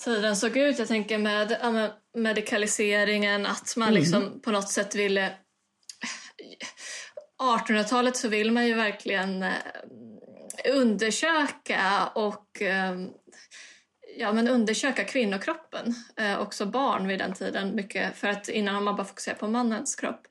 tiden 0.05 0.37
såg 0.37 0.57
ut. 0.57 0.79
Jag 0.79 0.89
tänker 0.89 1.18
med 1.18 1.57
ja, 1.62 1.89
medikaliseringen, 2.14 3.47
att 3.47 3.75
man 3.77 3.89
mm. 3.89 4.01
liksom 4.01 4.41
på 4.41 4.51
något 4.51 4.68
sätt 4.68 4.95
ville... 4.95 5.33
1800-talet 7.42 8.16
så 8.16 8.28
vill 8.28 8.53
man 8.53 8.66
ju 8.66 8.74
verkligen 8.74 9.42
eh, 9.42 9.53
undersöka 10.64 12.11
och 12.14 12.62
eh, 12.62 12.95
ja, 14.16 14.32
men 14.32 14.49
undersöka 14.49 15.05
kvinnokroppen, 15.05 15.95
eh, 16.16 16.40
också 16.40 16.66
barn 16.66 17.07
vid 17.07 17.18
den 17.18 17.32
tiden. 17.32 17.74
Mycket, 17.74 18.16
för 18.16 18.28
att 18.28 18.49
innan 18.49 18.74
har 18.74 18.82
man 18.82 18.97
bara 18.97 19.07
fokuserat 19.07 19.38
på 19.38 19.49
mannens 19.49 19.97
kropp. 19.97 20.26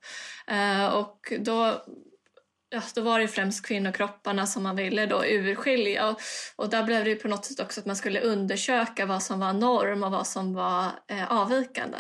Eh, 0.48 0.86
och 0.86 1.34
då, 1.40 1.84
ja, 2.70 2.82
då 2.96 3.02
var 3.02 3.20
det 3.20 3.28
främst 3.28 3.66
kvinnokropparna 3.66 4.48
som 4.48 4.64
man 4.64 4.76
ville 4.76 5.06
då 5.06 5.26
urskilja. 5.26 6.10
Och, 6.10 6.22
och 6.56 6.70
där 6.70 6.84
blev 6.84 7.04
det 7.04 7.10
ju 7.10 7.16
på 7.16 7.28
något 7.28 7.46
sätt 7.46 7.60
också 7.60 7.80
att 7.80 7.86
man 7.86 7.96
skulle 7.96 8.22
undersöka 8.22 9.06
vad 9.06 9.24
som 9.24 9.40
var 9.40 9.54
norm 9.54 10.04
och 10.04 10.12
vad 10.12 10.28
som 10.28 10.54
var 10.54 10.86
eh, 11.08 11.32
avvikande. 11.32 11.98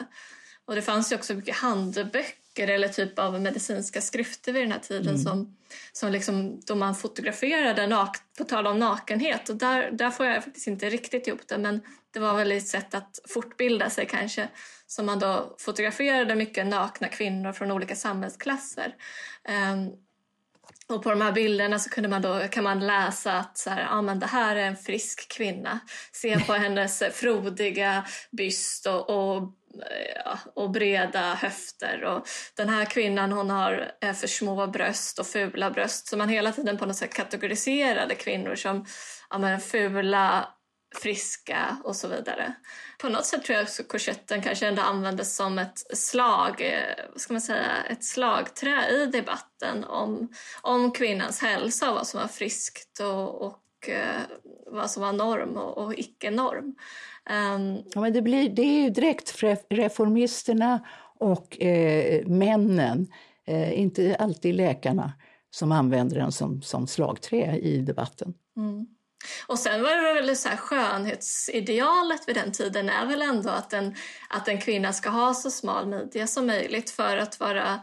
Och 0.65 0.75
det 0.75 0.81
fanns 0.81 1.11
ju 1.11 1.15
också 1.15 1.33
mycket 1.33 1.55
handböcker 1.55 2.42
eller 2.59 2.87
typ 2.87 3.19
av 3.19 3.41
medicinska 3.41 4.01
skrifter 4.01 4.53
vid 4.53 4.61
den 4.61 4.71
här 4.71 4.79
tiden 4.79 5.07
mm. 5.07 5.21
som, 5.21 5.57
som 5.91 6.11
liksom, 6.11 6.61
då 6.65 6.75
man 6.75 6.95
fotograferade, 6.95 7.87
nak 7.87 8.17
på 8.37 8.43
tal 8.43 8.67
om 8.67 8.79
nakenhet. 8.79 9.49
Och 9.49 9.55
där, 9.55 9.91
där 9.91 10.11
får 10.11 10.25
jag 10.25 10.43
faktiskt 10.43 10.67
inte 10.67 10.89
riktigt 10.89 11.27
ihop 11.27 11.47
det 11.47 11.57
men 11.57 11.81
det 12.13 12.19
var 12.19 12.37
väl 12.37 12.51
ett 12.51 12.67
sätt 12.67 12.93
att 12.93 13.19
fortbilda 13.27 13.89
sig 13.89 14.05
kanske. 14.05 14.47
Så 14.87 15.03
man 15.03 15.19
då 15.19 15.55
fotograferade 15.59 16.35
mycket 16.35 16.67
nakna 16.67 17.07
kvinnor 17.07 17.53
från 17.53 17.71
olika 17.71 17.95
samhällsklasser. 17.95 18.95
Um, 19.73 19.91
och 20.87 21.03
på 21.03 21.09
de 21.09 21.21
här 21.21 21.31
bilderna 21.31 21.79
så 21.79 21.89
kunde 21.89 22.09
man 22.09 22.21
då, 22.21 22.39
kan 22.51 22.63
man 22.63 22.87
läsa 22.87 23.33
att 23.33 23.57
så 23.57 23.69
här, 23.69 23.87
ah, 23.89 24.01
men 24.01 24.19
det 24.19 24.25
här 24.25 24.55
är 24.55 24.65
en 24.65 24.77
frisk 24.77 25.31
kvinna. 25.31 25.79
Se 26.11 26.39
på 26.39 26.53
hennes 26.53 27.03
frodiga 27.13 28.05
byst 28.31 28.87
och, 28.87 29.09
och, 29.09 29.53
ja, 30.25 30.39
och 30.55 30.71
breda 30.71 31.33
höfter. 31.33 32.03
Och 32.03 32.27
den 32.57 32.69
här 32.69 32.85
kvinnan 32.85 33.31
hon 33.31 33.49
har 33.49 33.91
eh, 34.01 34.13
för 34.13 34.27
små 34.27 34.67
bröst 34.67 35.19
och 35.19 35.27
fula 35.27 35.71
bröst. 35.71 36.07
Så 36.07 36.17
man 36.17 36.29
hela 36.29 36.51
tiden 36.51 36.77
på 36.77 36.85
något 36.85 36.95
sätt 36.95 37.13
kategoriserade 37.13 38.15
kvinnor 38.15 38.55
som 38.55 38.85
ja, 39.29 39.37
men 39.37 39.59
fula, 39.59 40.47
friska 40.95 41.77
och 41.83 41.95
så 41.95 42.07
vidare. 42.07 42.53
På 43.01 43.09
något 43.09 43.25
sätt 43.25 43.43
tror 43.43 43.55
jag 43.55 43.63
också 43.63 43.83
korsetten 43.83 44.41
kanske 44.41 44.67
ändå 44.67 44.81
användes 44.81 45.35
som 45.35 45.59
ett 45.59 45.97
slag, 45.97 46.61
eh, 46.61 47.05
vad 47.11 47.21
ska 47.21 47.33
man 47.33 47.41
säga, 47.41 47.83
ett 47.89 48.03
slagträ 48.03 48.89
i 48.89 49.05
debatten 49.05 49.83
om, 49.83 50.29
om 50.61 50.91
kvinnans 50.91 51.41
hälsa 51.41 51.89
och 51.89 51.95
vad 51.95 52.07
som 52.07 52.19
var 52.19 52.27
friskt 52.27 52.99
och, 52.99 53.41
och 53.41 53.59
eh, 53.89 54.21
vad 54.67 54.91
som 54.91 55.03
var 55.03 55.13
norm 55.13 55.57
och, 55.57 55.77
och 55.77 55.93
icke-norm. 55.93 56.75
Um, 57.29 57.83
ja, 57.93 58.01
men 58.01 58.13
det, 58.13 58.21
blir, 58.21 58.49
det 58.49 58.61
är 58.61 58.81
ju 58.81 58.89
direkt 58.89 59.43
reformisterna 59.69 60.85
och 61.19 61.61
eh, 61.61 62.27
männen, 62.27 63.07
eh, 63.47 63.79
inte 63.79 64.15
alltid 64.19 64.55
läkarna, 64.55 65.13
som 65.49 65.71
använder 65.71 66.19
den 66.19 66.31
som, 66.31 66.61
som 66.61 66.87
slagträ 66.87 67.57
i 67.57 67.77
debatten. 67.77 68.33
Mm. 68.57 68.87
Och 69.47 69.59
sen 69.59 69.81
var 69.81 69.95
det 69.95 70.21
väl 70.21 70.35
så 70.35 70.49
här, 70.49 70.57
skönhetsidealet 70.57 72.27
vid 72.27 72.35
den 72.35 72.51
tiden 72.51 72.89
är 72.89 73.05
väl 73.05 73.21
ändå 73.21 73.49
att 73.49 73.73
en, 73.73 73.95
att 74.29 74.47
en 74.47 74.61
kvinna 74.61 74.93
ska 74.93 75.09
ha 75.09 75.33
så 75.33 75.51
smal 75.51 75.87
midja 75.87 76.27
som 76.27 76.47
möjligt 76.47 76.89
för 76.89 77.17
att 77.17 77.39
vara 77.39 77.79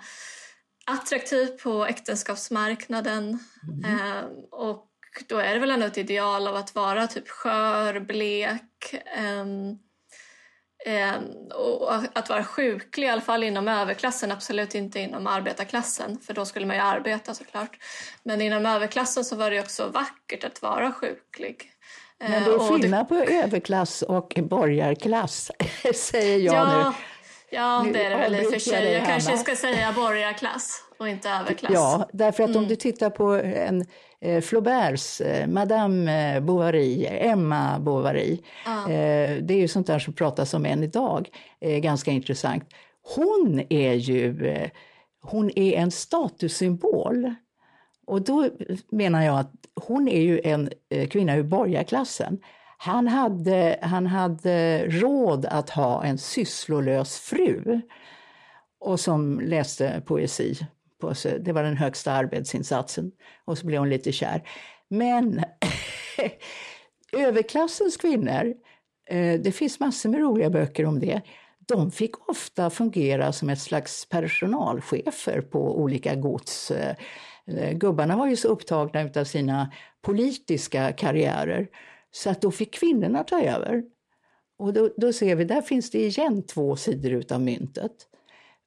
attraktiv 0.87 1.47
på 1.47 1.87
äktenskapsmarknaden. 1.87 3.39
Mm. 3.69 3.99
Eh, 3.99 4.25
och 4.51 4.90
då 5.29 5.39
är 5.39 5.55
det 5.55 5.61
väl 5.61 5.71
ändå 5.71 5.87
ett 5.87 5.99
ideal 5.99 6.49
av 6.49 6.57
att 6.57 6.75
vara 6.75 7.07
typ 7.07 7.29
skör, 7.29 8.01
blek, 8.01 8.95
eh, 9.17 9.45
Eh, 10.87 11.15
och 11.55 11.95
att 12.13 12.29
vara 12.29 12.45
sjuklig, 12.45 13.07
i 13.07 13.11
alla 13.11 13.21
fall 13.21 13.43
inom 13.43 13.69
överklassen, 13.69 14.33
absolut 14.33 14.75
inte 14.75 15.01
inom 15.01 15.27
arbetarklassen, 15.27 16.19
för 16.19 16.35
då 16.35 16.45
skulle 16.45 16.67
man 16.67 16.77
ju 16.77 16.83
arbeta 16.83 17.35
såklart. 17.35 17.79
Men 18.23 18.41
inom 18.41 18.67
överklassen 18.67 19.25
så 19.25 19.37
var 19.37 19.51
det 19.51 19.61
också 19.61 19.89
vackert 19.89 20.45
att 20.45 20.63
vara 20.63 20.93
sjuklig. 20.93 21.73
Men 22.19 22.31
det 22.45 22.51
är 22.51 22.55
eh, 22.55 22.69
skillnad 22.69 23.09
på 23.09 23.15
överklass 23.15 24.03
och 24.03 24.39
borgarklass, 24.43 25.51
säger 25.95 26.39
jag 26.39 26.55
ja, 26.55 26.89
nu. 26.89 26.95
Ja, 27.57 27.87
det 27.93 28.05
är 28.05 28.11
det 28.11 28.17
väl 28.17 28.35
i 28.35 28.47
och 28.47 28.53
för 28.53 28.59
sig. 28.59 28.93
Jag 28.93 29.07
kanske 29.07 29.39
ska 29.39 29.57
säga 29.57 29.93
borgarklass 29.93 30.85
och 30.99 31.09
inte 31.09 31.31
överklass. 31.31 31.73
Ja, 31.75 32.09
därför 32.13 32.43
att 32.43 32.51
mm. 32.51 32.63
om 32.63 32.69
du 32.69 32.77
tittar 32.77 33.11
på 33.11 33.25
en 33.33 33.81
eh, 33.81 33.87
Flauberts 34.43 35.21
eh, 35.21 35.47
Madame 35.47 36.35
eh, 36.35 36.43
Bovary, 36.43 37.07
Emma 37.07 37.79
Bovary, 37.81 38.41
ah. 38.67 38.91
eh, 38.91 39.43
det 39.43 39.55
är 39.55 39.59
ju 39.59 39.69
sånt 39.69 39.87
där 39.87 39.99
som 39.99 40.15
pratas 40.15 40.55
om 40.55 40.67
än 40.67 40.83
idag, 40.83 41.29
eh, 41.61 41.79
ganska 41.79 42.11
intressant. 42.11 42.65
Hon 43.17 43.63
är 43.69 43.95
ju 43.95 44.47
eh, 44.47 44.71
hon 45.21 45.51
är 45.59 45.73
en 45.73 45.91
statussymbol. 45.91 47.35
Och 48.07 48.23
då 48.23 48.49
menar 48.91 49.23
jag 49.23 49.39
att 49.39 49.53
hon 49.75 50.09
är 50.09 50.21
ju 50.21 50.41
en 50.45 50.71
eh, 50.89 51.09
kvinna 51.09 51.37
ur 51.37 51.43
borgarklassen. 51.43 52.39
Han 52.79 53.09
hade, 53.09 53.79
han 53.83 54.07
hade 54.07 54.87
råd 54.89 55.47
att 55.47 55.71
ha 55.71 56.05
en 56.05 56.19
sysslolös 56.19 57.19
fru 57.19 57.81
och 58.81 59.01
som 59.01 59.41
läste 59.41 60.03
poesi. 60.07 60.55
Det 61.41 61.53
var 61.53 61.63
den 61.63 61.77
högsta 61.77 62.13
arbetsinsatsen. 62.13 63.13
Och 63.45 63.59
så 63.59 63.67
blev 63.67 63.79
hon 63.79 63.91
lite 63.91 64.13
kär. 64.13 64.49
Men 64.89 65.45
överklassens 67.13 67.97
kvinnor, 67.97 68.55
eh, 69.11 69.41
det 69.41 69.53
finns 69.53 69.81
massor 69.81 70.09
med 70.09 70.21
roliga 70.21 70.51
böcker 70.51 70.87
om 70.87 71.01
det, 71.01 71.23
de 71.67 71.91
fick 71.91 72.29
ofta 72.29 72.71
fungera 72.71 73.33
som 73.33 73.49
ett 73.49 73.61
slags 73.61 74.09
personalchefer 74.09 75.41
på 75.41 75.81
olika 75.81 76.15
gods. 76.15 76.71
Eh, 76.71 76.97
eh, 77.47 77.73
gubbarna 77.73 78.17
var 78.17 78.27
ju 78.27 78.37
så 78.37 78.49
upptagna 78.49 79.11
av 79.17 79.25
sina 79.25 79.73
politiska 80.03 80.93
karriärer 80.93 81.69
så 82.11 82.31
att 82.31 82.41
då 82.41 82.51
fick 82.51 82.75
kvinnorna 82.75 83.25
ta 83.25 83.41
över. 83.41 83.83
Och 84.59 84.73
då, 84.73 84.91
då 84.97 85.13
ser 85.13 85.37
vi, 85.37 85.45
där 85.45 85.63
finns 85.63 85.91
det 85.91 86.07
igen 86.07 86.47
två 86.47 86.77
sidor 86.77 87.13
utav 87.13 87.41
myntet. 87.41 87.93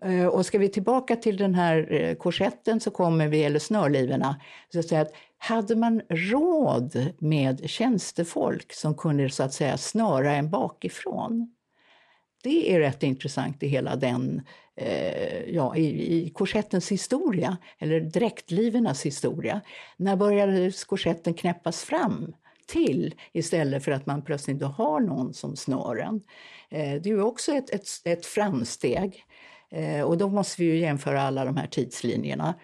Eh, 0.04 0.26
och 0.26 0.45
ska 0.45 0.58
vi 0.58 0.70
tillbaka 0.70 1.16
till 1.16 1.38
den 1.38 1.56
här 1.56 1.88
eh, 1.91 2.16
korsetten 2.16 2.80
så 2.80 2.91
kommer 2.91 3.28
vi, 3.28 3.43
eller 3.43 3.60
snörlivorna, 3.60 4.41
så 4.74 4.80
att 4.80 4.88
säga 4.88 5.01
att 5.01 5.14
hade 5.38 5.76
man 5.76 6.01
råd 6.10 7.14
med 7.20 7.70
tjänstefolk 7.70 8.74
som 8.74 8.95
kunde 8.95 9.30
så 9.30 9.43
att 9.43 9.54
säga 9.54 9.78
snöra 9.78 10.32
en 10.36 10.49
bakifrån? 10.49 11.56
Det 12.43 12.74
är 12.74 12.80
rätt 12.80 13.04
intressant 13.04 13.64
i 13.64 13.68
hela 13.68 13.95
den, 13.95 14.41
eh, 14.76 15.43
ja, 15.49 15.76
i, 15.76 16.16
i 16.16 16.30
korsettens 16.30 16.91
historia, 16.91 17.58
eller 17.80 17.99
dräktlivernas 17.99 19.06
historia. 19.06 19.62
När 19.97 20.16
började 20.16 20.72
korsetten 20.88 21.34
knäppas 21.34 21.84
fram? 21.84 22.34
till 22.66 23.16
istället 23.34 23.84
för 23.84 23.91
att 23.91 24.06
man 24.06 24.22
plötsligt 24.22 24.54
inte 24.54 24.66
har 24.66 24.99
någon 24.99 25.34
som 25.34 25.56
snör 25.56 25.95
en. 25.97 26.22
Eh, 26.70 27.01
det 27.01 27.10
är 27.10 27.14
ju 27.14 27.22
också 27.22 27.51
ett, 27.51 27.70
ett, 27.70 27.88
ett 28.04 28.26
framsteg. 28.26 29.26
Eh, 29.74 30.02
och 30.02 30.18
då 30.18 30.30
måste 30.30 30.62
vi 30.62 30.68
ju 30.68 30.78
jämföra 30.78 31.22
alla 31.22 31.46
de 31.46 31.58
här 31.58 31.68
tidslinjerna 31.68 32.56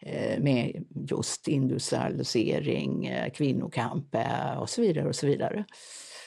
eh, 0.00 0.42
med 0.42 0.84
just 1.10 1.48
industrialisering, 1.48 3.12
kvinnokamp 3.34 4.16
och 4.58 4.70
så 4.70 4.82
vidare. 4.82 5.08
och 5.08 5.16
så 5.16 5.26
vidare. 5.26 5.64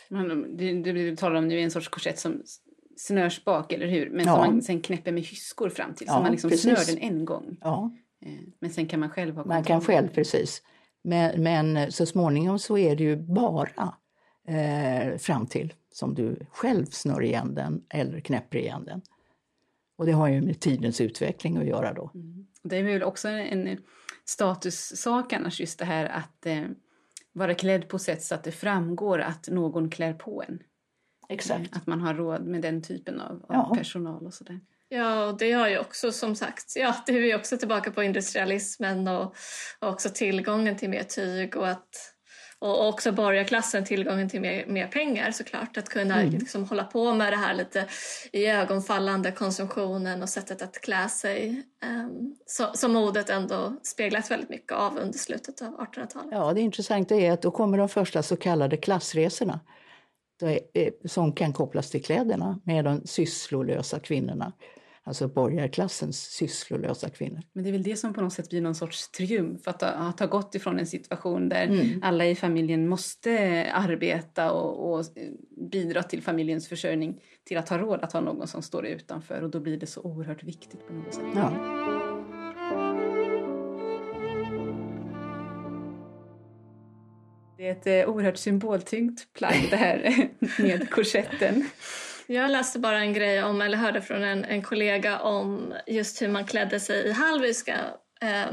Men 0.10 0.58
det, 0.58 0.74
det 0.74 0.92
du 0.92 1.16
talar 1.16 1.36
om 1.36 1.48
nu 1.48 1.60
är 1.60 1.64
en 1.64 1.72
sorts 1.72 1.88
korsett 1.88 2.20
som 2.20 2.42
snörs 2.98 3.44
bak, 3.44 3.74
eller 3.74 3.88
hur? 3.88 4.10
Men 4.10 4.26
ja. 4.26 4.36
som 4.36 4.54
man 4.54 4.62
sen 4.62 4.82
knäpper 4.82 5.12
med 5.12 5.24
hyskor 5.24 5.70
fram 5.70 5.94
till, 5.94 6.08
så 6.08 6.14
man 6.14 6.32
liksom 6.32 6.52
snör 6.52 6.86
den 6.88 6.98
en 6.98 7.26
gång. 7.26 7.58
Ja. 7.62 7.92
Men 8.60 8.70
sen 8.70 8.86
kan 8.86 9.00
man 9.00 9.10
själv 9.10 9.36
ha 9.36 9.44
kontroll. 9.44 9.56
Man 9.56 9.64
kan 9.64 9.82
själv, 9.82 10.08
precis. 10.08 10.62
Men, 11.04 11.44
men 11.44 11.92
så 11.92 12.06
småningom 12.06 12.60
så 12.60 12.78
är 12.78 12.96
det 12.96 13.04
ju 13.04 13.16
bara 13.16 13.96
eh, 14.48 15.18
fram 15.18 15.48
till 15.48 15.74
som 15.92 16.14
du 16.14 16.40
själv 16.52 16.86
snör 16.86 17.24
igen 17.24 17.56
den 17.56 17.84
eller 17.90 18.20
knäpper 18.20 18.58
igen 18.58 18.86
den. 18.86 19.02
Och 19.96 20.06
det 20.06 20.12
har 20.12 20.28
ju 20.28 20.42
med 20.42 20.60
tidens 20.60 21.02
utveckling 21.02 21.58
att 21.58 21.66
göra 21.66 21.94
då. 21.94 22.12
Mm. 22.16 22.48
Det 22.64 22.78
är 22.78 22.84
väl 22.84 23.04
också 23.04 23.28
en 23.28 23.78
statussak 24.26 25.34
annars 25.34 25.60
just 25.60 25.80
det 25.80 25.86
här 25.86 26.06
att 26.06 26.46
eh, 26.46 26.64
vara 27.34 27.54
klädd 27.56 27.90
på 27.90 28.00
sätt 28.00 28.24
så 28.24 28.36
att 28.36 28.44
det 28.44 28.52
framgår 28.52 29.20
att 29.20 29.48
någon 29.48 29.90
klär 29.90 30.14
på 30.14 30.44
en. 30.48 30.60
Exakt. 31.30 31.76
Att 31.76 31.88
man 31.88 32.02
har 32.02 32.14
råd 32.14 32.46
med 32.46 32.62
den 32.62 32.82
typen 32.82 33.20
av, 33.20 33.32
av 33.32 33.46
Ja. 33.50 33.76
personal 33.78 34.26
och 34.26 34.34
sådär. 34.34 34.60
Ja, 34.90 35.26
och 35.26 35.38
det 35.38 35.52
har 35.52 35.70
ju 35.70 35.80
också 35.80 36.12
som 36.12 36.36
sagt, 36.36 36.74
ja, 36.76 36.96
det 37.06 37.16
är 37.18 37.22
vi 37.22 37.36
också 37.36 37.58
tillbaka 37.58 37.92
på 37.92 38.04
industrialismen 38.04 39.08
och, 39.08 39.36
och 39.80 39.90
också 39.90 40.10
tillgången 40.10 40.78
till 40.78 40.90
mer 40.90 41.04
tyg 41.04 41.56
och 41.58 41.68
att 41.70 42.13
och 42.64 42.88
också 42.88 43.12
borgarklassen 43.12 43.86
tillgången 43.86 44.30
till 44.30 44.42
mer, 44.42 44.66
mer 44.66 44.88
pengar 44.88 45.32
såklart. 45.32 45.78
Att 45.78 45.90
kunna 45.90 46.22
liksom 46.22 46.66
hålla 46.66 46.84
på 46.84 47.14
med 47.14 47.34
det 47.34 47.38
här 47.38 47.54
lite 47.54 47.86
i 48.32 48.46
ögonfallande 48.46 49.32
konsumtionen 49.32 50.22
och 50.22 50.30
sättet 50.30 50.62
att 50.62 50.82
klä 50.82 51.10
sig. 51.10 51.64
Um, 51.86 52.36
så, 52.46 52.66
som 52.74 52.94
modet 52.94 53.30
ändå 53.30 53.74
speglat 53.84 54.32
väldigt 54.32 54.50
mycket 54.50 54.72
av 54.72 54.98
under 54.98 55.18
slutet 55.18 55.62
av 55.62 55.68
1800-talet. 55.68 56.30
Ja, 56.32 56.54
det 56.54 56.62
intressanta 56.62 57.16
är 57.16 57.32
att 57.32 57.42
då 57.42 57.52
kommer 57.52 57.78
de 57.78 57.90
första 57.90 58.24
så 58.24 58.36
kallade 58.36 58.78
klassresorna 58.78 59.60
eh, 60.74 60.94
som 61.06 61.34
kan 61.34 61.54
kopplas 61.54 61.90
till 61.90 62.04
kläderna 62.04 62.60
med 62.64 62.86
de 62.86 63.02
sysslolösa 63.06 64.00
kvinnorna. 64.00 64.52
Alltså 65.06 65.28
borgarklassens 65.28 66.22
sysslolösa 66.22 67.10
kvinnor. 67.10 67.42
Men 67.54 67.64
det 67.64 67.70
är 67.70 67.72
väl 67.72 67.84
det 67.84 67.96
som 67.96 68.14
på 68.14 68.22
något 68.22 68.34
sätt 68.34 68.50
blir 68.50 68.62
någon 68.62 68.76
sorts 68.76 69.12
triumf. 69.12 69.68
Att 69.68 69.82
ha, 69.82 69.90
att 69.90 70.20
ha 70.20 70.28
gått 70.28 70.56
ifrån 70.56 70.80
en 70.80 70.88
situation 70.88 71.50
där 71.50 71.64
Mm. 71.68 72.00
alla 72.04 72.26
i 72.26 72.36
familjen 72.36 72.88
måste 72.88 73.72
arbeta 73.74 74.52
och, 74.52 74.94
och 74.94 75.06
bidra 75.72 76.04
till 76.04 76.22
familjens 76.22 76.68
försörjning 76.68 77.22
till 77.44 77.58
att 77.58 77.70
ha 77.70 77.78
råd 77.78 78.00
att 78.02 78.14
ha 78.14 78.22
någon 78.22 78.48
som 78.48 78.62
står 78.62 78.86
utanför. 78.86 79.42
Och 79.42 79.50
då 79.50 79.60
blir 79.60 79.78
det 79.78 79.88
så 79.88 80.02
oerhört 80.02 80.44
viktigt 80.44 80.88
på 80.88 80.94
något 80.94 81.14
sätt. 81.14 81.24
Ja. 81.36 81.52
Det 87.58 87.68
är 87.68 87.72
ett 87.72 87.88
eh, 88.08 88.14
oerhört 88.14 88.38
symboltyngt 88.38 89.34
plagg 89.34 89.68
det 89.70 89.76
här 89.76 90.28
med 90.62 90.90
korsetten. 90.90 91.66
Jag 92.34 92.52
läste 92.52 92.80
bara 92.80 93.00
en 93.00 93.14
grej 93.14 93.44
om, 93.44 93.62
eller 93.62 93.78
hörde 93.78 94.02
från 94.02 94.24
en, 94.24 94.46
en 94.46 94.62
kollega 94.62 95.20
om 95.20 95.74
just 95.88 96.22
hur 96.22 96.28
man 96.28 96.46
klädde 96.46 96.80
sig 96.80 97.08
i 97.08 97.12
hallwylska 97.12 97.78
eh, 98.22 98.52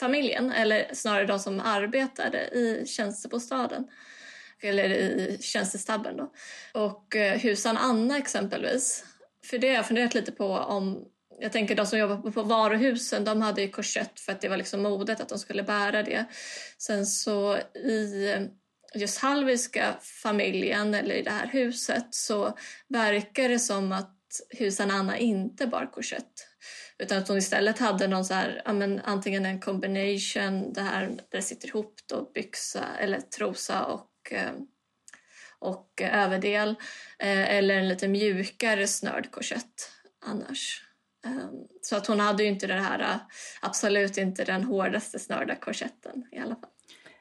familjen, 0.00 0.52
eller 0.52 0.94
snarare 0.94 1.26
de 1.26 1.38
som 1.38 1.60
arbetade 1.60 2.38
i 2.38 2.84
tjänstebostaden, 2.86 3.88
eller 4.62 4.90
i 4.90 5.38
tjänstestabben 5.40 6.16
då. 6.16 6.32
Och 6.72 7.16
eh, 7.16 7.38
husan 7.38 7.76
Anna 7.76 8.18
exempelvis. 8.18 9.04
För 9.46 9.58
det 9.58 9.68
har 9.68 9.74
jag 9.74 9.86
funderat 9.86 10.14
lite 10.14 10.32
på 10.32 10.46
om 10.46 11.04
jag 11.40 11.52
tänker 11.52 11.74
de 11.74 11.86
som 11.86 11.98
jobbar 11.98 12.30
på- 12.30 12.42
varuhusen, 12.42 13.24
de 13.24 13.42
hade 13.42 13.62
ju 13.62 13.68
korsett 13.68 14.20
för 14.20 14.32
att 14.32 14.40
det 14.40 14.48
var 14.48 14.56
liksom 14.56 14.82
modet 14.82 15.20
att 15.20 15.28
de 15.28 15.38
skulle 15.38 15.62
bära 15.62 16.02
det. 16.02 16.24
Sen 16.78 17.06
så 17.06 17.56
i 17.74 18.36
just 18.94 19.18
halviska 19.18 19.96
familjen 20.00 20.94
eller 20.94 21.14
i 21.14 21.22
det 21.22 21.30
här 21.30 21.46
huset 21.46 22.06
så 22.10 22.58
verkar 22.88 23.48
det 23.48 23.58
som 23.58 23.92
att 23.92 24.18
husan 24.50 24.90
Anna 24.90 25.18
inte 25.18 25.66
bar 25.66 25.90
korsett. 25.92 26.48
Utan 26.98 27.18
att 27.18 27.28
hon 27.28 27.38
istället 27.38 27.78
hade 27.78 28.06
någon 28.08 28.24
så 28.24 28.34
här, 28.34 28.62
ja, 28.64 28.72
men 28.72 29.00
antingen 29.04 29.46
en 29.46 29.60
combination, 29.60 30.72
det 30.72 30.80
här 30.80 31.06
där 31.06 31.24
det 31.30 31.42
sitter 31.42 31.68
ihop 31.68 32.00
då, 32.06 32.30
byxa 32.34 32.84
eller 33.00 33.20
trosa 33.20 33.84
och, 33.84 34.32
eh, 34.32 34.52
och 35.58 36.02
överdel. 36.02 36.68
Eh, 37.18 37.54
eller 37.54 37.76
en 37.76 37.88
lite 37.88 38.08
mjukare 38.08 38.86
snörd 38.86 39.30
korsett 39.30 39.90
annars. 40.24 40.82
Ehm, 41.26 41.50
så 41.82 41.96
att 41.96 42.06
hon 42.06 42.20
hade 42.20 42.42
ju 42.42 42.48
inte 42.48 42.66
det 42.66 42.74
här, 42.74 43.00
eh, 43.00 43.16
absolut 43.60 44.18
inte 44.18 44.44
den 44.44 44.64
hårdaste 44.64 45.18
snörda 45.18 45.54
korsetten 45.54 46.28
i 46.32 46.38
alla 46.38 46.56
fall. 46.56 46.71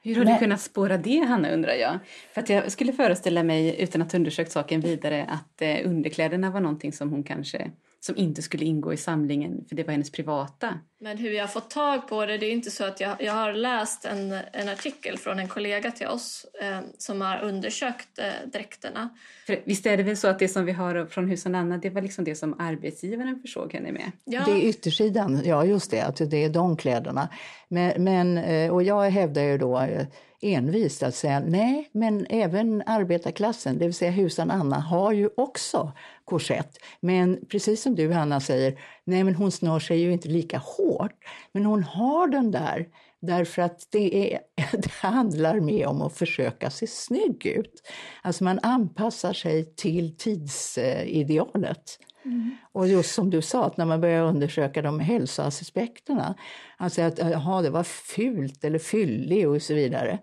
Hur 0.03 0.15
har 0.15 0.25
Nej. 0.25 0.33
du 0.33 0.39
kunnat 0.39 0.61
spåra 0.61 0.97
det, 0.97 1.19
Hanna, 1.19 1.51
undrar 1.51 1.73
jag? 1.73 1.99
För 2.33 2.41
att 2.41 2.49
jag 2.49 2.71
skulle 2.71 2.93
föreställa 2.93 3.43
mig, 3.43 3.81
utan 3.81 4.01
att 4.01 4.11
ha 4.11 4.19
undersökt 4.19 4.51
saken 4.51 4.81
vidare, 4.81 5.25
att 5.29 5.61
eh, 5.61 5.89
underkläderna 5.89 6.51
var 6.51 6.59
någonting 6.59 6.93
som 6.93 7.09
hon 7.09 7.23
kanske 7.23 7.71
som 8.03 8.17
inte 8.17 8.41
skulle 8.41 8.65
ingå 8.65 8.93
i 8.93 8.97
samlingen, 8.97 9.65
för 9.69 9.75
det 9.75 9.83
var 9.83 9.91
hennes 9.91 10.11
privata. 10.11 10.79
Men 10.99 11.17
hur 11.17 11.31
jag 11.31 11.43
har 11.43 11.47
fått 11.47 11.69
tag 11.69 12.07
på 12.07 12.25
det, 12.25 12.37
det 12.37 12.45
är 12.45 12.51
inte 12.51 12.71
så 12.71 12.83
att 12.83 12.99
jag, 12.99 13.21
jag 13.21 13.33
har 13.33 13.53
läst 13.53 14.05
en, 14.05 14.31
en 14.53 14.69
artikel 14.69 15.17
från 15.17 15.39
en 15.39 15.47
kollega 15.47 15.91
till 15.91 16.07
oss 16.07 16.45
eh, 16.61 16.79
som 16.97 17.21
har 17.21 17.41
undersökt 17.41 18.19
eh, 18.19 18.25
dräkterna. 18.53 19.09
För 19.45 19.59
visst 19.65 19.85
är 19.85 19.97
det 19.97 20.03
väl 20.03 20.17
så 20.17 20.27
att 20.27 20.39
det 20.39 20.47
som 20.47 20.65
vi 20.65 20.71
har 20.71 21.05
från 21.05 21.29
husen 21.29 21.55
Anna, 21.55 21.77
det 21.77 21.89
var 21.89 22.01
liksom 22.01 22.23
det 22.23 22.35
som 22.35 22.59
arbetsgivaren 22.59 23.39
försåg 23.41 23.73
henne 23.73 23.91
med? 23.91 24.11
Ja, 24.23 24.41
Det 24.45 24.51
är 24.51 24.69
yttersidan, 24.69 25.41
ja 25.45 25.65
just 25.65 25.91
det, 25.91 26.01
att 26.01 26.31
det 26.31 26.43
är 26.43 26.49
de 26.49 26.77
kläderna. 26.77 27.29
Men, 27.67 28.03
men, 28.03 28.37
eh, 28.37 28.73
och 28.73 28.83
jag 28.83 29.09
hävdar 29.09 29.41
ju 29.41 29.57
då 29.57 29.79
eh, 29.79 30.07
envist 30.41 31.03
att 31.03 31.15
säga 31.15 31.39
nej, 31.39 31.89
men 31.91 32.25
även 32.29 32.83
arbetarklassen, 32.85 33.77
det 33.77 33.85
vill 33.85 33.93
säga 33.93 34.11
husan 34.11 34.51
Anna, 34.51 34.79
har 34.79 35.11
ju 35.11 35.29
också 35.37 35.91
korsett. 36.25 36.77
Men 36.99 37.45
precis 37.49 37.81
som 37.81 37.95
du 37.95 38.11
Hanna 38.11 38.39
säger, 38.39 38.79
nej 39.03 39.23
men 39.23 39.35
hon 39.35 39.51
snör 39.51 39.79
sig 39.79 39.99
ju 39.99 40.13
inte 40.13 40.27
lika 40.27 40.57
hårt. 40.57 41.15
Men 41.51 41.65
hon 41.65 41.83
har 41.83 42.27
den 42.27 42.51
där 42.51 42.87
därför 43.21 43.61
att 43.61 43.87
det, 43.91 44.33
är, 44.33 44.39
det 44.77 44.91
handlar 44.91 45.59
mer 45.59 45.87
om 45.87 46.01
att 46.01 46.17
försöka 46.17 46.69
se 46.69 46.87
snygg 46.87 47.45
ut. 47.45 47.81
Alltså 48.21 48.43
man 48.43 48.59
anpassar 48.63 49.33
sig 49.33 49.75
till 49.75 50.17
tidsidealet. 50.17 51.99
Mm. 52.25 52.57
Och 52.71 52.87
just 52.87 53.15
som 53.15 53.29
du 53.29 53.41
sa, 53.41 53.65
att 53.65 53.77
när 53.77 53.85
man 53.85 54.01
börjar 54.01 54.23
undersöka 54.23 54.81
de 54.81 54.99
hälsoaspekterna, 54.99 56.35
alltså 56.77 57.01
att 57.01 57.19
aha, 57.19 57.61
det 57.61 57.69
var 57.69 57.83
fult 57.83 58.63
eller 58.63 58.79
fyllig 58.79 59.49
och 59.49 59.61
så 59.61 59.73
vidare. 59.73 60.19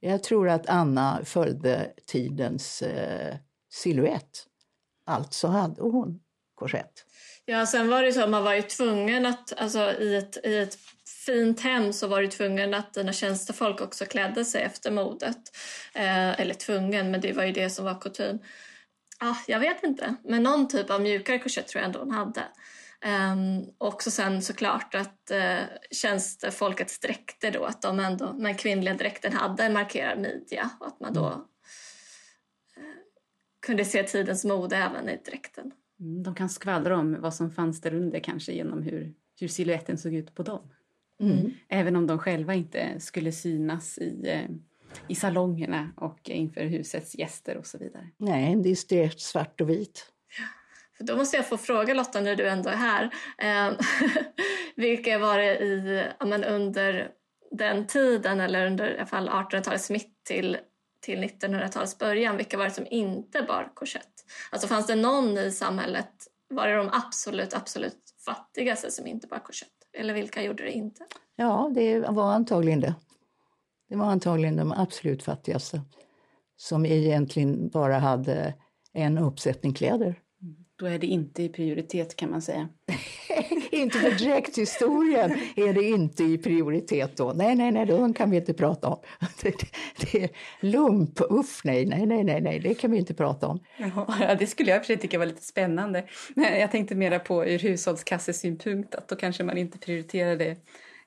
Jag 0.00 0.22
tror 0.22 0.48
att 0.48 0.68
Anna 0.68 1.20
följde 1.24 1.92
tidens 2.06 2.82
eh, 2.82 3.36
silhuett. 3.72 4.46
Alltså 5.06 5.48
hade 5.48 5.82
hon 5.82 6.20
korsett. 6.54 7.04
ja, 7.44 7.66
sen 7.66 7.88
var 7.88 8.02
det 8.02 8.12
så 8.12 8.22
att 8.22 8.30
man 8.30 8.44
var 8.44 8.54
ju 8.54 8.62
tvungen 8.62 9.26
att, 9.26 9.60
alltså 9.60 9.92
i 9.92 10.16
ett, 10.16 10.46
i 10.46 10.58
ett 10.58 10.78
fint 11.26 11.60
hem 11.60 11.92
så 11.92 12.06
var 12.06 12.22
du 12.22 12.28
tvungen 12.28 12.74
att 12.74 12.94
dina 12.94 13.12
tjänstefolk 13.12 13.80
också 13.80 14.04
klädde 14.04 14.44
sig 14.44 14.62
efter 14.62 14.90
modet. 14.90 15.38
Eh, 15.94 16.40
eller 16.40 16.54
tvungen, 16.54 17.10
men 17.10 17.20
det 17.20 17.32
var 17.32 17.44
ju 17.44 17.52
det 17.52 17.70
som 17.70 17.84
var 17.84 18.00
kutym. 18.00 18.38
Ah, 19.24 19.36
jag 19.46 19.60
vet 19.60 19.82
inte, 19.82 20.14
men 20.24 20.42
någon 20.42 20.68
typ 20.68 20.90
av 20.90 21.02
mjukare 21.02 21.38
korsett 21.38 21.68
tror 21.68 21.80
jag 21.80 21.86
ändå 21.86 21.98
hon 21.98 22.10
hade. 22.10 22.42
Um, 23.32 23.66
också 23.78 24.10
sen 24.10 24.42
såklart 24.42 24.94
att 24.94 25.30
uh, 25.32 25.64
tjänstefolkets 25.90 27.00
dräkter 27.00 27.50
då, 27.52 27.64
att 27.64 27.82
de 27.82 28.00
ändå, 28.00 28.32
den 28.32 28.54
kvinnliga 28.54 28.94
dräkten 28.94 29.32
hade 29.32 29.62
en 29.64 29.72
markerad 29.72 30.18
midja 30.18 30.70
och 30.80 30.86
att 30.86 31.00
man 31.00 31.12
då 31.14 31.26
eh, 32.76 32.82
kunde 33.66 33.84
se 33.84 34.02
tidens 34.02 34.44
mode 34.44 34.76
även 34.76 35.08
i 35.08 35.16
dräkten. 35.26 35.72
Mm, 36.00 36.22
De 36.22 36.34
kan 36.34 36.48
skvallra 36.48 36.98
om 36.98 37.20
vad 37.20 37.34
som 37.34 37.50
fanns 37.50 37.80
där 37.80 37.94
under 37.94 38.20
kanske 38.20 38.52
genom 38.52 38.82
hur, 38.82 39.14
hur 39.40 39.48
siluetten 39.48 39.98
såg 39.98 40.14
ut 40.14 40.34
på 40.34 40.42
dem. 40.42 40.70
Även 41.68 41.96
om 41.96 42.06
de 42.06 42.18
själva 42.18 42.54
inte 42.54 43.00
skulle 43.00 43.32
synas 43.32 43.98
i, 43.98 44.28
eh, 44.28 44.50
i 45.08 45.14
salongerna 45.14 45.90
och 45.96 46.30
inför 46.30 46.64
husets 46.64 47.18
gäster 47.18 47.56
och 47.56 47.66
så 47.66 47.78
vidare. 47.78 48.08
Nej, 48.16 48.52
en 48.52 48.62
diskret 48.62 49.20
svart 49.20 49.60
och 49.60 49.70
vit. 49.70 50.06
För 50.96 51.04
då 51.04 51.16
måste 51.16 51.36
jag 51.36 51.48
få 51.48 51.58
fråga 51.58 51.94
Lotta 51.94 52.20
när 52.20 52.36
du 52.36 52.48
ändå 52.48 52.70
är 52.70 52.76
här. 52.76 53.10
Eh, 53.38 53.72
vilka 54.76 55.18
var 55.18 55.38
det 55.38 55.58
i, 55.58 56.04
ja, 56.18 56.26
men 56.26 56.44
under 56.44 57.10
den 57.50 57.86
tiden 57.86 58.40
eller 58.40 58.66
under 58.66 58.90
i 58.90 58.96
alla 58.96 59.06
fall 59.06 59.28
1800-talets 59.28 59.90
mitt 59.90 60.24
till, 60.24 60.56
till 61.00 61.24
1900-talets 61.24 61.98
början, 61.98 62.36
vilka 62.36 62.58
var 62.58 62.64
det 62.64 62.70
som 62.70 62.86
inte 62.90 63.42
bar 63.42 63.70
korsett? 63.74 64.08
Alltså 64.50 64.68
fanns 64.68 64.86
det 64.86 64.94
någon 64.94 65.38
i 65.38 65.50
samhället, 65.50 66.12
var 66.48 66.68
det 66.68 66.76
de 66.76 66.90
absolut, 66.92 67.54
absolut 67.54 67.98
fattigaste 68.24 68.90
som 68.90 69.06
inte 69.06 69.26
bar 69.26 69.38
korsett? 69.38 69.68
Eller 69.92 70.14
vilka 70.14 70.42
gjorde 70.42 70.62
det 70.62 70.72
inte? 70.72 71.06
Ja, 71.36 71.70
det 71.74 72.00
var 72.00 72.32
antagligen 72.32 72.80
det. 72.80 72.94
Det 73.92 73.98
var 73.98 74.06
antagligen 74.06 74.56
de 74.56 74.72
absolut 74.72 75.22
fattigaste 75.22 75.80
som 76.56 76.86
egentligen 76.86 77.68
bara 77.68 77.98
hade 77.98 78.54
en 78.92 79.18
uppsättning 79.18 79.74
kläder. 79.74 80.20
Då 80.78 80.86
är 80.86 80.98
det 80.98 81.06
inte 81.06 81.42
i 81.42 81.48
prioritet 81.48 82.16
kan 82.16 82.30
man 82.30 82.42
säga. 82.42 82.68
inte 83.70 83.98
för 83.98 84.10
dräkthistorien 84.10 85.30
är 85.56 85.72
det 85.72 85.82
inte 85.82 86.24
i 86.24 86.38
prioritet 86.38 87.16
då. 87.16 87.32
Nej, 87.32 87.54
nej, 87.54 87.72
nej, 87.72 87.86
de 87.86 88.14
kan 88.14 88.30
vi 88.30 88.36
inte 88.36 88.54
prata 88.54 88.88
om. 88.88 88.98
Det, 89.42 89.54
det 89.96 90.24
är 90.24 90.30
lump, 90.60 91.20
uff, 91.30 91.60
nej, 91.64 91.86
nej, 91.86 92.06
nej, 92.06 92.24
nej, 92.24 92.40
nej, 92.40 92.60
det 92.60 92.74
kan 92.74 92.90
vi 92.90 92.98
inte 92.98 93.14
prata 93.14 93.46
om. 93.46 93.60
Ja, 94.20 94.34
det 94.38 94.46
skulle 94.46 94.70
jag 94.70 94.76
i 94.76 94.80
och 94.80 94.84
för 94.84 94.86
sig 94.86 94.96
tycka 94.96 95.18
var 95.18 95.26
lite 95.26 95.42
spännande. 95.42 96.04
Men 96.34 96.60
jag 96.60 96.70
tänkte 96.70 96.94
mera 96.94 97.18
på 97.18 97.44
ur 97.46 97.58
hushållskassesynpunkt 97.58 98.94
att 98.94 99.08
då 99.08 99.16
kanske 99.16 99.44
man 99.44 99.58
inte 99.58 99.78
prioriterade 99.78 100.56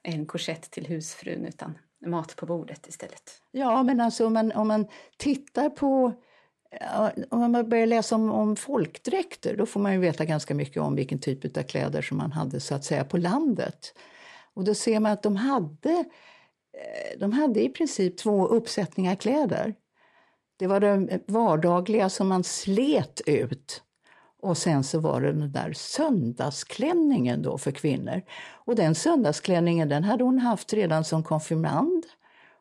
en 0.03 0.25
korsett 0.25 0.71
till 0.71 0.88
husfrun 0.88 1.45
utan 1.45 1.77
mat 2.05 2.35
på 2.35 2.45
bordet 2.45 2.87
istället. 2.87 3.41
Ja, 3.51 3.83
men 3.83 4.01
alltså 4.01 4.25
om 4.25 4.33
man, 4.33 4.51
om 4.51 4.67
man 4.67 4.87
tittar 5.17 5.69
på 5.69 6.13
om 7.29 7.51
man 7.51 7.69
börjar 7.69 7.85
läsa 7.85 8.15
om, 8.15 8.31
om 8.31 8.55
folkdräkter 8.55 9.55
då 9.57 9.65
får 9.65 9.79
man 9.79 9.93
ju 9.93 9.99
veta 9.99 10.25
ganska 10.25 10.55
mycket 10.55 10.81
om 10.81 10.95
vilken 10.95 11.19
typ 11.19 11.57
av 11.57 11.63
kläder 11.63 12.01
som 12.01 12.17
man 12.17 12.31
hade 12.31 12.59
så 12.59 12.75
att 12.75 12.85
säga 12.85 13.03
på 13.05 13.17
landet. 13.17 13.93
Och 14.53 14.63
då 14.63 14.73
ser 14.73 14.99
man 14.99 15.11
att 15.11 15.23
de 15.23 15.35
hade 15.35 15.91
eh, 16.73 17.19
de 17.19 17.31
hade 17.31 17.63
i 17.63 17.69
princip 17.69 18.17
två 18.17 18.47
uppsättningar 18.47 19.15
kläder. 19.15 19.75
Det 20.57 20.67
var 20.67 20.79
det 20.79 21.19
vardagliga 21.27 22.09
som 22.09 22.27
man 22.27 22.43
slet 22.43 23.21
ut. 23.25 23.81
Och 24.45 24.57
sen 24.57 24.83
så 24.83 24.99
var 24.99 25.21
det 25.21 25.33
den 25.33 25.51
där 25.51 25.73
söndagsklänningen 25.73 27.41
då 27.41 27.57
för 27.57 27.71
kvinnor. 27.71 28.21
Och 28.65 28.75
den 28.75 28.95
söndagsklänningen 28.95 29.89
den 29.89 30.03
hade 30.03 30.23
hon 30.23 30.39
haft 30.39 30.73
redan 30.73 31.03
som 31.03 31.23
konfirmand. 31.23 32.05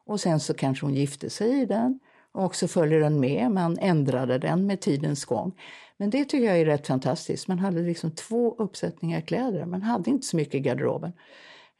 Och 0.06 0.20
sen 0.20 0.40
så 0.40 0.54
kanske 0.54 0.86
hon 0.86 0.94
gifte 0.94 1.30
sig 1.30 1.60
i 1.60 1.66
den. 1.66 2.00
Och 2.32 2.54
så 2.54 2.68
följer 2.68 3.00
den 3.00 3.20
med, 3.20 3.50
man 3.50 3.78
ändrade 3.78 4.38
den 4.38 4.66
med 4.66 4.80
tidens 4.80 5.24
gång. 5.24 5.60
Men 5.96 6.10
det 6.10 6.24
tycker 6.24 6.46
jag 6.46 6.60
är 6.60 6.64
rätt 6.64 6.86
fantastiskt. 6.86 7.48
Man 7.48 7.58
hade 7.58 7.80
liksom 7.80 8.10
två 8.10 8.54
uppsättningar 8.58 9.20
kläder. 9.20 9.64
Man 9.64 9.82
hade 9.82 10.10
inte 10.10 10.26
så 10.26 10.36
mycket 10.36 10.54
i 10.54 10.60
garderoben. 10.60 11.12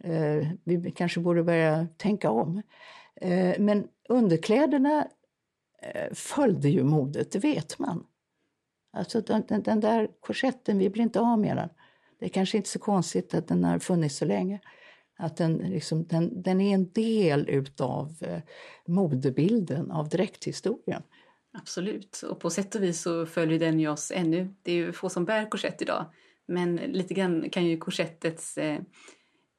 Eh, 0.05 0.49
vi 0.65 0.93
kanske 0.97 1.21
borde 1.21 1.43
börja 1.43 1.87
tänka 1.97 2.31
om. 2.31 2.63
Eh, 3.21 3.55
men 3.59 3.89
underkläderna 4.09 5.09
eh, 5.83 6.13
följde 6.13 6.69
ju 6.69 6.85
modet, 6.85 7.33
det 7.33 7.39
vet 7.39 7.79
man. 7.79 8.07
Alltså 8.95 9.21
den, 9.21 9.63
den, 9.63 9.81
där 9.81 10.09
korsetten, 10.21 10.79
vi 10.79 10.91
blir 10.91 11.03
inte 11.03 11.21
av 11.21 11.39
med 11.39 11.57
den. 11.57 11.69
Det 12.19 12.25
är 12.25 12.29
kanske 12.29 12.57
inte 12.57 12.69
så 12.69 12.79
konstigt 12.79 13.35
att 13.35 13.49
den 13.49 13.65
har 13.65 13.79
funnits 13.79 14.17
så 14.17 14.25
länge. 14.25 14.61
Att 15.19 15.37
den, 15.37 15.57
liksom, 15.57 16.07
den, 16.07 16.43
den 16.43 16.61
är 16.61 16.75
en 16.75 16.93
del 16.93 17.49
utav 17.49 18.17
eh, 18.21 18.41
modebilden, 18.87 19.91
av 19.91 20.09
dräkthistorien. 20.09 21.03
Absolut, 21.53 22.23
och 22.31 22.41
på 22.41 22.51
sätt 22.51 22.75
och 22.75 22.83
vis 22.83 23.03
så 23.03 23.27
följer 23.27 23.59
den 23.59 23.81
ju 23.81 23.89
oss 23.89 24.13
ännu. 24.15 24.55
Det 24.63 24.73
är 24.73 24.77
ju 24.77 24.93
få 24.93 25.09
som 25.09 25.25
bär 25.25 25.51
korsett 25.51 25.83
idag. 25.83 26.07
Men 26.47 26.77
lite 26.77 27.15
grann 27.15 27.51
kan 27.51 27.65
ju 27.65 27.79
korsettets 27.79 28.59
eh, 28.59 28.81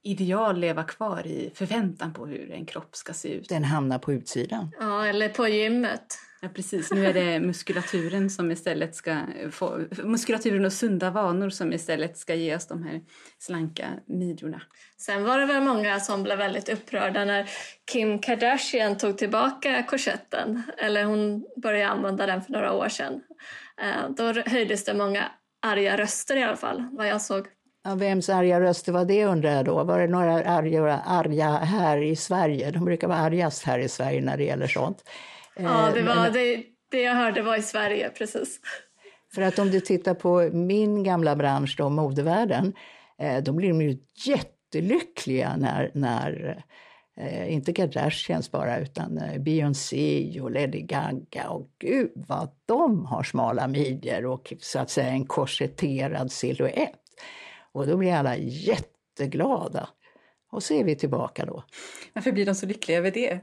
ideal 0.03 0.59
leva 0.59 0.83
kvar 0.83 1.27
i 1.27 1.51
förväntan 1.55 2.13
på 2.13 2.25
hur 2.25 2.51
en 2.51 2.65
kropp 2.65 2.95
ska 2.95 3.13
se 3.13 3.29
ut. 3.29 3.49
Den 3.49 3.63
hamnar 3.63 3.99
på 3.99 4.13
utsidan. 4.13 4.71
Ja, 4.79 5.05
eller 5.05 5.29
på 5.29 5.47
gymmet. 5.47 6.19
Ja, 6.41 6.49
precis. 6.49 6.91
Nu 6.91 7.05
är 7.05 7.13
det 7.13 7.39
muskulaturen 7.39 8.29
som 8.29 8.51
istället 8.51 8.95
ska 8.95 9.17
få, 9.51 9.79
muskulaturen 10.03 10.65
och 10.65 10.73
sunda 10.73 11.09
vanor 11.09 11.49
som 11.49 11.73
istället 11.73 12.17
ska 12.17 12.35
ge 12.35 12.55
oss 12.55 12.67
de 12.67 12.83
här 12.83 13.01
slanka 13.39 13.85
midjorna. 14.05 14.61
Sen 14.97 15.23
var 15.23 15.39
det 15.39 15.45
väl 15.45 15.63
många 15.63 15.99
som 15.99 16.23
blev 16.23 16.37
väldigt 16.37 16.69
upprörda 16.69 17.25
när 17.25 17.49
Kim 17.91 18.19
Kardashian 18.19 18.97
tog 18.97 19.17
tillbaka 19.17 19.83
korsetten, 19.83 20.63
eller 20.77 21.03
hon 21.03 21.45
började 21.61 21.91
använda 21.91 22.25
den 22.25 22.41
för 22.41 22.51
några 22.51 22.73
år 22.73 22.89
sedan. 22.89 23.21
Eh, 23.81 24.09
då 24.09 24.33
höjdes 24.45 24.85
det 24.85 24.93
många 24.93 25.23
arga 25.61 25.97
röster 25.97 26.35
i 26.35 26.43
alla 26.43 26.57
fall, 26.57 26.87
vad 26.91 27.07
jag 27.07 27.21
såg. 27.21 27.47
Ja, 27.83 27.95
vems 27.95 28.29
arga 28.29 28.61
röster 28.61 28.91
var 28.91 29.05
det 29.05 29.25
undrar 29.25 29.51
jag 29.51 29.65
då? 29.65 29.83
Var 29.83 29.99
det 29.99 30.07
några 30.07 30.43
arga, 30.43 30.97
arga 30.97 31.49
här 31.49 32.03
i 32.03 32.15
Sverige? 32.15 32.71
De 32.71 32.85
brukar 32.85 33.07
vara 33.07 33.19
argast 33.19 33.63
här 33.63 33.79
i 33.79 33.89
Sverige 33.89 34.21
när 34.21 34.37
det 34.37 34.43
gäller 34.43 34.67
sånt. 34.67 35.03
Ja, 35.55 35.91
det 35.93 36.01
var 36.01 36.29
det, 36.29 36.63
det 36.91 37.01
jag 37.01 37.15
hörde 37.15 37.41
var 37.41 37.57
i 37.57 37.61
Sverige, 37.61 38.09
precis. 38.09 38.59
För 39.35 39.41
att 39.41 39.59
om 39.59 39.71
du 39.71 39.79
tittar 39.79 40.13
på 40.13 40.49
min 40.53 41.03
gamla 41.03 41.35
bransch, 41.35 41.75
då, 41.77 41.89
modevärlden, 41.89 42.73
eh, 43.17 43.43
då 43.43 43.53
blir 43.53 43.69
de 43.69 43.81
ju 43.81 43.97
jättelyckliga 44.25 45.55
när, 45.57 45.91
när 45.93 46.63
eh, 47.17 47.53
inte 47.53 47.73
Kardashians 47.73 48.51
bara, 48.51 48.79
utan 48.79 49.17
eh, 49.17 49.41
Beyoncé 49.41 50.39
och 50.41 50.51
Lady 50.51 50.81
Gaga. 50.81 51.49
Och 51.49 51.69
gud 51.79 52.11
vad 52.15 52.49
de 52.65 53.05
har 53.05 53.23
smala 53.23 53.67
midjor 53.67 54.25
och 54.25 54.53
så 54.59 54.79
att 54.79 54.89
säga 54.89 55.07
en 55.07 55.25
korsetterad 55.25 56.31
silhuett. 56.31 57.01
Och 57.71 57.87
då 57.87 57.97
blir 57.97 58.13
alla 58.13 58.37
jätteglada. 58.37 59.89
Och 60.51 60.63
så 60.63 60.73
är 60.73 60.83
vi 60.83 60.95
tillbaka 60.95 61.45
då. 61.45 61.63
Varför 62.13 62.31
blir 62.31 62.45
de 62.45 62.55
så 62.55 62.65
lyckliga 62.65 62.97
över 62.97 63.11
det? 63.11 63.39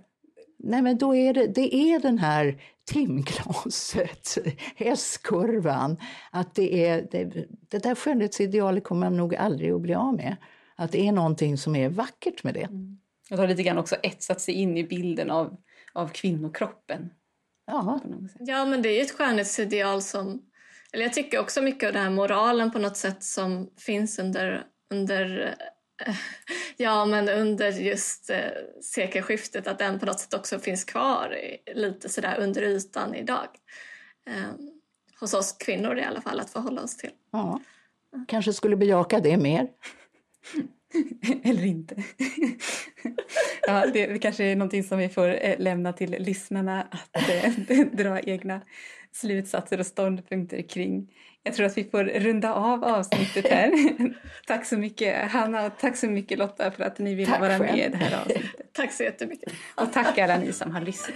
Nej, 0.62 0.82
men 0.82 0.98
då 0.98 1.14
är 1.14 1.34
det, 1.34 1.46
det 1.46 1.74
är 1.74 2.00
den 2.00 2.18
här 2.18 2.62
timglaset, 2.84 4.38
S-kurvan. 4.76 5.96
Att 6.30 6.54
det, 6.54 6.86
är, 6.86 7.08
det, 7.10 7.46
det 7.68 7.78
där 7.78 7.94
skönhetsidealet 7.94 8.84
kommer 8.84 9.10
man 9.10 9.16
nog 9.16 9.34
aldrig 9.36 9.70
att 9.70 9.80
bli 9.80 9.94
av 9.94 10.14
med. 10.14 10.36
Att 10.76 10.92
det 10.92 11.08
är 11.08 11.12
någonting 11.12 11.58
som 11.58 11.76
är 11.76 11.88
vackert 11.88 12.44
med 12.44 12.54
det. 12.54 12.62
Mm. 12.62 12.98
Det 13.28 13.36
har 13.36 13.48
lite 13.48 13.62
grann 13.62 13.78
också 13.78 13.96
etsat 14.02 14.40
sig 14.40 14.54
in 14.54 14.76
i 14.76 14.84
bilden 14.84 15.30
av, 15.30 15.56
av 15.92 16.08
kvinnokroppen. 16.08 17.10
Ja. 17.66 18.00
ja, 18.38 18.64
men 18.64 18.82
det 18.82 18.88
är 18.88 18.94
ju 18.94 19.00
ett 19.00 19.10
skönhetsideal 19.10 20.02
som... 20.02 20.42
Eller 20.92 21.04
jag 21.04 21.12
tycker 21.12 21.38
också 21.38 21.62
mycket 21.62 21.86
av 21.86 21.92
den 21.92 22.02
här 22.02 22.10
moralen 22.10 22.70
på 22.70 22.78
något 22.78 22.96
sätt 22.96 23.22
som 23.22 23.70
finns 23.78 24.18
under, 24.18 24.66
under 24.90 25.54
Ja, 26.76 27.06
men 27.06 27.28
under 27.28 27.70
just 27.70 28.30
eh, 28.30 28.38
sekelskiftet 28.82 29.66
att 29.66 29.78
den 29.78 29.98
på 29.98 30.06
något 30.06 30.20
sätt 30.20 30.34
också 30.34 30.58
finns 30.58 30.84
kvar 30.84 31.36
lite 31.74 32.08
sådär 32.08 32.36
under 32.40 32.62
ytan 32.62 33.14
idag. 33.14 33.48
Eh, 34.26 34.54
hos 35.20 35.34
oss 35.34 35.52
kvinnor 35.52 35.98
i 35.98 36.04
alla 36.04 36.20
fall, 36.20 36.40
att 36.40 36.50
förhålla 36.50 36.82
oss 36.82 36.96
till. 36.96 37.10
Ja, 37.32 37.60
kanske 38.28 38.52
skulle 38.52 38.76
bejaka 38.76 39.20
det 39.20 39.36
mer. 39.36 39.68
Eller 41.44 41.64
inte. 41.64 41.94
ja, 43.66 43.86
det 43.86 44.18
kanske 44.18 44.44
är 44.44 44.56
någonting 44.56 44.84
som 44.84 44.98
vi 44.98 45.08
får 45.08 45.44
eh, 45.44 45.58
lämna 45.58 45.92
till 45.92 46.10
lyssnarna 46.10 46.82
att 47.10 47.30
eh, 47.30 47.86
dra 47.92 48.20
egna 48.20 48.60
slutsatser 49.12 49.80
och 49.80 49.86
ståndpunkter 49.86 50.62
kring. 50.62 51.14
Jag 51.44 51.54
tror 51.54 51.66
att 51.66 51.78
vi 51.78 51.84
får 51.84 52.04
runda 52.04 52.54
av 52.54 52.84
avsnittet 52.84 53.48
här. 53.48 53.72
tack 54.46 54.66
så 54.66 54.78
mycket 54.78 55.30
Hanna 55.30 55.66
och 55.66 55.72
tack 55.78 55.96
så 55.96 56.06
mycket 56.06 56.38
Lotta 56.38 56.70
för 56.70 56.84
att 56.84 56.98
ni 56.98 57.14
ville 57.14 57.30
tack 57.30 57.40
vara 57.40 57.58
själv. 57.58 57.62
med 57.62 57.78
i 57.78 57.88
det 57.88 57.96
här 57.96 58.20
avsnittet. 58.20 58.50
tack 58.72 58.92
så 58.92 59.02
jättemycket. 59.02 59.52
Och 59.74 59.92
tack 59.92 60.18
alla 60.18 60.36
ni 60.38 60.52
som 60.52 60.70
har 60.70 60.80
lyssnat. 60.80 61.14